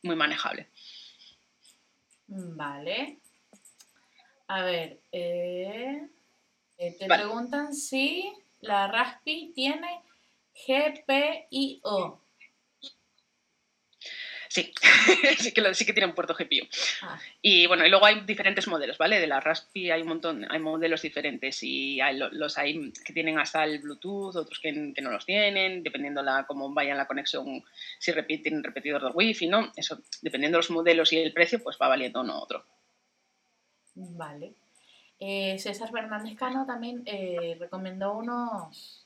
muy 0.03 0.15
manejable. 0.15 0.67
Vale. 2.27 3.17
A 4.45 4.61
ver, 4.65 4.99
eh, 5.11 6.07
te 6.77 7.07
preguntan 7.07 7.73
si 7.73 8.31
la 8.59 8.87
Raspi 8.87 9.51
tiene 9.55 10.03
GPIO. 10.53 12.21
Sí, 14.51 14.73
sí, 15.39 15.53
que, 15.53 15.73
sí 15.73 15.85
que 15.85 15.93
tiene 15.93 16.07
un 16.07 16.13
puerto 16.13 16.35
GPU. 16.35 16.67
Ah. 17.03 17.17
Y 17.41 17.67
bueno, 17.67 17.85
y 17.85 17.89
luego 17.89 18.05
hay 18.05 18.19
diferentes 18.25 18.67
modelos, 18.67 18.97
¿vale? 18.97 19.17
De 19.21 19.25
la 19.25 19.39
Raspi 19.39 19.89
hay 19.91 20.01
un 20.01 20.09
montón, 20.09 20.45
hay 20.51 20.59
modelos 20.59 21.01
diferentes 21.01 21.63
y 21.63 22.01
hay 22.01 22.17
los 22.17 22.57
hay 22.57 22.91
que 22.91 23.13
tienen 23.13 23.39
hasta 23.39 23.63
el 23.63 23.79
Bluetooth, 23.79 24.35
otros 24.35 24.59
que, 24.59 24.73
no 24.73 25.09
los 25.09 25.25
tienen, 25.25 25.83
dependiendo 25.83 26.21
la 26.21 26.45
cómo 26.45 26.73
vaya 26.73 26.93
la 26.95 27.07
conexión, 27.07 27.63
si 27.97 28.11
tienen 28.11 28.61
repetidor 28.61 29.01
de 29.01 29.11
Wi-Fi, 29.11 29.47
¿no? 29.47 29.71
Eso, 29.77 30.01
dependiendo 30.21 30.57
de 30.57 30.59
los 30.59 30.71
modelos 30.71 31.13
y 31.13 31.19
el 31.19 31.31
precio, 31.31 31.63
pues 31.63 31.77
va 31.81 31.87
valiendo 31.87 32.19
uno 32.19 32.37
u 32.37 32.41
otro. 32.41 32.65
Vale. 33.95 34.55
Eh, 35.17 35.57
César 35.59 35.89
Fernández 35.91 36.35
Cano 36.35 36.65
también 36.65 37.03
eh, 37.05 37.55
recomendó 37.57 38.17
unos 38.17 39.00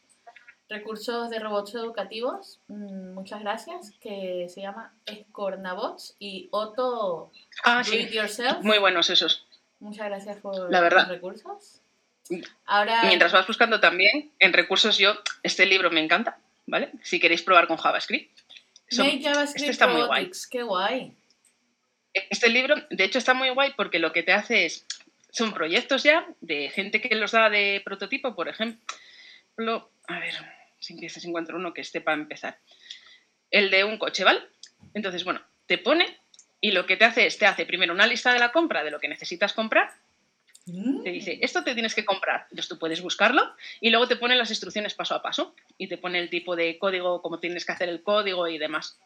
recursos 0.69 1.29
de 1.29 1.39
robots 1.39 1.75
educativos, 1.75 2.59
mm, 2.67 3.13
muchas 3.13 3.41
gracias, 3.41 3.91
que 4.01 4.47
se 4.49 4.61
llama 4.61 4.93
Escornabots 5.05 6.15
y 6.19 6.47
Otto 6.51 7.31
ah, 7.63 7.83
sí. 7.83 8.07
Yourself. 8.09 8.61
Muy 8.61 8.79
buenos 8.79 9.09
esos. 9.09 9.45
Muchas 9.79 10.07
gracias 10.07 10.37
por 10.37 10.71
La 10.71 10.81
verdad. 10.81 11.01
los 11.01 11.09
recursos. 11.09 11.81
Ahora... 12.65 13.03
Mientras 13.03 13.31
vas 13.31 13.45
buscando 13.45 13.79
también, 13.79 14.31
en 14.39 14.53
recursos 14.53 14.97
yo, 14.97 15.13
este 15.43 15.65
libro 15.65 15.91
me 15.91 16.03
encanta, 16.03 16.39
¿vale? 16.65 16.91
Si 17.03 17.19
queréis 17.19 17.43
probar 17.43 17.67
con 17.67 17.77
JavaScript. 17.77 18.39
JavaScript 18.89 19.55
este 19.55 19.69
está 19.69 19.87
muy 19.87 20.03
guay. 20.03 20.31
Qué 20.49 20.63
guay. 20.63 21.15
Este 22.13 22.49
libro, 22.49 22.75
de 22.89 23.03
hecho, 23.03 23.19
está 23.19 23.33
muy 23.33 23.49
guay 23.49 23.73
porque 23.75 23.99
lo 23.99 24.13
que 24.13 24.23
te 24.23 24.31
hace 24.31 24.65
es, 24.65 24.87
son 25.31 25.53
proyectos 25.53 26.03
ya 26.03 26.25
de 26.39 26.69
gente 26.69 27.01
que 27.01 27.13
los 27.13 27.33
da 27.33 27.49
de 27.49 27.81
prototipo, 27.83 28.35
por 28.35 28.47
ejemplo, 28.47 29.91
a 30.07 30.19
ver, 30.19 30.33
sin 30.85 30.99
que 30.99 31.09
se 31.09 31.27
encuentre 31.27 31.55
uno 31.55 31.73
que 31.73 31.81
esté 31.81 32.01
para 32.01 32.17
empezar. 32.21 32.59
El 33.49 33.69
de 33.71 33.83
un 33.83 33.97
coche, 33.97 34.23
¿vale? 34.23 34.41
Entonces, 34.93 35.23
bueno, 35.23 35.41
te 35.65 35.77
pone 35.77 36.17
y 36.61 36.71
lo 36.71 36.85
que 36.85 36.97
te 36.97 37.05
hace 37.05 37.25
es, 37.25 37.37
te 37.37 37.45
hace 37.45 37.65
primero 37.65 37.93
una 37.93 38.07
lista 38.07 38.31
de 38.33 38.39
la 38.39 38.51
compra 38.51 38.83
de 38.83 38.91
lo 38.91 38.99
que 38.99 39.07
necesitas 39.07 39.53
comprar. 39.53 39.91
Te 41.03 41.11
dice, 41.11 41.37
esto 41.41 41.63
te 41.63 41.73
tienes 41.73 41.93
que 41.93 42.05
comprar. 42.05 42.47
Entonces 42.49 42.67
tú 42.67 42.79
puedes 42.79 43.01
buscarlo 43.01 43.55
y 43.81 43.91
luego 43.91 44.07
te 44.07 44.15
pone 44.15 44.35
las 44.35 44.49
instrucciones 44.49 44.95
paso 44.95 45.13
a 45.13 45.21
paso 45.21 45.55
y 45.77 45.87
te 45.87 45.97
pone 45.97 46.19
el 46.19 46.29
tipo 46.29 46.55
de 46.55 46.79
código, 46.79 47.21
cómo 47.21 47.39
tienes 47.39 47.65
que 47.65 47.71
hacer 47.71 47.89
el 47.89 48.01
código 48.01 48.47
y 48.47 48.57
demás. 48.57 48.99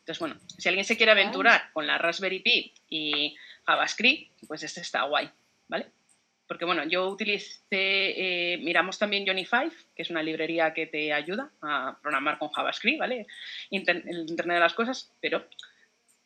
Entonces, 0.00 0.18
bueno, 0.20 0.40
si 0.58 0.68
alguien 0.68 0.84
se 0.84 0.96
quiere 0.96 1.12
aventurar 1.12 1.70
con 1.72 1.86
la 1.86 1.98
Raspberry 1.98 2.40
Pi 2.40 2.72
y 2.88 3.36
JavaScript, 3.66 4.46
pues 4.46 4.62
este 4.62 4.80
está 4.80 5.02
guay, 5.02 5.30
¿vale? 5.68 5.90
Porque 6.52 6.66
bueno, 6.66 6.84
yo 6.84 7.08
utilicé, 7.08 7.70
eh, 7.70 8.58
miramos 8.58 8.98
también 8.98 9.26
Johnny 9.26 9.46
5, 9.46 9.74
que 9.96 10.02
es 10.02 10.10
una 10.10 10.22
librería 10.22 10.74
que 10.74 10.86
te 10.86 11.10
ayuda 11.10 11.50
a 11.62 11.96
programar 12.02 12.36
con 12.36 12.50
JavaScript, 12.50 13.00
¿vale? 13.00 13.26
el 13.70 14.26
Internet 14.28 14.56
de 14.56 14.60
las 14.60 14.74
Cosas, 14.74 15.10
pero 15.18 15.46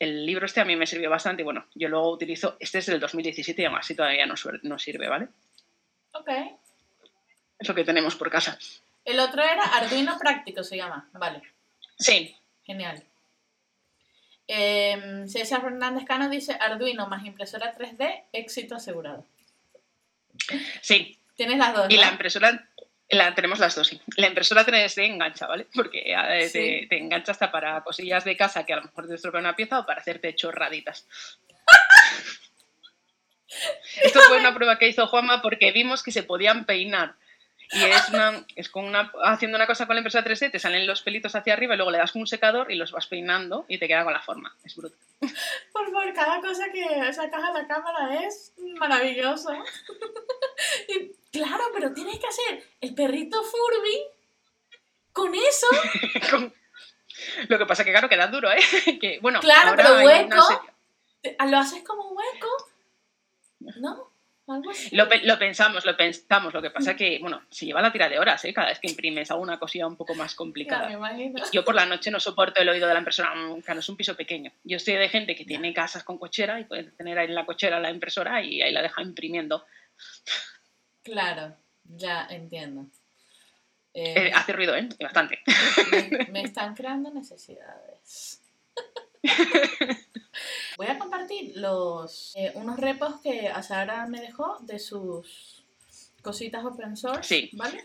el 0.01 0.27
libro 0.27 0.47
este 0.47 0.61
a 0.61 0.65
mí 0.65 0.75
me 0.75 0.89
sirvió 0.89 1.11
bastante 1.11 1.43
y 1.43 1.45
bueno, 1.45 1.67
yo 1.77 1.89
luego 1.89 2.11
utilizo, 2.11 2.57
este 2.59 2.79
es 2.79 2.87
del 2.87 2.99
2017 2.99 3.63
y 3.63 3.65
aún 3.67 3.77
así 3.77 3.95
todavía 3.95 4.27
no, 4.27 4.35
no 4.65 4.79
sirve, 4.81 5.07
¿vale? 5.07 5.29
Ok. 6.11 6.31
Es 7.61 7.69
lo 7.69 7.75
que 7.77 7.85
tenemos 7.85 8.17
por 8.17 8.29
casa. 8.29 8.59
El 9.05 9.21
otro 9.21 9.45
era 9.45 9.63
Arduino 9.63 10.19
Práctico, 10.19 10.65
se 10.65 10.77
llama, 10.77 11.09
vale. 11.13 11.41
Sí. 12.01 12.35
Genial. 12.65 13.01
Eh, 14.49 15.23
César 15.29 15.63
Fernández 15.63 16.05
Cano 16.05 16.29
dice 16.29 16.59
Arduino 16.59 17.07
más 17.07 17.25
impresora 17.25 17.73
3D, 17.73 18.25
éxito 18.33 18.75
asegurado. 18.75 19.25
Sí. 20.81 21.19
Tienes 21.37 21.59
las 21.59 21.75
dos. 21.75 21.87
Y 21.91 21.97
la 21.97 22.09
impresora, 22.09 22.69
la, 23.11 23.35
tenemos 23.35 23.59
las 23.59 23.75
dos, 23.75 23.89
sí. 23.89 24.01
La 24.17 24.29
impresora 24.29 24.65
3D 24.65 25.05
engancha, 25.05 25.47
¿vale? 25.47 25.67
Porque 25.75 26.03
eh, 26.07 26.87
te, 26.89 26.97
engancha 26.97 27.33
hasta 27.33 27.51
para 27.51 27.83
cosillas 27.83 28.25
de 28.25 28.37
casa 28.37 28.65
que 28.65 28.73
a 28.73 28.77
lo 28.77 28.83
mejor 28.83 29.07
te 29.07 29.15
estropea 29.15 29.41
una 29.41 29.57
pieza 29.57 29.81
o 29.81 29.87
para 29.87 30.01
hacerte 30.01 30.35
chorraditas. 30.35 31.07
Esto 34.03 34.21
fue 34.23 34.39
una 34.39 34.55
prueba 34.55 34.79
que 34.79 34.89
hizo 34.89 35.07
Juanma 35.07 35.43
porque 35.43 35.73
vimos 35.73 36.03
que 36.03 36.11
se 36.11 36.23
podían 36.23 36.65
peinar. 36.65 37.15
Y 37.73 37.83
es, 37.83 38.09
una, 38.11 38.45
es 38.55 38.69
con 38.69 38.85
una, 38.85 39.13
haciendo 39.25 39.57
una 39.57 39.67
cosa 39.67 39.87
con 39.87 39.97
la 39.97 40.01
impresora 40.01 40.25
3D, 40.25 40.53
te 40.53 40.59
salen 40.59 40.87
los 40.87 41.03
pelitos 41.03 41.35
hacia 41.35 41.53
arriba 41.53 41.75
y 41.75 41.77
luego 41.77 41.91
le 41.91 41.99
das 41.99 42.13
con 42.13 42.21
un 42.21 42.27
secador 42.27 42.71
y 42.71 42.77
los 42.77 42.93
vas 42.93 43.07
peinando 43.07 43.65
y 43.69 43.79
te 43.79 43.89
queda 43.89 44.05
con 44.05 44.13
la 44.13 44.23
forma. 44.23 44.55
Es 44.65 44.77
brutal. 44.77 44.99
Por 45.73 45.85
favor, 45.91 46.13
cada 46.15 46.41
cosa 46.41 46.71
que 46.73 46.85
sacas 47.13 47.43
a 47.43 47.53
la 47.53 47.67
cámara 47.67 48.23
es 48.23 48.53
maravilloso. 48.79 49.53
y, 50.89 51.13
claro, 51.33 51.65
pero 51.75 51.93
tienes 51.93 52.19
que 52.19 52.27
hacer 52.27 52.65
el 52.81 52.95
perrito 52.95 53.43
Furby 53.43 54.03
con 55.13 55.35
eso. 55.35 55.67
Lo 57.49 57.59
que 57.59 57.67
pasa 57.67 57.83
es 57.83 57.87
que, 57.87 57.93
claro, 57.93 58.09
queda 58.09 58.29
duro, 58.29 58.51
¿eh? 58.53 58.99
que, 59.01 59.19
bueno, 59.21 59.41
claro, 59.41 59.75
pero 59.75 59.97
hueco. 60.05 60.71
Lo 61.49 61.59
haces 61.59 61.83
como 61.83 62.13
hueco. 62.13 62.71
¿No? 63.81 64.16
Lo, 64.93 65.09
lo, 65.25 65.39
pensamos, 65.39 65.85
lo 65.85 65.97
pensamos. 65.97 66.55
Lo 66.55 66.63
que 66.63 66.71
pasa 66.71 66.93
es 66.93 66.97
que, 66.97 67.19
bueno, 67.19 67.43
se 67.51 67.67
lleva 67.67 67.83
la 67.83 67.91
tira 67.91 68.09
de 68.09 68.19
horas, 68.19 68.45
¿eh? 68.45 68.55
Cada 68.55 68.69
vez 68.69 68.79
que 68.79 68.89
imprimes 68.89 69.31
alguna 69.33 69.59
cosilla 69.59 69.89
un 69.89 69.97
poco 69.97 70.15
más 70.15 70.37
complicada. 70.37 70.89
Yo 71.53 71.65
por 71.65 71.75
la 71.75 71.85
noche 71.85 72.13
no 72.13 72.21
soporto 72.21 72.61
el 72.61 72.69
oído 72.69 72.87
de 72.87 72.95
la 72.95 73.01
impresora, 73.01 73.33
claro, 73.65 73.81
es 73.81 73.89
un 73.89 73.97
piso 73.97 74.17
pequeño. 74.17 74.53
Yo 74.63 74.77
estoy 74.77 74.95
de 74.95 75.09
gente 75.09 75.35
que 75.35 75.45
tiene 75.45 75.75
casas 75.75 76.05
con 76.05 76.19
cochera 76.19 76.61
y 76.61 76.65
puede 76.65 76.85
tener 76.85 77.19
ahí 77.19 77.27
en 77.27 77.35
la 77.35 77.45
cochera 77.45 77.81
la 77.81 77.91
impresora 77.91 78.41
y 78.43 78.63
ahí 78.63 78.73
la 78.73 78.83
deja 78.83 79.03
imprimiendo. 79.03 79.67
Claro, 81.03 81.57
ya 81.85 82.27
entiendo. 82.31 82.87
Eh, 83.95 84.31
hace 84.33 84.53
ruido, 84.53 84.77
¿eh? 84.77 84.89
Bastante. 85.01 85.41
Me, 85.91 86.27
me 86.31 86.43
están 86.43 86.75
creando 86.75 87.11
necesidades. 87.11 88.43
Voy 90.77 90.87
a 90.89 90.99
compartir 90.99 91.53
los 91.57 92.33
eh, 92.37 92.53
unos 92.55 92.79
repos 92.79 93.21
que 93.23 93.49
Asara 93.49 94.07
me 94.07 94.21
dejó 94.21 94.59
de 94.61 94.79
sus 94.79 95.65
cositas 96.23 96.65
open 96.65 96.97
source. 96.97 97.23
Sí. 97.23 97.51
¿Vale? 97.55 97.85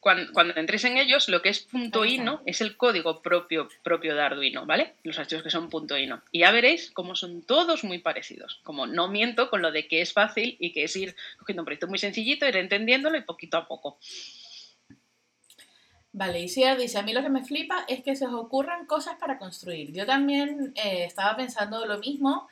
Cuando, 0.00 0.32
cuando 0.32 0.54
entréis 0.56 0.84
en 0.84 0.96
ellos, 0.96 1.28
lo 1.28 1.42
que 1.42 1.50
es 1.50 1.60
punto 1.60 2.06
.ino 2.06 2.40
es 2.46 2.62
el 2.62 2.76
código 2.76 3.20
propio, 3.20 3.68
propio 3.82 4.14
de 4.14 4.22
Arduino, 4.22 4.64
¿vale? 4.64 4.94
Los 5.02 5.18
archivos 5.18 5.44
que 5.44 5.50
son 5.50 5.68
punto 5.68 5.98
.ino. 5.98 6.22
Y 6.32 6.40
ya 6.40 6.50
veréis 6.50 6.90
cómo 6.90 7.14
son 7.14 7.42
todos 7.42 7.84
muy 7.84 7.98
parecidos. 7.98 8.60
Como 8.62 8.86
no 8.86 9.08
miento 9.08 9.50
con 9.50 9.60
lo 9.60 9.72
de 9.72 9.88
que 9.88 10.00
es 10.00 10.14
fácil 10.14 10.56
y 10.58 10.72
que 10.72 10.84
es 10.84 10.96
ir 10.96 11.14
cogiendo 11.38 11.62
un 11.62 11.66
proyecto 11.66 11.86
muy 11.86 11.98
sencillito, 11.98 12.46
ir 12.46 12.56
entendiéndolo 12.56 13.18
y 13.18 13.22
poquito 13.22 13.58
a 13.58 13.68
poco. 13.68 13.98
Vale, 16.12 16.48
Ciar 16.48 16.76
dice, 16.76 16.98
a 16.98 17.02
mí 17.02 17.12
lo 17.12 17.22
que 17.22 17.28
me 17.28 17.44
flipa 17.44 17.84
es 17.86 18.02
que 18.02 18.16
se 18.16 18.26
os 18.26 18.34
ocurran 18.34 18.86
cosas 18.86 19.14
para 19.20 19.38
construir. 19.38 19.92
Yo 19.92 20.06
también 20.06 20.72
eh, 20.74 21.04
estaba 21.04 21.36
pensando 21.36 21.86
lo 21.86 21.98
mismo. 21.98 22.48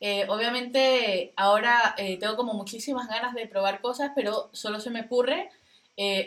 Eh, 0.00 0.26
obviamente 0.28 1.32
ahora 1.36 1.94
eh, 1.98 2.18
tengo 2.18 2.36
como 2.36 2.54
muchísimas 2.54 3.08
ganas 3.08 3.34
de 3.34 3.46
probar 3.46 3.80
cosas, 3.80 4.12
pero 4.14 4.50
solo 4.52 4.80
se 4.80 4.90
me 4.90 5.02
ocurre, 5.02 5.50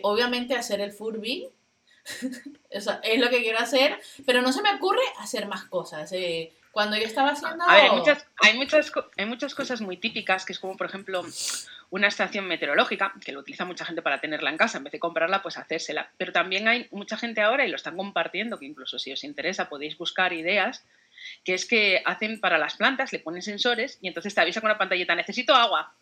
obviamente, 0.03 0.55
hacer 0.55 0.79
el 0.81 0.91
Furby. 0.91 1.49
Es 2.69 3.19
lo 3.19 3.29
que 3.29 3.41
quiero 3.41 3.59
hacer, 3.59 3.99
pero 4.25 4.41
no 4.41 4.51
se 4.51 4.61
me 4.61 4.73
ocurre 4.75 5.01
hacer 5.19 5.47
más 5.47 5.63
cosas. 5.63 6.11
Cuando 6.75 6.97
yo 6.97 7.05
estaba 7.05 7.29
haciendo... 7.29 7.63
A 7.63 7.73
ver, 7.73 7.83
hay 7.85 7.91
muchas, 7.91 8.27
hay, 8.41 8.57
muchas, 8.57 8.91
hay 9.15 9.25
muchas 9.25 9.55
cosas 9.55 9.79
muy 9.79 9.95
típicas, 9.95 10.43
que 10.43 10.51
es 10.51 10.59
como, 10.59 10.75
por 10.75 10.87
ejemplo, 10.87 11.23
una 11.89 12.09
estación 12.09 12.49
meteorológica, 12.49 13.13
que 13.23 13.31
lo 13.31 13.39
utiliza 13.39 13.63
mucha 13.63 13.85
gente 13.85 14.01
para 14.01 14.19
tenerla 14.19 14.49
en 14.49 14.57
casa, 14.57 14.79
en 14.79 14.83
vez 14.83 14.91
de 14.91 14.99
comprarla, 14.99 15.41
pues 15.41 15.57
hacérsela. 15.57 16.11
Pero 16.17 16.33
también 16.33 16.67
hay 16.67 16.89
mucha 16.91 17.15
gente 17.15 17.39
ahora, 17.39 17.65
y 17.65 17.69
lo 17.69 17.77
están 17.77 17.95
compartiendo, 17.95 18.59
que 18.59 18.65
incluso 18.65 18.99
si 18.99 19.13
os 19.13 19.23
interesa 19.23 19.69
podéis 19.69 19.97
buscar 19.97 20.33
ideas, 20.33 20.83
que 21.45 21.53
es 21.53 21.65
que 21.65 22.03
hacen 22.03 22.41
para 22.41 22.57
las 22.57 22.75
plantas, 22.75 23.13
le 23.13 23.19
ponen 23.19 23.41
sensores 23.41 23.97
y 24.01 24.09
entonces 24.09 24.35
te 24.35 24.41
avisa 24.41 24.59
con 24.59 24.69
una 24.69 24.77
pantallita, 24.77 25.15
necesito 25.15 25.55
agua 25.55 25.93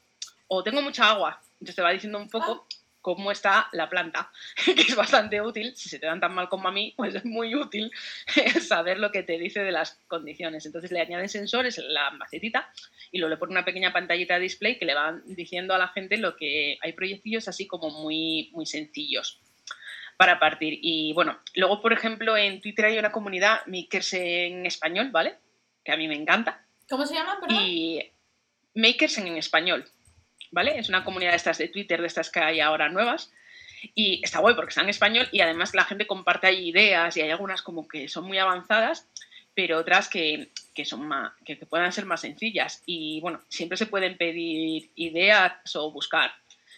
o 0.47 0.63
tengo 0.63 0.81
mucha 0.81 1.07
agua. 1.07 1.39
Entonces 1.53 1.75
te 1.75 1.83
va 1.83 1.91
diciendo 1.91 2.17
un 2.17 2.31
poco 2.31 2.65
ah 2.67 2.82
cómo 3.03 3.31
está 3.31 3.67
la 3.73 3.89
planta, 3.89 4.31
que 4.65 4.81
es 4.81 4.95
bastante 4.95 5.41
útil. 5.41 5.75
Si 5.75 5.89
se 5.89 5.99
te 5.99 6.07
dan 6.07 6.21
tan 6.21 6.33
mal 6.33 6.49
como 6.49 6.69
a 6.69 6.71
mí, 6.71 6.93
pues 6.95 7.13
es 7.13 7.25
muy 7.25 7.53
útil 7.53 7.91
saber 8.61 8.97
lo 8.97 9.11
que 9.11 9.21
te 9.21 9.37
dice 9.37 9.59
de 9.59 9.71
las 9.71 9.99
condiciones. 10.07 10.65
Entonces 10.65 10.89
le 10.91 11.01
añaden 11.01 11.29
sensores 11.29 11.77
en 11.77 11.93
la 11.93 12.09
macetita 12.11 12.71
y 13.11 13.19
luego 13.19 13.29
le 13.29 13.37
ponen 13.37 13.57
una 13.57 13.65
pequeña 13.65 13.93
pantallita 13.93 14.35
de 14.35 14.39
display 14.39 14.79
que 14.79 14.85
le 14.85 14.95
van 14.95 15.21
diciendo 15.25 15.75
a 15.75 15.77
la 15.77 15.89
gente 15.89 16.17
lo 16.17 16.35
que 16.37 16.77
hay 16.81 16.93
proyectillos 16.93 17.47
así 17.47 17.67
como 17.67 17.89
muy, 17.89 18.49
muy 18.53 18.65
sencillos 18.65 19.41
para 20.15 20.39
partir. 20.39 20.79
Y 20.81 21.11
bueno, 21.11 21.37
luego, 21.55 21.81
por 21.81 21.91
ejemplo, 21.91 22.37
en 22.37 22.61
Twitter 22.61 22.85
hay 22.85 22.97
una 22.97 23.11
comunidad 23.11 23.65
Makers 23.67 24.13
en 24.13 24.65
español, 24.65 25.11
¿vale? 25.11 25.35
Que 25.83 25.91
a 25.91 25.97
mí 25.97 26.07
me 26.07 26.15
encanta. 26.15 26.65
¿Cómo 26.89 27.05
se 27.05 27.15
llama? 27.15 27.37
Y 27.49 28.01
Makers 28.73 29.17
en 29.17 29.35
español. 29.35 29.85
¿Vale? 30.53 30.77
Es 30.77 30.87
una 30.87 31.03
comunidad 31.03 31.31
de 31.31 31.37
estas 31.37 31.57
de 31.57 31.67
Twitter, 31.67 31.99
de 31.99 32.07
estas 32.07 32.29
que 32.29 32.39
hay 32.39 32.61
ahora 32.61 32.87
nuevas. 32.87 33.31
Y 33.95 34.21
está 34.23 34.39
guay 34.39 34.55
porque 34.55 34.69
está 34.69 34.81
en 34.81 34.89
español 34.89 35.27
y 35.33 35.41
además 35.41 35.73
la 35.73 35.83
gente 35.83 36.07
comparte 36.07 36.53
ideas 36.53 37.17
y 37.17 37.21
hay 37.21 37.31
algunas 37.31 37.61
como 37.61 37.85
que 37.85 38.07
son 38.07 38.23
muy 38.23 38.37
avanzadas, 38.37 39.09
pero 39.53 39.77
otras 39.77 40.07
que, 40.07 40.51
son 40.85 41.05
más, 41.05 41.33
que, 41.43 41.57
puedan 41.57 41.91
ser 41.91 42.05
más 42.05 42.21
sencillas. 42.21 42.81
Y 42.85 43.19
bueno, 43.19 43.41
siempre 43.49 43.77
se 43.77 43.87
pueden 43.87 44.15
pedir 44.15 44.89
ideas 44.95 45.75
o 45.75 45.91
buscar. 45.91 46.31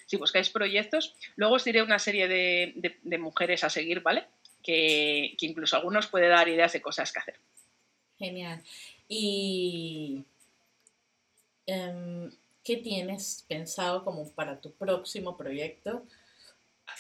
Si 0.07 0.17
buscáis 0.17 0.49
proyectos, 0.49 1.13
luego 1.36 1.55
os 1.55 1.63
diré 1.63 1.84
una 1.84 1.99
serie 1.99 2.28
de, 2.28 3.19
mujeres 3.19 3.63
a 3.63 3.69
seguir, 3.69 4.01
¿vale? 4.01 4.26
Que, 4.63 5.36
que, 5.38 5.45
incluso 5.45 5.76
algunos 5.76 6.07
puede 6.07 6.28
dar 6.28 6.47
ideas 6.47 6.73
de 6.73 6.82
cosas 6.82 7.11
que 7.11 7.19
hacer. 7.19 7.36
Genial. 8.17 8.63
Y 9.07 10.23
em, 11.67 12.32
¿Qué 12.66 12.78
tienes 12.78 13.45
pensado 13.47 14.03
como 14.03 14.34
para 14.34 14.59
tu 14.59 14.74
próximo 14.74 15.38
proyecto? 15.38 16.03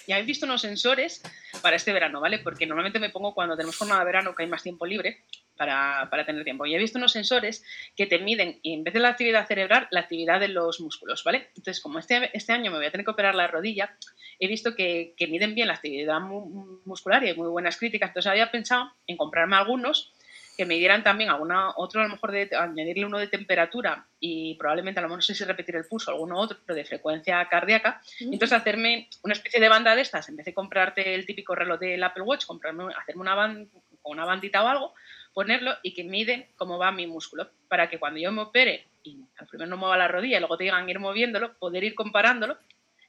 Ya 0.07 0.19
he 0.19 0.23
visto 0.23 0.45
unos 0.45 0.61
sensores 0.61 1.23
para 1.63 1.75
este 1.75 1.91
verano, 1.91 2.21
¿vale? 2.21 2.37
Porque 2.37 2.67
normalmente 2.67 2.99
me 2.99 3.09
pongo 3.09 3.33
cuando 3.33 3.57
tenemos 3.57 3.75
jornada 3.75 4.01
de 4.01 4.05
verano 4.05 4.35
que 4.35 4.43
hay 4.43 4.49
más 4.49 4.61
tiempo 4.61 4.85
libre 4.85 5.25
para, 5.57 6.07
para, 6.11 6.23
tener 6.23 6.43
tiempo. 6.43 6.67
Y 6.67 6.75
he 6.75 6.77
visto 6.77 6.99
unos 6.99 7.13
sensores 7.13 7.63
que 7.95 8.05
te 8.05 8.19
miden, 8.19 8.59
y 8.61 8.75
en 8.75 8.83
vez 8.83 8.93
de 8.93 8.99
la 8.99 9.09
actividad 9.09 9.47
cerebral, 9.47 9.87
la 9.89 10.01
actividad 10.01 10.39
de 10.39 10.49
los 10.49 10.79
músculos, 10.81 11.23
¿vale? 11.23 11.49
Entonces, 11.55 11.81
como 11.81 11.97
este, 11.97 12.29
este 12.37 12.53
año 12.53 12.69
me 12.69 12.77
voy 12.77 12.85
a 12.85 12.91
tener 12.91 13.03
que 13.03 13.11
operar 13.11 13.33
la 13.33 13.47
rodilla, 13.47 13.97
he 14.39 14.47
visto 14.47 14.75
que, 14.75 15.15
que 15.17 15.25
miden 15.25 15.55
bien 15.55 15.69
la 15.69 15.73
actividad 15.73 16.19
muscular 16.19 17.23
y 17.23 17.29
hay 17.29 17.35
muy 17.35 17.47
buenas 17.47 17.77
críticas. 17.77 18.09
Entonces, 18.11 18.29
había 18.29 18.51
pensado 18.51 18.91
en 19.07 19.17
comprarme 19.17 19.55
algunos 19.55 20.13
que 20.55 20.65
me 20.65 20.75
dieran 20.75 21.03
también 21.03 21.29
alguna 21.29 21.73
otro, 21.75 22.01
a 22.01 22.03
lo 22.03 22.09
mejor 22.09 22.31
de 22.31 22.49
añadirle 22.55 23.05
uno 23.05 23.17
de 23.17 23.27
temperatura 23.27 24.07
y 24.19 24.55
probablemente 24.55 24.99
a 24.99 25.01
lo 25.01 25.09
mejor 25.09 25.19
no 25.19 25.21
sé 25.21 25.35
si 25.35 25.43
repetir 25.43 25.75
el 25.75 25.85
pulso, 25.85 26.11
alguno 26.11 26.39
otro, 26.39 26.57
pero 26.65 26.75
de 26.75 26.85
frecuencia 26.85 27.45
cardíaca. 27.49 28.01
Entonces 28.19 28.53
hacerme 28.53 29.09
una 29.23 29.33
especie 29.33 29.59
de 29.59 29.69
banda 29.69 29.95
de 29.95 30.01
estas, 30.01 30.29
en 30.29 30.37
vez 30.37 30.45
de 30.45 30.53
comprarte 30.53 31.13
el 31.15 31.25
típico 31.25 31.55
reloj 31.55 31.79
del 31.79 32.03
Apple 32.03 32.23
Watch, 32.23 32.45
comprarme, 32.45 32.93
hacerme 32.95 33.21
una, 33.21 33.35
band, 33.35 33.69
una 34.03 34.25
bandita 34.25 34.63
o 34.63 34.67
algo, 34.67 34.93
ponerlo 35.33 35.73
y 35.83 35.93
que 35.93 36.03
mide 36.03 36.51
cómo 36.55 36.77
va 36.77 36.91
mi 36.91 37.07
músculo, 37.07 37.49
para 37.67 37.89
que 37.89 37.99
cuando 37.99 38.19
yo 38.19 38.31
me 38.31 38.41
opere 38.41 38.87
y 39.03 39.19
al 39.37 39.47
primero 39.47 39.69
no 39.69 39.77
mueva 39.77 39.97
la 39.97 40.07
rodilla 40.07 40.37
y 40.37 40.39
luego 40.39 40.57
te 40.57 40.63
digan 40.63 40.89
ir 40.89 40.99
moviéndolo, 40.99 41.53
poder 41.57 41.83
ir 41.83 41.95
comparándolo, 41.95 42.57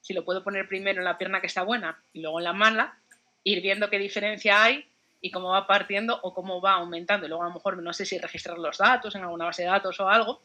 si 0.00 0.12
lo 0.12 0.24
puedo 0.24 0.42
poner 0.42 0.68
primero 0.68 1.00
en 1.00 1.04
la 1.04 1.18
pierna 1.18 1.40
que 1.40 1.46
está 1.46 1.62
buena 1.62 2.02
y 2.12 2.20
luego 2.20 2.38
en 2.38 2.44
la 2.44 2.52
mala, 2.52 2.98
ir 3.44 3.62
viendo 3.62 3.88
qué 3.88 3.98
diferencia 3.98 4.62
hay 4.62 4.84
y 5.26 5.30
cómo 5.32 5.50
va 5.50 5.66
partiendo 5.66 6.18
o 6.22 6.32
cómo 6.32 6.60
va 6.60 6.74
aumentando. 6.74 7.26
Y 7.26 7.28
luego 7.28 7.42
a 7.42 7.48
lo 7.48 7.54
mejor 7.54 7.82
no 7.82 7.92
sé 7.92 8.06
si 8.06 8.16
registrar 8.16 8.58
los 8.58 8.78
datos 8.78 9.14
en 9.16 9.22
alguna 9.22 9.46
base 9.46 9.62
de 9.62 9.68
datos 9.68 9.98
o 9.98 10.08
algo. 10.08 10.42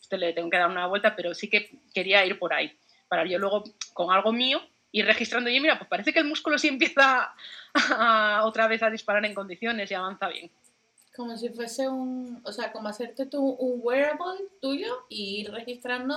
Esto 0.00 0.16
le 0.16 0.32
tengo 0.32 0.50
que 0.50 0.58
dar 0.58 0.68
una 0.68 0.86
vuelta, 0.88 1.14
pero 1.14 1.34
sí 1.34 1.48
que 1.48 1.70
quería 1.94 2.26
ir 2.26 2.36
por 2.38 2.52
ahí. 2.52 2.76
Para 3.08 3.24
yo 3.24 3.38
luego 3.38 3.62
con 3.92 4.10
algo 4.10 4.32
mío 4.32 4.60
ir 4.90 5.06
registrando 5.06 5.50
y 5.50 5.60
mira, 5.60 5.78
pues 5.78 5.88
parece 5.88 6.12
que 6.12 6.18
el 6.18 6.24
músculo 6.24 6.58
sí 6.58 6.66
empieza 6.66 7.32
otra 8.42 8.66
vez 8.66 8.82
a 8.82 8.90
disparar 8.90 9.24
en 9.24 9.34
condiciones 9.34 9.88
y 9.90 9.94
avanza 9.94 10.28
bien. 10.28 10.50
Como 11.14 11.36
si 11.36 11.48
fuese 11.50 11.88
un, 11.88 12.40
o 12.44 12.52
sea, 12.52 12.72
como 12.72 12.88
hacerte 12.88 13.26
tú 13.26 13.40
un 13.40 13.80
wearable 13.82 14.48
tuyo 14.60 15.04
y 15.08 15.40
ir 15.40 15.52
registrando 15.52 16.16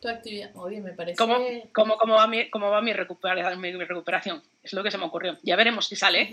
tu 0.00 0.08
actividad. 0.08 0.50
Oye, 0.56 0.80
me 0.80 0.92
parece... 0.92 1.16
¿Cómo, 1.16 1.36
cómo, 1.72 1.96
cómo 1.96 2.14
va, 2.14 2.26
mi, 2.26 2.50
cómo 2.50 2.68
va 2.68 2.82
mi, 2.82 2.92
recuperación, 2.92 3.60
mi, 3.60 3.70
recuperación? 3.70 4.42
Es 4.64 4.72
lo 4.72 4.82
que 4.82 4.90
se 4.90 4.98
me 4.98 5.04
ocurrió. 5.04 5.38
Ya 5.44 5.54
veremos 5.54 5.86
si 5.86 5.94
sale. 5.94 6.32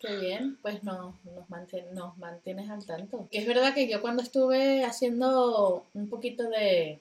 Qué 0.00 0.16
bien. 0.16 0.58
Pues 0.62 0.82
no, 0.82 1.16
nos, 1.24 1.48
nos 1.92 2.18
mantienes 2.18 2.70
al 2.70 2.84
tanto. 2.84 3.28
Que 3.30 3.38
es 3.38 3.46
verdad 3.46 3.72
que 3.72 3.88
yo 3.88 4.00
cuando 4.00 4.24
estuve 4.24 4.84
haciendo 4.84 5.86
un 5.94 6.08
poquito 6.08 6.48
de 6.50 6.98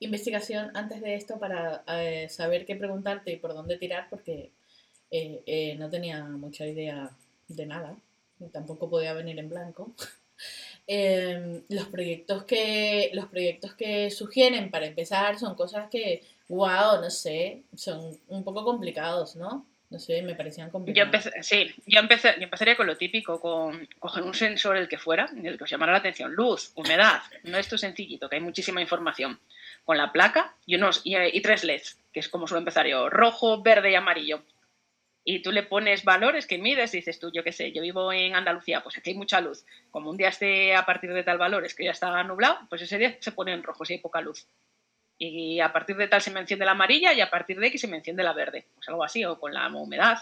investigación 0.00 0.70
antes 0.76 1.00
de 1.00 1.14
esto 1.14 1.38
para 1.38 1.84
eh, 1.88 2.28
saber 2.28 2.66
qué 2.66 2.76
preguntarte 2.76 3.32
y 3.32 3.36
por 3.36 3.54
dónde 3.54 3.78
tirar, 3.78 4.08
porque 4.10 4.52
eh, 5.10 5.42
eh, 5.46 5.74
no 5.78 5.88
tenía 5.88 6.22
mucha 6.24 6.66
idea 6.66 7.10
de 7.48 7.66
nada 7.66 7.96
tampoco 8.52 8.88
podía 8.88 9.12
venir 9.12 9.38
en 9.38 9.48
blanco. 9.48 9.94
Em, 10.90 11.64
los, 11.68 11.86
proyectos 11.88 12.44
que, 12.44 13.10
los 13.12 13.26
proyectos 13.26 13.74
que 13.74 14.10
sugieren 14.10 14.70
para 14.70 14.86
empezar 14.86 15.38
son 15.38 15.54
cosas 15.54 15.90
que, 15.90 16.22
wow, 16.48 16.98
no 17.02 17.10
sé, 17.10 17.64
son 17.76 18.18
un 18.28 18.42
poco 18.42 18.64
complicados, 18.64 19.36
¿no? 19.36 19.66
No 19.90 19.98
sé, 19.98 20.22
me 20.22 20.34
parecían 20.34 20.70
complicados. 20.70 21.24
Yo 21.24 21.30
sí, 21.42 21.74
yo, 21.84 22.00
empecé, 22.00 22.36
yo 22.38 22.44
empezaría 22.44 22.74
con 22.74 22.86
lo 22.86 22.96
típico, 22.96 23.38
con 23.38 23.86
coger 23.98 24.22
un 24.22 24.32
sensor, 24.32 24.78
el 24.78 24.88
que 24.88 24.96
fuera, 24.96 25.28
el 25.42 25.58
que 25.58 25.64
os 25.64 25.70
llamara 25.70 25.92
la 25.92 25.98
atención, 25.98 26.32
luz, 26.32 26.72
humedad, 26.74 27.20
no 27.42 27.58
esto 27.58 27.76
sencillito, 27.76 28.30
que 28.30 28.36
hay 28.36 28.42
muchísima 28.42 28.80
información, 28.80 29.38
con 29.84 29.98
la 29.98 30.10
placa 30.10 30.54
y, 30.64 30.76
unos, 30.76 31.02
y, 31.04 31.16
y 31.16 31.40
tres 31.42 31.64
LEDs, 31.64 31.98
que 32.14 32.20
es 32.20 32.30
como 32.30 32.46
suelo 32.46 32.60
empezar 32.60 32.86
yo, 32.86 33.10
rojo, 33.10 33.60
verde 33.60 33.90
y 33.90 33.94
amarillo 33.94 34.42
y 35.30 35.40
tú 35.40 35.52
le 35.52 35.62
pones 35.62 36.04
valores 36.04 36.46
que 36.46 36.56
mides 36.56 36.94
y 36.94 36.98
dices 36.98 37.18
tú, 37.18 37.30
yo 37.30 37.44
qué 37.44 37.52
sé, 37.52 37.70
yo 37.70 37.82
vivo 37.82 38.10
en 38.14 38.34
Andalucía, 38.34 38.82
pues 38.82 38.96
aquí 38.96 39.10
hay 39.10 39.16
mucha 39.16 39.42
luz. 39.42 39.62
Como 39.90 40.08
un 40.08 40.16
día 40.16 40.28
esté 40.28 40.74
a 40.74 40.86
partir 40.86 41.12
de 41.12 41.22
tal 41.22 41.36
valores 41.36 41.74
que 41.74 41.84
ya 41.84 41.90
está 41.90 42.24
nublado, 42.24 42.60
pues 42.70 42.80
ese 42.80 42.96
día 42.96 43.14
se 43.20 43.32
pone 43.32 43.52
en 43.52 43.62
rojo 43.62 43.84
si 43.84 43.92
hay 43.92 43.98
poca 43.98 44.22
luz. 44.22 44.46
Y 45.18 45.60
a 45.60 45.70
partir 45.70 45.98
de 45.98 46.08
tal 46.08 46.22
se 46.22 46.30
me 46.30 46.40
enciende 46.40 46.64
la 46.64 46.70
amarilla 46.70 47.12
y 47.12 47.20
a 47.20 47.28
partir 47.28 47.60
de 47.60 47.66
X 47.66 47.82
se 47.82 47.88
me 47.88 47.98
enciende 47.98 48.22
la 48.22 48.32
verde. 48.32 48.68
Pues 48.74 48.88
algo 48.88 49.04
así, 49.04 49.22
o 49.26 49.38
con 49.38 49.52
la 49.52 49.68
humedad. 49.68 50.16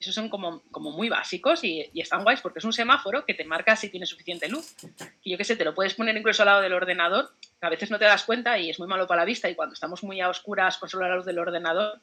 Esos 0.00 0.12
son 0.12 0.28
como, 0.28 0.60
como 0.72 0.90
muy 0.90 1.08
básicos 1.08 1.62
y, 1.62 1.88
y, 1.92 2.00
están 2.00 2.24
guays 2.24 2.40
porque 2.40 2.58
es 2.58 2.64
un 2.64 2.72
semáforo 2.72 3.24
que 3.24 3.34
te 3.34 3.44
marca 3.44 3.76
si 3.76 3.90
tiene 3.90 4.06
suficiente 4.06 4.48
luz. 4.48 4.74
Y 5.22 5.30
yo 5.30 5.38
qué 5.38 5.44
sé, 5.44 5.54
te 5.54 5.64
lo 5.64 5.72
puedes 5.72 5.94
poner 5.94 6.16
incluso 6.16 6.42
al 6.42 6.46
lado 6.46 6.62
del 6.62 6.72
ordenador, 6.72 7.30
que 7.60 7.66
a 7.66 7.70
veces 7.70 7.92
no 7.92 7.98
te 8.00 8.06
das 8.06 8.24
cuenta 8.24 8.58
y 8.58 8.70
es 8.70 8.80
muy 8.80 8.88
malo 8.88 9.06
para 9.06 9.20
la 9.20 9.24
vista 9.24 9.48
y 9.48 9.54
cuando 9.54 9.74
estamos 9.74 10.02
muy 10.02 10.20
a 10.20 10.28
oscuras 10.28 10.78
con 10.78 10.88
solo 10.88 11.06
la 11.06 11.14
luz 11.14 11.26
del 11.26 11.38
ordenador, 11.38 12.00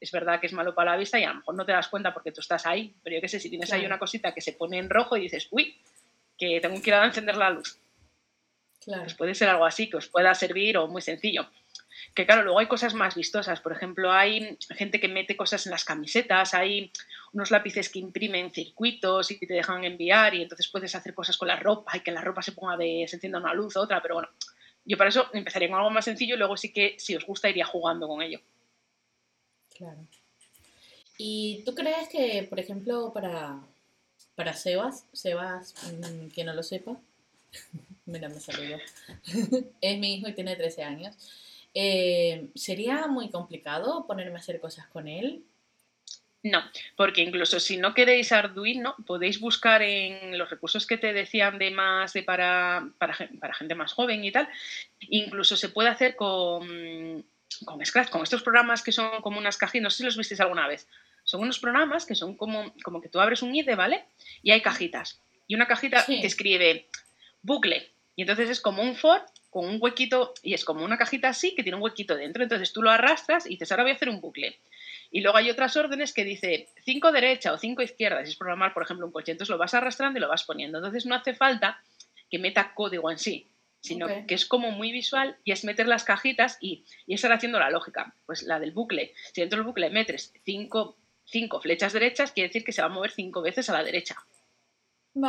es 0.00 0.12
verdad 0.12 0.40
que 0.40 0.46
es 0.46 0.52
malo 0.52 0.74
para 0.74 0.92
la 0.92 0.96
vista 0.96 1.18
y 1.18 1.24
a 1.24 1.30
lo 1.30 1.36
mejor 1.36 1.54
no 1.54 1.66
te 1.66 1.72
das 1.72 1.88
cuenta 1.88 2.14
porque 2.14 2.32
tú 2.32 2.40
estás 2.40 2.66
ahí, 2.66 2.94
pero 3.02 3.16
yo 3.16 3.20
qué 3.20 3.28
sé, 3.28 3.40
si 3.40 3.50
tienes 3.50 3.72
ahí 3.72 3.84
una 3.84 3.98
cosita 3.98 4.32
que 4.32 4.40
se 4.40 4.52
pone 4.52 4.78
en 4.78 4.90
rojo 4.90 5.16
y 5.16 5.22
dices, 5.22 5.48
uy, 5.50 5.76
que 6.36 6.60
tengo 6.60 6.80
que 6.80 6.90
ir 6.90 6.94
a 6.94 7.04
encender 7.04 7.36
la 7.36 7.50
luz. 7.50 7.78
Claro. 8.80 9.02
Pues 9.02 9.14
puede 9.14 9.34
ser 9.34 9.48
algo 9.48 9.66
así 9.66 9.90
que 9.90 9.96
os 9.96 10.08
pueda 10.08 10.34
servir 10.34 10.78
o 10.78 10.86
muy 10.86 11.02
sencillo. 11.02 11.50
Que 12.14 12.26
claro, 12.26 12.42
luego 12.42 12.60
hay 12.60 12.66
cosas 12.66 12.94
más 12.94 13.16
vistosas. 13.16 13.60
Por 13.60 13.72
ejemplo, 13.72 14.12
hay 14.12 14.56
gente 14.70 15.00
que 15.00 15.08
mete 15.08 15.36
cosas 15.36 15.66
en 15.66 15.72
las 15.72 15.84
camisetas, 15.84 16.54
hay 16.54 16.92
unos 17.32 17.50
lápices 17.50 17.88
que 17.88 17.98
imprimen 17.98 18.50
circuitos 18.50 19.30
y 19.30 19.38
que 19.38 19.46
te 19.46 19.54
dejan 19.54 19.84
enviar 19.84 20.34
y 20.34 20.42
entonces 20.42 20.68
puedes 20.68 20.94
hacer 20.94 21.12
cosas 21.12 21.36
con 21.36 21.48
la 21.48 21.56
ropa 21.56 21.96
y 21.96 22.00
que 22.00 22.12
la 22.12 22.22
ropa 22.22 22.42
se 22.42 22.52
ponga 22.52 22.76
de, 22.76 23.04
se 23.08 23.16
encienda 23.16 23.38
una 23.38 23.52
luz 23.52 23.76
o 23.76 23.82
otra, 23.82 24.00
pero 24.00 24.14
bueno, 24.14 24.28
yo 24.84 24.96
para 24.96 25.10
eso 25.10 25.28
empezaría 25.34 25.68
con 25.68 25.78
algo 25.78 25.90
más 25.90 26.04
sencillo 26.04 26.34
y 26.34 26.38
luego 26.38 26.56
sí 26.56 26.72
que 26.72 26.94
si 26.98 27.14
os 27.14 27.26
gusta 27.26 27.50
iría 27.50 27.66
jugando 27.66 28.08
con 28.08 28.22
ello. 28.22 28.40
Claro. 29.78 30.00
¿Y 31.16 31.62
tú 31.64 31.74
crees 31.74 32.08
que, 32.08 32.46
por 32.50 32.58
ejemplo, 32.58 33.12
para, 33.12 33.60
para 34.34 34.52
Sebas, 34.54 35.06
Sebas, 35.12 35.74
mm, 35.84 36.28
que 36.28 36.44
no 36.44 36.52
lo 36.52 36.62
sepa, 36.64 36.96
mira, 38.06 38.28
me 38.28 38.40
saludó, 38.40 38.76
es 39.80 39.98
mi 39.98 40.14
hijo 40.14 40.28
y 40.28 40.34
tiene 40.34 40.56
13 40.56 40.82
años, 40.82 41.16
eh, 41.74 42.48
¿sería 42.56 43.06
muy 43.06 43.30
complicado 43.30 44.04
ponerme 44.06 44.36
a 44.36 44.40
hacer 44.40 44.60
cosas 44.60 44.88
con 44.88 45.06
él? 45.06 45.44
No, 46.42 46.60
porque 46.96 47.22
incluso 47.22 47.60
si 47.60 47.76
no 47.76 47.94
queréis 47.94 48.32
Arduino, 48.32 48.94
podéis 49.06 49.40
buscar 49.40 49.82
en 49.82 50.38
los 50.38 50.50
recursos 50.50 50.86
que 50.86 50.96
te 50.96 51.12
decían 51.12 51.58
de 51.58 51.70
más 51.70 52.12
de 52.12 52.22
para, 52.22 52.88
para, 52.98 53.14
gente 53.14 53.74
más 53.74 53.92
joven 53.92 54.24
y 54.24 54.30
tal. 54.30 54.48
Incluso 55.00 55.56
se 55.56 55.68
puede 55.68 55.88
hacer 55.88 56.14
con, 56.14 57.24
con 57.64 57.84
Scratch, 57.84 58.10
con 58.10 58.22
estos 58.22 58.42
programas 58.42 58.82
que 58.82 58.92
son 58.92 59.20
como 59.22 59.38
unas 59.38 59.56
cajitas, 59.56 59.82
no 59.82 59.90
sé 59.90 59.98
si 59.98 60.02
los 60.04 60.16
visteis 60.16 60.40
alguna 60.40 60.66
vez. 60.66 60.86
Son 61.24 61.40
unos 61.40 61.58
programas 61.58 62.06
que 62.06 62.14
son 62.14 62.36
como, 62.36 62.72
como 62.82 63.00
que 63.00 63.08
tú 63.08 63.20
abres 63.20 63.42
un 63.42 63.54
IDE, 63.54 63.74
¿vale? 63.74 64.04
Y 64.42 64.50
hay 64.50 64.62
cajitas. 64.62 65.20
Y 65.46 65.54
una 65.54 65.66
cajita 65.66 66.04
que 66.06 66.26
escribe 66.26 66.88
bucle. 67.42 67.90
Y 68.16 68.22
entonces 68.22 68.50
es 68.50 68.60
como 68.60 68.82
un 68.82 68.96
for 68.96 69.22
con 69.50 69.66
un 69.66 69.78
huequito, 69.80 70.34
y 70.42 70.54
es 70.54 70.64
como 70.64 70.84
una 70.84 70.98
cajita 70.98 71.28
así 71.28 71.54
que 71.54 71.62
tiene 71.62 71.76
un 71.76 71.82
huequito 71.82 72.14
dentro. 72.16 72.42
Entonces 72.42 72.72
tú 72.72 72.82
lo 72.82 72.90
arrastras 72.90 73.46
y 73.46 73.50
dices, 73.50 73.70
ahora 73.70 73.84
voy 73.84 73.92
a 73.92 73.94
hacer 73.94 74.08
un 74.08 74.20
bucle. 74.20 74.58
Y 75.10 75.20
luego 75.22 75.38
hay 75.38 75.50
otras 75.50 75.76
órdenes 75.76 76.12
que 76.12 76.24
dice 76.24 76.68
5 76.84 77.12
derecha 77.12 77.52
o 77.52 77.58
5 77.58 77.82
izquierda. 77.82 78.24
Si 78.24 78.32
es 78.32 78.36
programar, 78.36 78.74
por 78.74 78.82
ejemplo, 78.82 79.06
un 79.06 79.12
coche, 79.12 79.32
entonces 79.32 79.50
lo 79.50 79.58
vas 79.58 79.72
arrastrando 79.72 80.18
y 80.18 80.20
lo 80.20 80.28
vas 80.28 80.44
poniendo. 80.44 80.78
Entonces 80.78 81.06
no 81.06 81.14
hace 81.14 81.34
falta 81.34 81.80
que 82.30 82.38
meta 82.38 82.74
código 82.74 83.10
en 83.10 83.18
sí, 83.18 83.48
sino 83.80 84.08
que 84.26 84.34
es 84.34 84.46
como 84.46 84.70
muy 84.70 84.92
visual 84.92 85.36
y 85.44 85.52
es 85.52 85.64
meter 85.64 85.86
las 85.86 86.04
cajitas 86.04 86.58
y, 86.60 86.84
y, 87.06 87.14
estar 87.14 87.32
haciendo 87.32 87.58
la 87.58 87.70
lógica. 87.70 88.14
Pues 88.26 88.42
la 88.42 88.58
del 88.58 88.72
bucle. 88.72 89.14
Si 89.32 89.40
dentro 89.40 89.58
del 89.58 89.66
bucle 89.66 89.90
metes 89.90 90.32
5 90.44 91.60
flechas 91.60 91.92
derechas, 91.92 92.32
quiere 92.32 92.48
decir 92.48 92.64
que 92.64 92.72
se 92.72 92.82
va 92.82 92.86
a 92.86 92.90
mover 92.90 93.10
5 93.10 93.42
veces 93.42 93.70
a 93.70 93.72
la 93.72 93.84
derecha. 93.84 94.16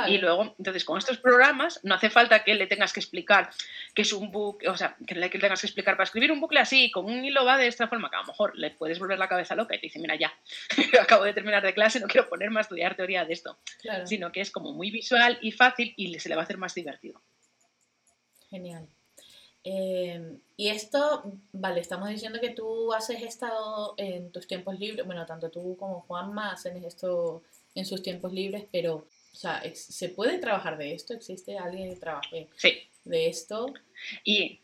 Y 0.07 0.17
luego, 0.19 0.55
entonces, 0.59 0.85
con 0.85 0.97
estos 0.97 1.17
programas 1.17 1.79
no 1.83 1.95
hace 1.95 2.09
falta 2.09 2.43
que 2.43 2.53
le 2.53 2.67
tengas 2.67 2.93
que 2.93 2.99
explicar 2.99 3.49
que 3.95 4.03
es 4.03 4.13
un 4.13 4.31
bucle, 4.31 4.69
o 4.69 4.77
sea, 4.77 4.95
que 5.07 5.15
le 5.15 5.29
tengas 5.29 5.61
que 5.61 5.67
explicar 5.67 5.95
para 5.95 6.03
escribir 6.03 6.31
un 6.31 6.39
bucle 6.39 6.59
así, 6.59 6.91
con 6.91 7.05
un 7.05 7.25
hilo 7.25 7.43
va 7.43 7.57
de 7.57 7.67
esta 7.67 7.87
forma, 7.87 8.09
que 8.09 8.17
a 8.17 8.21
lo 8.21 8.27
mejor 8.27 8.55
le 8.55 8.71
puedes 8.71 8.99
volver 8.99 9.17
la 9.17 9.27
cabeza 9.27 9.55
loca 9.55 9.75
y 9.75 9.79
te 9.79 9.87
dice, 9.87 9.99
mira, 9.99 10.15
ya, 10.15 10.31
acabo 11.01 11.23
de 11.23 11.33
terminar 11.33 11.63
de 11.63 11.73
clase, 11.73 11.99
no 11.99 12.07
quiero 12.07 12.29
ponerme 12.29 12.59
a 12.59 12.61
estudiar 12.61 12.95
teoría 12.95 13.25
de 13.25 13.33
esto. 13.33 13.57
Sino 14.05 14.31
que 14.31 14.41
es 14.41 14.51
como 14.51 14.73
muy 14.73 14.91
visual 14.91 15.39
y 15.41 15.51
fácil 15.51 15.93
y 15.97 16.19
se 16.19 16.29
le 16.29 16.35
va 16.35 16.41
a 16.41 16.43
hacer 16.43 16.57
más 16.57 16.75
divertido. 16.75 17.21
Genial. 18.49 18.87
Em, 19.63 20.39
y 20.55 20.69
esto, 20.69 21.23
vale, 21.51 21.81
estamos 21.81 22.09
diciendo 22.09 22.39
que 22.39 22.51
tú 22.51 22.93
haces 22.93 23.21
estado 23.21 23.93
en 23.97 24.31
tus 24.31 24.47
tiempos 24.47 24.79
libres, 24.79 25.05
bueno, 25.05 25.25
tanto 25.25 25.49
tú 25.51 25.75
como 25.77 26.01
Juanma 26.01 26.53
hacen 26.53 26.83
esto 26.83 27.43
en 27.75 27.85
sus 27.85 28.01
tiempos 28.01 28.31
libres, 28.31 28.65
pero 28.71 29.07
o 29.31 29.35
sea, 29.35 29.61
¿se 29.73 30.09
puede 30.09 30.39
trabajar 30.39 30.77
de 30.77 30.93
esto? 30.93 31.13
¿Existe 31.13 31.57
alguien 31.57 31.89
que 31.89 31.99
trabaje 31.99 32.49
de 33.03 33.27
esto? 33.27 33.73
Y, 34.23 34.59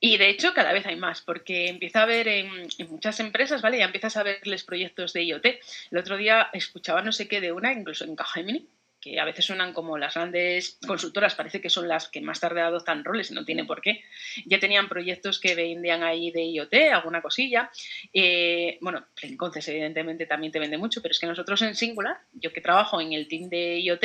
y, 0.00 0.16
de 0.16 0.28
hecho 0.30 0.54
cada 0.54 0.72
vez 0.72 0.86
hay 0.86 0.96
más, 0.96 1.20
porque 1.22 1.68
empieza 1.68 2.00
a 2.00 2.02
haber 2.02 2.28
en, 2.28 2.68
muchas 2.88 3.20
empresas, 3.20 3.62
¿vale? 3.62 3.78
Ya 3.78 3.84
empiezas 3.84 4.16
a 4.16 4.22
verles 4.22 4.64
proyectos 4.64 5.12
de 5.12 5.24
IoT. 5.24 5.46
El 5.90 5.98
otro 5.98 6.16
día 6.16 6.48
escuchaba 6.52 7.02
no 7.02 7.12
sé 7.12 7.28
qué 7.28 7.40
de 7.40 7.52
una, 7.52 7.72
incluso 7.72 8.04
en 8.04 8.16
Capgemini, 8.16 8.68
que 9.00 9.20
a 9.20 9.24
veces 9.24 9.44
suenan 9.44 9.72
como 9.72 9.96
las 9.96 10.14
grandes 10.14 10.78
consultoras, 10.86 11.34
parece 11.34 11.60
que 11.60 11.70
son 11.70 11.88
las 11.88 12.08
que 12.08 12.20
más 12.20 12.40
tarde 12.40 12.60
adoptan 12.60 13.04
roles 13.04 13.30
y 13.30 13.34
no 13.34 13.44
tiene 13.44 13.64
por 13.64 13.80
qué. 13.80 14.02
Ya 14.46 14.58
tenían 14.58 14.88
proyectos 14.88 15.38
que 15.38 15.54
vendían 15.54 16.02
ahí 16.02 16.30
de 16.30 16.44
IoT, 16.50 16.74
alguna 16.92 17.22
cosilla. 17.22 17.70
Eh, 18.12 18.78
bueno, 18.80 19.06
Plenconces 19.14 19.68
evidentemente 19.68 20.26
también 20.26 20.52
te 20.52 20.58
vende 20.58 20.78
mucho, 20.78 21.00
pero 21.00 21.12
es 21.12 21.18
que 21.18 21.26
nosotros 21.26 21.62
en 21.62 21.74
Singular, 21.74 22.18
yo 22.32 22.52
que 22.52 22.60
trabajo 22.60 23.00
en 23.00 23.12
el 23.12 23.28
team 23.28 23.48
de 23.48 23.80
IoT, 23.80 24.04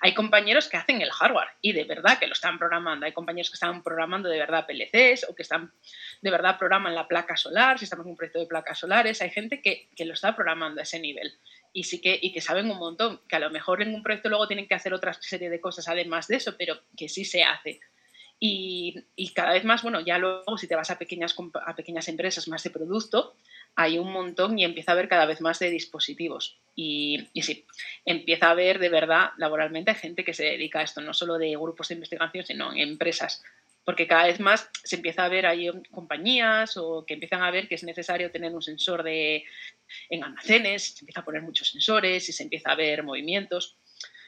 hay 0.00 0.14
compañeros 0.14 0.68
que 0.68 0.76
hacen 0.76 1.00
el 1.00 1.10
hardware 1.10 1.48
y 1.62 1.72
de 1.72 1.84
verdad 1.84 2.18
que 2.18 2.26
lo 2.26 2.34
están 2.34 2.58
programando. 2.58 3.06
Hay 3.06 3.12
compañeros 3.12 3.50
que 3.50 3.54
están 3.54 3.82
programando 3.82 4.28
de 4.28 4.38
verdad 4.38 4.66
PLCs 4.66 5.26
o 5.28 5.34
que 5.34 5.42
están 5.42 5.72
de 6.20 6.30
verdad 6.30 6.58
programan 6.58 6.94
la 6.94 7.08
placa 7.08 7.36
solar, 7.36 7.78
si 7.78 7.84
estamos 7.84 8.04
en 8.04 8.10
un 8.10 8.16
proyecto 8.16 8.38
de 8.38 8.46
placas 8.46 8.78
solares, 8.78 9.22
hay 9.22 9.30
gente 9.30 9.62
que, 9.62 9.88
que 9.96 10.04
lo 10.04 10.14
está 10.14 10.34
programando 10.34 10.80
a 10.80 10.82
ese 10.82 10.98
nivel 10.98 11.34
y 11.74 11.82
sí 11.82 12.00
que, 12.00 12.18
y 12.22 12.32
que 12.32 12.40
saben 12.40 12.70
un 12.70 12.78
montón, 12.78 13.20
que 13.28 13.36
a 13.36 13.40
lo 13.40 13.50
mejor 13.50 13.82
en 13.82 13.92
un 13.94 14.02
proyecto 14.02 14.28
luego 14.28 14.46
tienen 14.46 14.68
que 14.68 14.76
hacer 14.76 14.94
otra 14.94 15.12
serie 15.12 15.50
de 15.50 15.60
cosas 15.60 15.88
además 15.88 16.28
de 16.28 16.36
eso, 16.36 16.54
pero 16.56 16.78
que 16.96 17.08
sí 17.08 17.24
se 17.24 17.42
hace. 17.42 17.80
Y, 18.38 18.94
y, 19.16 19.32
cada 19.32 19.52
vez 19.52 19.64
más, 19.64 19.82
bueno, 19.82 20.00
ya 20.00 20.18
luego 20.18 20.56
si 20.56 20.68
te 20.68 20.76
vas 20.76 20.90
a 20.90 20.98
pequeñas, 20.98 21.34
a 21.66 21.74
pequeñas 21.74 22.08
empresas 22.08 22.46
más 22.46 22.62
de 22.62 22.70
producto, 22.70 23.34
hay 23.74 23.98
un 23.98 24.12
montón 24.12 24.58
y 24.58 24.64
empieza 24.64 24.92
a 24.92 24.94
haber 24.94 25.08
cada 25.08 25.26
vez 25.26 25.40
más 25.40 25.58
de 25.58 25.70
dispositivos. 25.70 26.58
Y, 26.76 27.28
y 27.32 27.42
sí, 27.42 27.66
empieza 28.04 28.46
a 28.46 28.50
haber 28.50 28.78
de 28.78 28.88
verdad 28.88 29.30
laboralmente 29.36 29.94
gente 29.94 30.24
que 30.24 30.34
se 30.34 30.44
dedica 30.44 30.80
a 30.80 30.82
esto, 30.82 31.00
no 31.00 31.12
solo 31.12 31.38
de 31.38 31.50
grupos 31.56 31.88
de 31.88 31.94
investigación, 31.94 32.46
sino 32.46 32.72
en 32.72 32.80
empresas 32.80 33.42
porque 33.84 34.06
cada 34.06 34.24
vez 34.24 34.40
más 34.40 34.70
se 34.82 34.96
empieza 34.96 35.24
a 35.24 35.28
ver 35.28 35.46
ahí 35.46 35.70
compañías 35.90 36.76
o 36.76 37.04
que 37.06 37.14
empiezan 37.14 37.42
a 37.42 37.50
ver 37.50 37.68
que 37.68 37.74
es 37.74 37.84
necesario 37.84 38.30
tener 38.30 38.54
un 38.54 38.62
sensor 38.62 39.02
de, 39.02 39.44
en 40.10 40.24
almacenes, 40.24 40.94
se 40.94 41.00
empieza 41.00 41.20
a 41.20 41.24
poner 41.24 41.42
muchos 41.42 41.68
sensores 41.68 42.28
y 42.28 42.32
se 42.32 42.42
empieza 42.42 42.70
a 42.70 42.76
ver 42.76 43.02
movimientos 43.02 43.76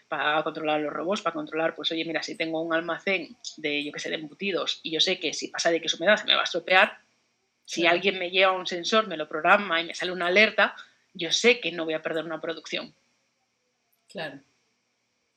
para 0.08 0.42
controlar 0.42 0.80
los 0.80 0.92
robots, 0.92 1.22
para 1.22 1.34
controlar, 1.34 1.74
pues 1.74 1.90
oye, 1.90 2.04
mira, 2.04 2.22
si 2.22 2.36
tengo 2.36 2.60
un 2.60 2.72
almacén 2.72 3.36
de, 3.56 3.82
yo 3.82 3.92
que 3.92 3.98
sé, 3.98 4.08
de 4.08 4.16
embutidos 4.16 4.80
y 4.82 4.92
yo 4.92 5.00
sé 5.00 5.18
que 5.18 5.32
si 5.32 5.48
pasa 5.48 5.70
de 5.70 5.80
que 5.80 5.88
su 5.88 5.96
humedad 5.96 6.16
se 6.16 6.26
me 6.26 6.34
va 6.34 6.42
a 6.42 6.44
estropear, 6.44 6.98
si 7.64 7.86
alguien 7.86 8.18
me 8.18 8.30
lleva 8.30 8.52
un 8.52 8.66
sensor, 8.66 9.08
me 9.08 9.16
lo 9.16 9.28
programa 9.28 9.80
y 9.80 9.84
me 9.84 9.94
sale 9.94 10.12
una 10.12 10.28
alerta, 10.28 10.76
yo 11.14 11.32
sé 11.32 11.60
que 11.60 11.72
no 11.72 11.84
voy 11.84 11.94
a 11.94 12.02
perder 12.02 12.24
una 12.24 12.40
producción. 12.40 12.94
Claro. 14.08 14.38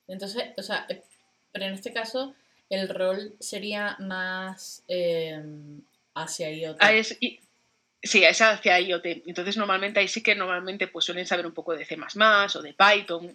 Entonces, 0.06 0.52
o 0.56 0.62
sea, 0.62 0.86
eh, 0.88 1.02
pero 1.50 1.64
en 1.64 1.72
este 1.72 1.92
caso, 1.92 2.34
el 2.70 2.88
rol 2.88 3.34
sería 3.40 3.96
más 3.98 4.84
eh, 4.88 5.42
hacia 6.14 6.50
IoT. 6.50 6.76
Ah, 6.80 6.92
sí, 7.02 8.24
es 8.24 8.40
hacia 8.40 8.80
IoT. 8.80 9.04
Entonces, 9.26 9.56
normalmente 9.56 10.00
ahí 10.00 10.08
sí 10.08 10.22
que 10.22 10.34
normalmente 10.34 10.86
pues, 10.86 11.04
suelen 11.04 11.26
saber 11.26 11.46
un 11.46 11.52
poco 11.52 11.76
de 11.76 11.84
C 11.84 11.98
o 11.98 12.62
de 12.62 12.74
Python. 12.74 13.34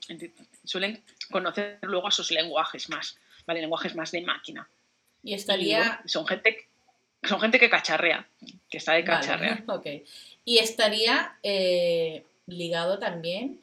Suelen 0.64 1.04
conocer 1.30 1.80
luego 1.82 2.08
esos 2.08 2.32
lenguajes 2.32 2.90
más, 2.90 3.18
¿vale? 3.46 3.62
Lenguajes 3.62 3.94
más 3.94 4.12
de 4.12 4.22
máquina. 4.22 4.68
Y 5.22 5.34
estaría. 5.34 6.02
son 6.06 6.26
gente. 6.26 6.68
Son 7.24 7.42
gente 7.42 7.60
que 7.60 7.72
cacharrea, 7.72 8.28
que 8.70 8.78
está 8.78 8.94
de 8.94 9.04
cacharrea. 9.04 9.64
ok. 9.68 9.88
Y 10.46 10.60
estaría 10.60 11.36
eh, 11.42 12.24
ligado 12.46 13.00
también 13.00 13.60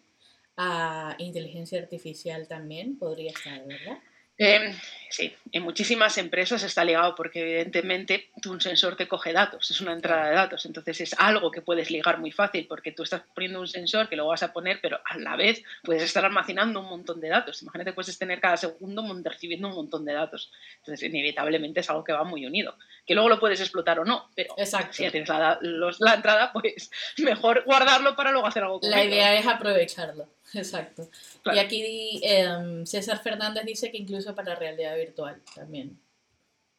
a 0.57 1.15
inteligencia 1.19 1.81
artificial 1.81 2.49
también, 2.49 2.99
podría 2.99 3.31
estar, 3.31 3.65
¿verdad? 3.65 3.99
Em, 4.39 4.75
sí, 5.13 5.35
en 5.53 5.63
muchísimas 5.63 6.19
empresas 6.19 6.63
está 6.63 6.85
ligado 6.85 7.15
porque 7.15 7.41
evidentemente 7.41 8.31
un 8.49 8.61
sensor 8.61 8.97
te 8.97 9.07
coge 9.07 9.33
datos, 9.33 9.71
es 9.71 9.81
una 9.81 9.93
entrada 9.93 10.29
de 10.29 10.35
datos, 10.35 10.67
entonces 10.67 11.01
es 11.01 11.15
algo 11.19 11.51
que 11.51 11.63
puedes 11.63 11.91
ligar 11.91 12.19
muy 12.19 12.33
fácil 12.33 12.67
porque 12.67 12.93
tú 12.93 13.03
estás 13.03 13.23
poniendo 13.35 13.61
un 13.61 13.69
sensor 13.69 14.09
que 14.09 14.17
lo 14.17 14.27
vas 14.27 14.43
a 14.43 14.53
poner, 14.53 14.81
pero 14.81 15.01
a 15.05 15.17
la 15.19 15.37
vez 15.37 15.63
puedes 15.85 16.03
estar 16.03 16.25
almacenando 16.25 16.81
un 16.81 16.89
montón 16.89 17.21
de 17.21 17.29
datos. 17.29 17.63
Imagínate, 17.63 17.93
puedes 17.93 18.19
tener 18.19 18.41
cada 18.41 18.57
segundo 18.57 19.03
recibiendo 19.25 19.69
un 19.69 19.75
montón 19.75 20.05
de 20.05 20.13
datos. 20.13 20.51
Entonces, 20.79 21.09
inevitablemente 21.09 21.81
es 21.81 21.91
algo 21.91 22.05
que 22.05 22.13
va 22.13 22.25
muy 22.25 22.47
unido. 22.47 22.77
Que 23.07 23.15
luego 23.15 23.29
lo 23.29 23.41
puedes 23.41 23.61
explotar 23.61 23.99
o 23.99 24.05
no, 24.05 24.31
pero 24.35 24.55
si 24.91 25.03
ya 25.03 25.11
tienes 25.11 25.29
la, 25.29 25.59
la 25.61 26.15
entrada, 26.15 26.53
pues 26.53 26.91
mejor 27.19 27.65
guardarlo 27.65 28.17
para 28.17 28.31
luego 28.31 28.47
hacer 28.47 28.63
algo 28.63 28.81
con 28.81 28.91
La 28.91 29.05
idea 29.05 29.39
es 29.39 29.47
aprovecharlo. 29.47 30.29
Exacto. 30.55 31.09
Y 31.47 31.59
aquí 31.59 32.21
em, 32.23 32.85
César 32.87 33.23
Fernández 33.23 33.65
dice 33.65 33.91
que 33.91 33.99
incluso 33.99 34.35
para 34.35 34.55
realidad 34.55 34.97
virtual 35.05 35.43
también. 35.55 35.99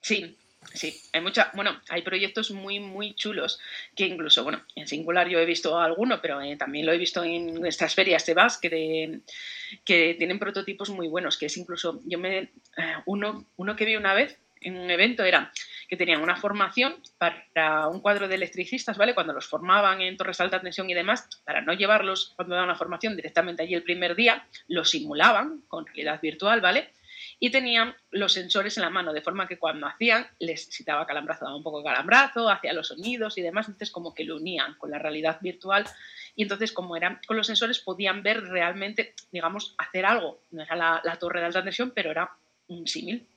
Sí, 0.02 0.38
sí. 0.74 0.94
Hay 1.14 1.22
mucha, 1.22 1.52
bueno, 1.54 1.82
hay 1.90 2.02
proyectos 2.02 2.52
muy, 2.52 2.80
muy 2.80 3.16
chulos 3.16 3.60
que 3.96 4.06
incluso, 4.06 4.44
bueno, 4.44 4.62
en 4.76 4.88
singular 4.88 5.30
yo 5.30 5.40
he 5.40 5.46
visto 5.46 5.80
alguno, 5.80 6.22
pero 6.22 6.42
eh, 6.42 6.58
también 6.58 6.86
lo 6.86 6.92
he 6.92 6.98
visto 6.98 7.24
en 7.24 7.56
nuestras 7.56 7.96
ferias 7.96 8.26
de 8.26 8.36
que, 8.62 9.20
que 9.86 10.16
tienen 10.18 10.40
prototipos 10.40 10.90
muy 10.90 11.08
buenos, 11.08 11.38
que 11.38 11.46
es 11.48 11.58
incluso, 11.58 12.02
yo 12.06 12.20
me, 12.20 12.38
eh, 12.38 12.50
uno, 13.06 13.46
uno 13.56 13.76
que 13.76 13.86
vi 13.86 13.96
una 13.96 14.14
vez 14.14 14.40
en 14.64 14.78
un 14.78 14.90
evento 14.90 15.24
era 15.24 15.52
que 15.90 15.98
tenían 15.98 16.22
una 16.22 16.36
formación 16.36 16.96
para 17.18 17.88
un 17.88 18.02
cuadro 18.02 18.28
de 18.28 18.36
electricistas, 18.36 18.98
¿vale? 18.98 19.14
Cuando 19.14 19.34
los 19.34 19.48
formaban 19.48 20.02
en 20.02 20.18
torres 20.18 20.38
de 20.38 20.46
alta 20.46 20.62
tensión 20.62 20.90
y 20.90 20.94
demás, 20.94 21.28
para 21.46 21.62
no 21.62 21.74
llevarlos 21.74 22.34
cuando 22.36 22.56
daban 22.56 22.70
la 22.70 22.76
formación 22.76 23.16
directamente 23.16 23.64
allí 23.64 23.76
el 23.76 23.84
primer 23.84 24.16
día, 24.16 24.48
los 24.68 24.90
simulaban 24.90 25.62
con 25.68 25.86
realidad 25.86 26.20
virtual, 26.22 26.62
¿vale? 26.62 26.92
Y 27.44 27.52
tenían 27.52 27.94
los 28.12 28.32
sensores 28.32 28.78
en 28.78 28.84
la 28.84 28.90
mano, 28.90 29.12
de 29.12 29.22
forma 29.22 29.50
que 29.50 29.60
cuando 29.60 29.86
hacían, 29.86 30.26
les 30.40 30.70
citaba 30.70 31.06
calambrazo, 31.06 31.44
daba 31.44 31.58
un 31.58 31.62
poco 31.62 31.80
de 31.80 31.84
calambrazo, 31.84 32.48
hacía 32.48 32.72
los 32.72 32.88
sonidos 32.88 33.38
y 33.38 33.42
demás, 33.42 33.68
entonces 33.68 33.92
como 33.92 34.14
que 34.14 34.24
lo 34.24 34.38
unían 34.38 34.76
con 34.76 34.90
la 34.90 34.98
realidad 34.98 35.40
virtual 35.42 35.86
y 36.38 36.44
entonces 36.44 36.72
como 36.72 36.96
eran 36.96 37.20
con 37.28 37.36
los 37.36 37.46
sensores 37.46 37.80
podían 37.80 38.24
ver 38.24 38.44
realmente, 38.44 39.14
digamos, 39.30 39.76
hacer 39.78 40.06
algo. 40.06 40.40
No 40.52 40.64
era 40.64 40.78
la, 40.78 41.02
la 41.04 41.18
torre 41.18 41.42
de 41.42 41.48
alta 41.48 41.62
tensión, 41.62 41.92
pero 41.94 42.12
era 42.12 42.32
un 42.70 42.88
símil. 42.88 43.28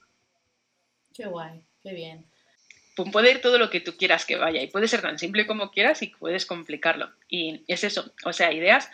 Qué 1.13 1.27
guay, 1.27 1.65
qué 1.83 1.93
bien 1.93 2.25
puede 3.05 3.33
ir 3.33 3.41
todo 3.41 3.59
lo 3.59 3.71
que 3.71 3.81
tú 3.81 3.97
quieras 3.97 4.25
que 4.25 4.37
vaya 4.37 4.63
y 4.63 4.69
puede 4.69 4.89
ser 4.89 5.03
tan 5.03 5.19
simple 5.19 5.47
como 5.47 5.71
quieras 5.71 6.01
y 6.03 6.07
puedes 6.07 6.47
complicarlo. 6.47 7.11
Y 7.29 7.65
es 7.69 7.85
eso, 7.85 8.13
o 8.25 8.33
sea, 8.33 8.53
ideas, 8.53 8.89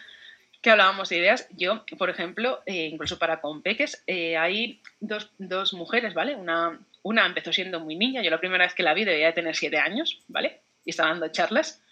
que 0.63 0.71
hablábamos 0.71 1.09
de 1.09 1.19
ideas, 1.19 1.49
yo, 1.51 1.85
por 1.99 2.09
ejemplo, 2.09 2.63
eh, 2.67 2.87
incluso 2.87 3.19
para 3.19 3.41
Compeques, 3.41 4.03
eh, 4.07 4.37
hay 4.37 4.81
dos, 5.01 5.29
dos, 5.39 5.75
mujeres, 5.75 6.15
¿vale? 6.15 6.37
Una, 6.37 6.79
una 7.03 7.27
empezó 7.27 7.53
siendo 7.53 7.81
muy 7.81 7.97
niña, 7.97 8.23
yo 8.23 8.31
la 8.31 8.39
primera 8.39 8.65
vez 8.65 8.73
que 8.73 8.85
la 8.85 8.95
vi 8.95 9.05
debía 9.05 9.35
tener 9.35 9.57
siete 9.57 9.79
años, 9.79 10.21
¿vale? 10.29 10.61
Y 10.85 10.91
estaba 10.91 11.11
dando 11.11 11.29
charlas, 11.29 11.83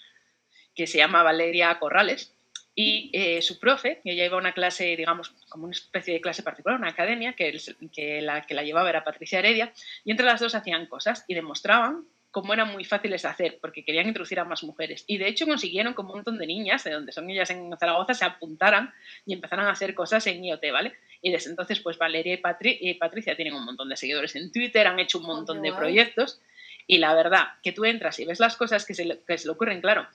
que 0.76 0.86
se 0.86 0.98
llama 0.98 1.24
Valeria 1.24 1.76
Corrales. 1.80 2.32
Y 2.76 3.10
eh, 3.12 3.42
su 3.42 3.58
profe, 3.58 4.00
ella 4.04 4.24
iba 4.24 4.36
a 4.36 4.40
una 4.40 4.54
clase, 4.54 4.96
digamos, 4.96 5.34
como 5.48 5.64
una 5.64 5.72
especie 5.72 6.14
de 6.14 6.20
clase 6.20 6.44
particular, 6.44 6.78
una 6.78 6.90
academia, 6.90 7.32
que, 7.32 7.60
que, 7.92 8.22
la 8.22 8.46
que 8.46 8.54
la 8.54 8.62
llevaba 8.62 8.88
era 8.88 9.02
Patricia 9.02 9.40
Heredia, 9.40 9.72
y 10.04 10.12
entre 10.12 10.24
las 10.24 10.40
dos 10.40 10.54
hacían 10.54 10.86
cosas 10.86 11.24
y 11.26 11.34
demostraban 11.34 12.04
cómo 12.30 12.52
eran 12.54 12.72
muy 12.72 12.84
fáciles 12.84 13.22
de 13.22 13.28
hacer, 13.28 13.58
porque 13.60 13.84
querían 13.84 14.06
introducir 14.06 14.38
a 14.38 14.44
más 14.44 14.62
mujeres. 14.62 15.04
Y 15.06 15.18
de 15.18 15.28
hecho 15.28 15.46
consiguieron 15.46 15.94
que 15.94 16.00
un 16.00 16.08
montón 16.08 16.38
de 16.38 16.46
niñas, 16.46 16.84
de 16.84 16.92
donde 16.92 17.12
son 17.12 17.28
ellas 17.28 17.50
en 17.50 17.76
Zaragoza, 17.78 18.14
se 18.14 18.24
apuntaran 18.24 18.92
y 19.26 19.32
empezaran 19.32 19.66
a 19.66 19.72
hacer 19.72 19.94
cosas 19.94 20.26
en 20.26 20.44
IoT, 20.44 20.72
¿vale? 20.72 20.94
Y 21.22 21.32
desde 21.32 21.50
entonces, 21.50 21.80
pues 21.80 21.98
Valeria 21.98 22.34
y, 22.34 22.94
Patricia 22.94 23.36
tienen 23.36 23.54
un 23.54 23.64
montón 23.64 23.88
de 23.88 23.96
seguidores 23.96 24.36
en 24.36 24.52
Twitter, 24.52 24.86
han 24.86 24.98
hecho 24.98 25.18
un 25.18 25.24
oh, 25.24 25.34
montón 25.34 25.60
de 25.62 25.72
proyectos. 25.72 26.40
Y 26.86 26.98
la 26.98 27.14
verdad, 27.14 27.48
que 27.62 27.72
tú 27.72 27.84
entras 27.84 28.18
y 28.20 28.24
ves 28.24 28.40
las 28.40 28.56
cosas 28.56 28.86
que 28.86 28.94
se, 28.94 29.20
que 29.26 29.38
se 29.38 29.46
le 29.46 29.52
ocurren, 29.52 29.80
claro, 29.80 30.06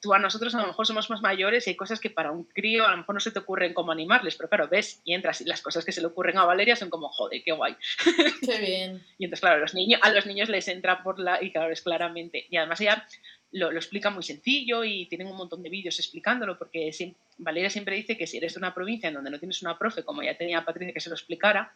tú 0.00 0.14
a 0.14 0.18
nosotros 0.18 0.54
a 0.54 0.60
lo 0.60 0.68
mejor 0.68 0.86
somos 0.86 1.10
más 1.10 1.20
mayores 1.22 1.66
y 1.66 1.70
hay 1.70 1.76
cosas 1.76 2.00
que 2.00 2.10
para 2.10 2.30
un 2.30 2.44
crío 2.44 2.86
a 2.86 2.90
lo 2.90 2.98
mejor 2.98 3.14
no 3.14 3.20
se 3.20 3.30
te 3.30 3.38
ocurren 3.38 3.74
como 3.74 3.92
animarles, 3.92 4.36
pero 4.36 4.48
claro, 4.48 4.68
ves 4.68 5.00
y 5.04 5.14
entras 5.14 5.40
y 5.40 5.44
las 5.44 5.62
cosas 5.62 5.84
que 5.84 5.92
se 5.92 6.00
le 6.00 6.06
ocurren 6.06 6.38
a 6.38 6.44
Valeria 6.44 6.76
son 6.76 6.90
como, 6.90 7.08
joder, 7.08 7.42
qué 7.44 7.52
guay. 7.52 7.76
Qué 8.46 8.58
bien. 8.58 9.04
y 9.18 9.24
entonces, 9.24 9.40
claro, 9.40 9.60
los 9.60 9.74
niños, 9.74 10.00
a 10.02 10.10
los 10.10 10.26
niños 10.26 10.48
les 10.48 10.68
entra 10.68 11.02
por 11.02 11.18
la... 11.18 11.42
Y 11.42 11.52
claro, 11.52 11.72
es 11.72 11.82
claramente... 11.82 12.46
Y 12.48 12.56
además 12.56 12.80
ella 12.80 13.06
lo, 13.50 13.70
lo 13.72 13.78
explica 13.78 14.10
muy 14.10 14.22
sencillo 14.22 14.84
y 14.84 15.06
tienen 15.06 15.26
un 15.26 15.36
montón 15.36 15.62
de 15.62 15.70
vídeos 15.70 15.98
explicándolo 15.98 16.58
porque 16.58 16.90
Valeria 17.38 17.70
siempre 17.70 17.96
dice 17.96 18.16
que 18.16 18.26
si 18.26 18.36
eres 18.36 18.54
de 18.54 18.58
una 18.58 18.74
provincia 18.74 19.08
en 19.08 19.14
donde 19.14 19.30
no 19.30 19.38
tienes 19.38 19.62
una 19.62 19.78
profe, 19.78 20.04
como 20.04 20.22
ya 20.22 20.36
tenía 20.36 20.64
Patricia 20.64 20.92
que 20.92 21.00
se 21.00 21.08
lo 21.08 21.16
explicara, 21.16 21.74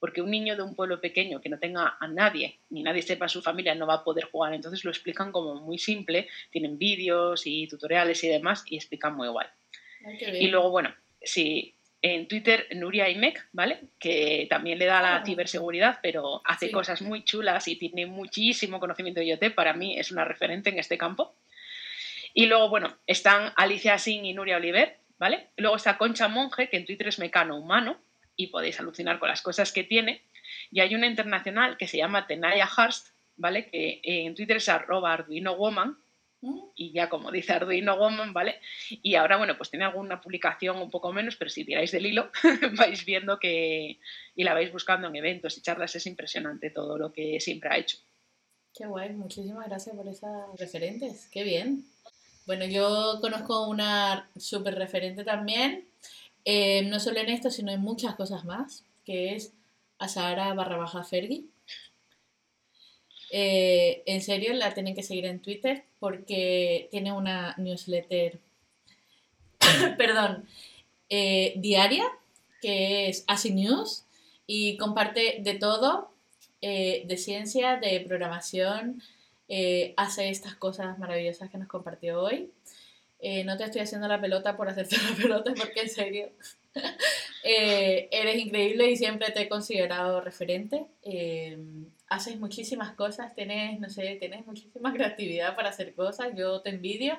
porque 0.00 0.22
un 0.22 0.30
niño 0.30 0.56
de 0.56 0.62
un 0.62 0.74
pueblo 0.74 1.00
pequeño 1.00 1.40
que 1.40 1.48
no 1.48 1.58
tenga 1.58 1.96
a 1.98 2.08
nadie, 2.08 2.58
ni 2.70 2.82
nadie 2.82 3.02
sepa 3.02 3.28
su 3.28 3.42
familia, 3.42 3.74
no 3.74 3.86
va 3.86 3.94
a 3.94 4.04
poder 4.04 4.24
jugar. 4.24 4.54
Entonces 4.54 4.84
lo 4.84 4.90
explican 4.90 5.32
como 5.32 5.56
muy 5.56 5.78
simple, 5.78 6.28
tienen 6.50 6.78
vídeos 6.78 7.46
y 7.46 7.66
tutoriales 7.66 8.22
y 8.24 8.28
demás, 8.28 8.64
y 8.66 8.76
explican 8.76 9.16
muy 9.16 9.28
guay. 9.28 9.46
y 10.40 10.48
luego, 10.48 10.70
bueno, 10.70 10.94
si 11.20 11.74
en 12.00 12.28
Twitter 12.28 12.66
Nuria 12.76 13.08
Imec, 13.08 13.48
¿vale? 13.52 13.80
Que 13.98 14.46
también 14.48 14.78
le 14.78 14.86
da 14.86 15.02
la 15.02 15.16
ah. 15.16 15.24
ciberseguridad, 15.24 15.98
pero 16.02 16.42
hace 16.44 16.70
cosas 16.70 17.02
muy 17.02 17.24
chulas 17.24 17.66
y 17.66 17.76
tiene 17.76 18.06
muchísimo 18.06 18.78
conocimiento 18.78 19.20
de 19.20 19.26
IoT. 19.26 19.54
Para 19.54 19.72
mí 19.72 19.98
es 19.98 20.12
una 20.12 20.24
referente 20.24 20.70
en 20.70 20.78
este 20.78 20.96
campo. 20.96 21.34
Y 22.34 22.46
luego, 22.46 22.68
bueno, 22.68 22.96
están 23.06 23.52
Alicia 23.56 23.98
Singh 23.98 24.24
y 24.26 24.32
Nuria 24.32 24.58
Oliver, 24.58 24.96
¿vale? 25.18 25.48
Luego 25.56 25.76
está 25.76 25.98
Concha 25.98 26.28
Monge, 26.28 26.68
que 26.68 26.76
en 26.76 26.86
Twitter 26.86 27.08
es 27.08 27.18
mecano 27.18 27.58
humano, 27.58 27.98
y 28.38 28.46
podéis 28.46 28.80
alucinar 28.80 29.18
con 29.18 29.28
las 29.28 29.42
cosas 29.42 29.72
que 29.72 29.84
tiene. 29.84 30.22
Y 30.70 30.80
hay 30.80 30.94
una 30.94 31.08
internacional 31.08 31.76
que 31.76 31.88
se 31.88 31.98
llama 31.98 32.26
Tenaya 32.26 32.66
Hurst, 32.66 33.08
¿vale? 33.36 33.68
Que 33.68 34.00
en 34.02 34.34
Twitter 34.34 34.56
es 34.56 34.68
arroba 34.68 35.12
Arduino 35.12 35.56
Woman, 35.56 35.98
mm. 36.40 36.60
y 36.76 36.92
ya 36.92 37.08
como 37.08 37.32
dice 37.32 37.52
Arduino 37.52 37.98
Woman, 37.98 38.32
¿vale? 38.32 38.60
Y 38.88 39.16
ahora, 39.16 39.36
bueno, 39.36 39.58
pues 39.58 39.70
tiene 39.70 39.84
alguna 39.84 40.20
publicación 40.20 40.78
un 40.78 40.90
poco 40.90 41.12
menos, 41.12 41.36
pero 41.36 41.50
si 41.50 41.64
tiráis 41.64 41.90
del 41.90 42.06
hilo, 42.06 42.30
vais 42.78 43.04
viendo 43.04 43.40
que, 43.40 43.98
y 44.36 44.44
la 44.44 44.54
vais 44.54 44.72
buscando 44.72 45.08
en 45.08 45.16
eventos 45.16 45.58
y 45.58 45.62
charlas, 45.62 45.96
es 45.96 46.06
impresionante 46.06 46.70
todo 46.70 46.96
lo 46.96 47.12
que 47.12 47.40
siempre 47.40 47.70
ha 47.70 47.76
hecho. 47.76 47.98
Qué 48.72 48.86
guay, 48.86 49.10
muchísimas 49.14 49.66
gracias 49.66 49.96
por 49.96 50.06
esas 50.06 50.56
referentes, 50.56 51.28
qué 51.32 51.42
bien. 51.42 51.84
Bueno, 52.46 52.64
yo 52.66 53.18
conozco 53.20 53.66
una 53.66 54.30
súper 54.36 54.76
referente 54.76 55.24
también, 55.24 55.88
eh, 56.50 56.80
no 56.84 56.98
solo 56.98 57.20
en 57.20 57.28
esto, 57.28 57.50
sino 57.50 57.70
en 57.72 57.82
muchas 57.82 58.14
cosas 58.14 58.46
más, 58.46 58.82
que 59.04 59.34
es 59.34 59.52
Asahara 59.98 60.54
barra 60.54 60.78
baja 60.78 61.04
Fergi. 61.04 61.46
Eh, 63.30 64.02
en 64.06 64.22
serio, 64.22 64.54
la 64.54 64.72
tienen 64.72 64.94
que 64.94 65.02
seguir 65.02 65.26
en 65.26 65.40
Twitter 65.40 65.84
porque 66.00 66.88
tiene 66.90 67.12
una 67.12 67.54
newsletter, 67.58 68.40
perdón, 69.98 70.48
eh, 71.10 71.52
diaria, 71.56 72.06
que 72.62 73.10
es 73.10 73.24
Asi 73.26 73.52
News, 73.52 74.04
y 74.46 74.78
comparte 74.78 75.40
de 75.40 75.52
todo, 75.52 76.10
de 76.62 77.16
ciencia, 77.18 77.76
de 77.76 78.00
programación, 78.00 79.02
hace 79.98 80.30
estas 80.30 80.54
cosas 80.54 80.98
maravillosas 80.98 81.50
que 81.50 81.58
nos 81.58 81.68
compartió 81.68 82.22
hoy. 82.22 82.50
Eh, 83.20 83.42
no 83.44 83.56
te 83.56 83.64
estoy 83.64 83.80
haciendo 83.80 84.06
la 84.06 84.20
pelota 84.20 84.56
por 84.56 84.68
hacerte 84.68 84.96
la 85.10 85.16
pelota, 85.16 85.52
porque 85.56 85.80
en 85.80 85.88
serio, 85.88 86.30
eh, 87.44 88.08
eres 88.12 88.36
increíble 88.36 88.90
y 88.90 88.96
siempre 88.96 89.30
te 89.32 89.42
he 89.42 89.48
considerado 89.48 90.20
referente. 90.20 90.86
Eh, 91.02 91.58
haces 92.08 92.38
muchísimas 92.38 92.94
cosas, 92.94 93.34
tienes, 93.34 93.80
no 93.80 93.90
sé, 93.90 94.16
tienes 94.16 94.46
muchísima 94.46 94.92
creatividad 94.94 95.56
para 95.56 95.70
hacer 95.70 95.94
cosas, 95.94 96.28
yo 96.36 96.60
te 96.60 96.70
envidio 96.70 97.18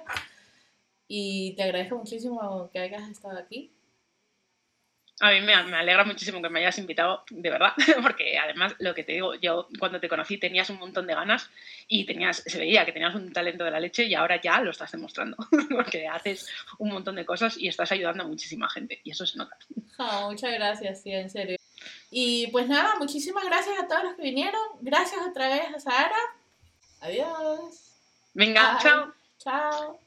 y 1.08 1.54
te 1.56 1.64
agradezco 1.64 1.97
muchísimo 1.97 2.70
que 2.72 2.80
hayas 2.80 3.10
estado 3.10 3.38
aquí. 3.38 3.72
A 5.22 5.32
mí 5.32 5.41
me, 5.41 5.53
alegra 5.53 6.05
muchísimo 6.05 6.41
que 6.41 6.49
me 6.49 6.59
hayas 6.59 6.78
invitado, 6.78 7.24
de 7.30 7.49
verdad, 7.49 7.74
porque 8.01 8.38
además 8.38 8.76
lo 8.80 8.93
que 8.93 9.03
te 9.03 9.13
digo, 9.13 9.36
yo 9.36 9.67
cuando 9.78 9.99
te 9.99 10.07
conocí 10.07 10.38
tenías 10.38 10.70
un 10.70 10.78
montón 10.78 11.07
de 11.07 11.13
ganas 11.13 11.49
y 11.88 12.05
tenías, 12.05 12.43
se 12.45 12.57
veía 12.57 12.86
que 12.86 12.93
tenías 12.93 13.15
un 13.15 13.34
talento 13.34 13.65
de 13.65 13.72
la 13.72 13.80
leche 13.80 14.05
y 14.05 14.15
ahora 14.15 14.41
ya 14.41 14.61
lo 14.61 14.72
estás 14.72 14.91
demostrando, 14.91 15.38
porque 15.70 16.07
haces 16.07 16.47
un 16.78 16.91
montón 16.91 17.15
de 17.15 17.26
cosas 17.26 17.57
y 17.57 17.67
estás 17.67 17.91
ayudando 17.91 18.24
a 18.24 18.28
muchísima 18.28 18.70
gente 18.70 19.01
y 19.03 19.11
eso 19.11 19.26
se 19.26 19.38
nota. 19.38 19.57
muchas 20.30 20.53
gracias, 20.53 21.01
sí, 21.01 21.11
en 21.11 21.30
serio. 21.30 21.57
Y 22.11 22.47
pues 22.47 22.67
nada, 22.67 22.95
muchísimas 22.97 23.43
gracias 23.45 23.78
a 23.78 23.88
todos 23.88 24.03
los 24.03 24.15
que 24.15 24.24
vinieron. 24.24 24.61
Gracias 24.82 25.22
otra 25.28 25.49
vez 25.49 25.76
a 25.76 25.80
Sara. 25.80 26.17
Adiós. 27.01 27.91
Venga, 28.34 28.80
chao. 28.82 29.13
Chao. 29.38 29.99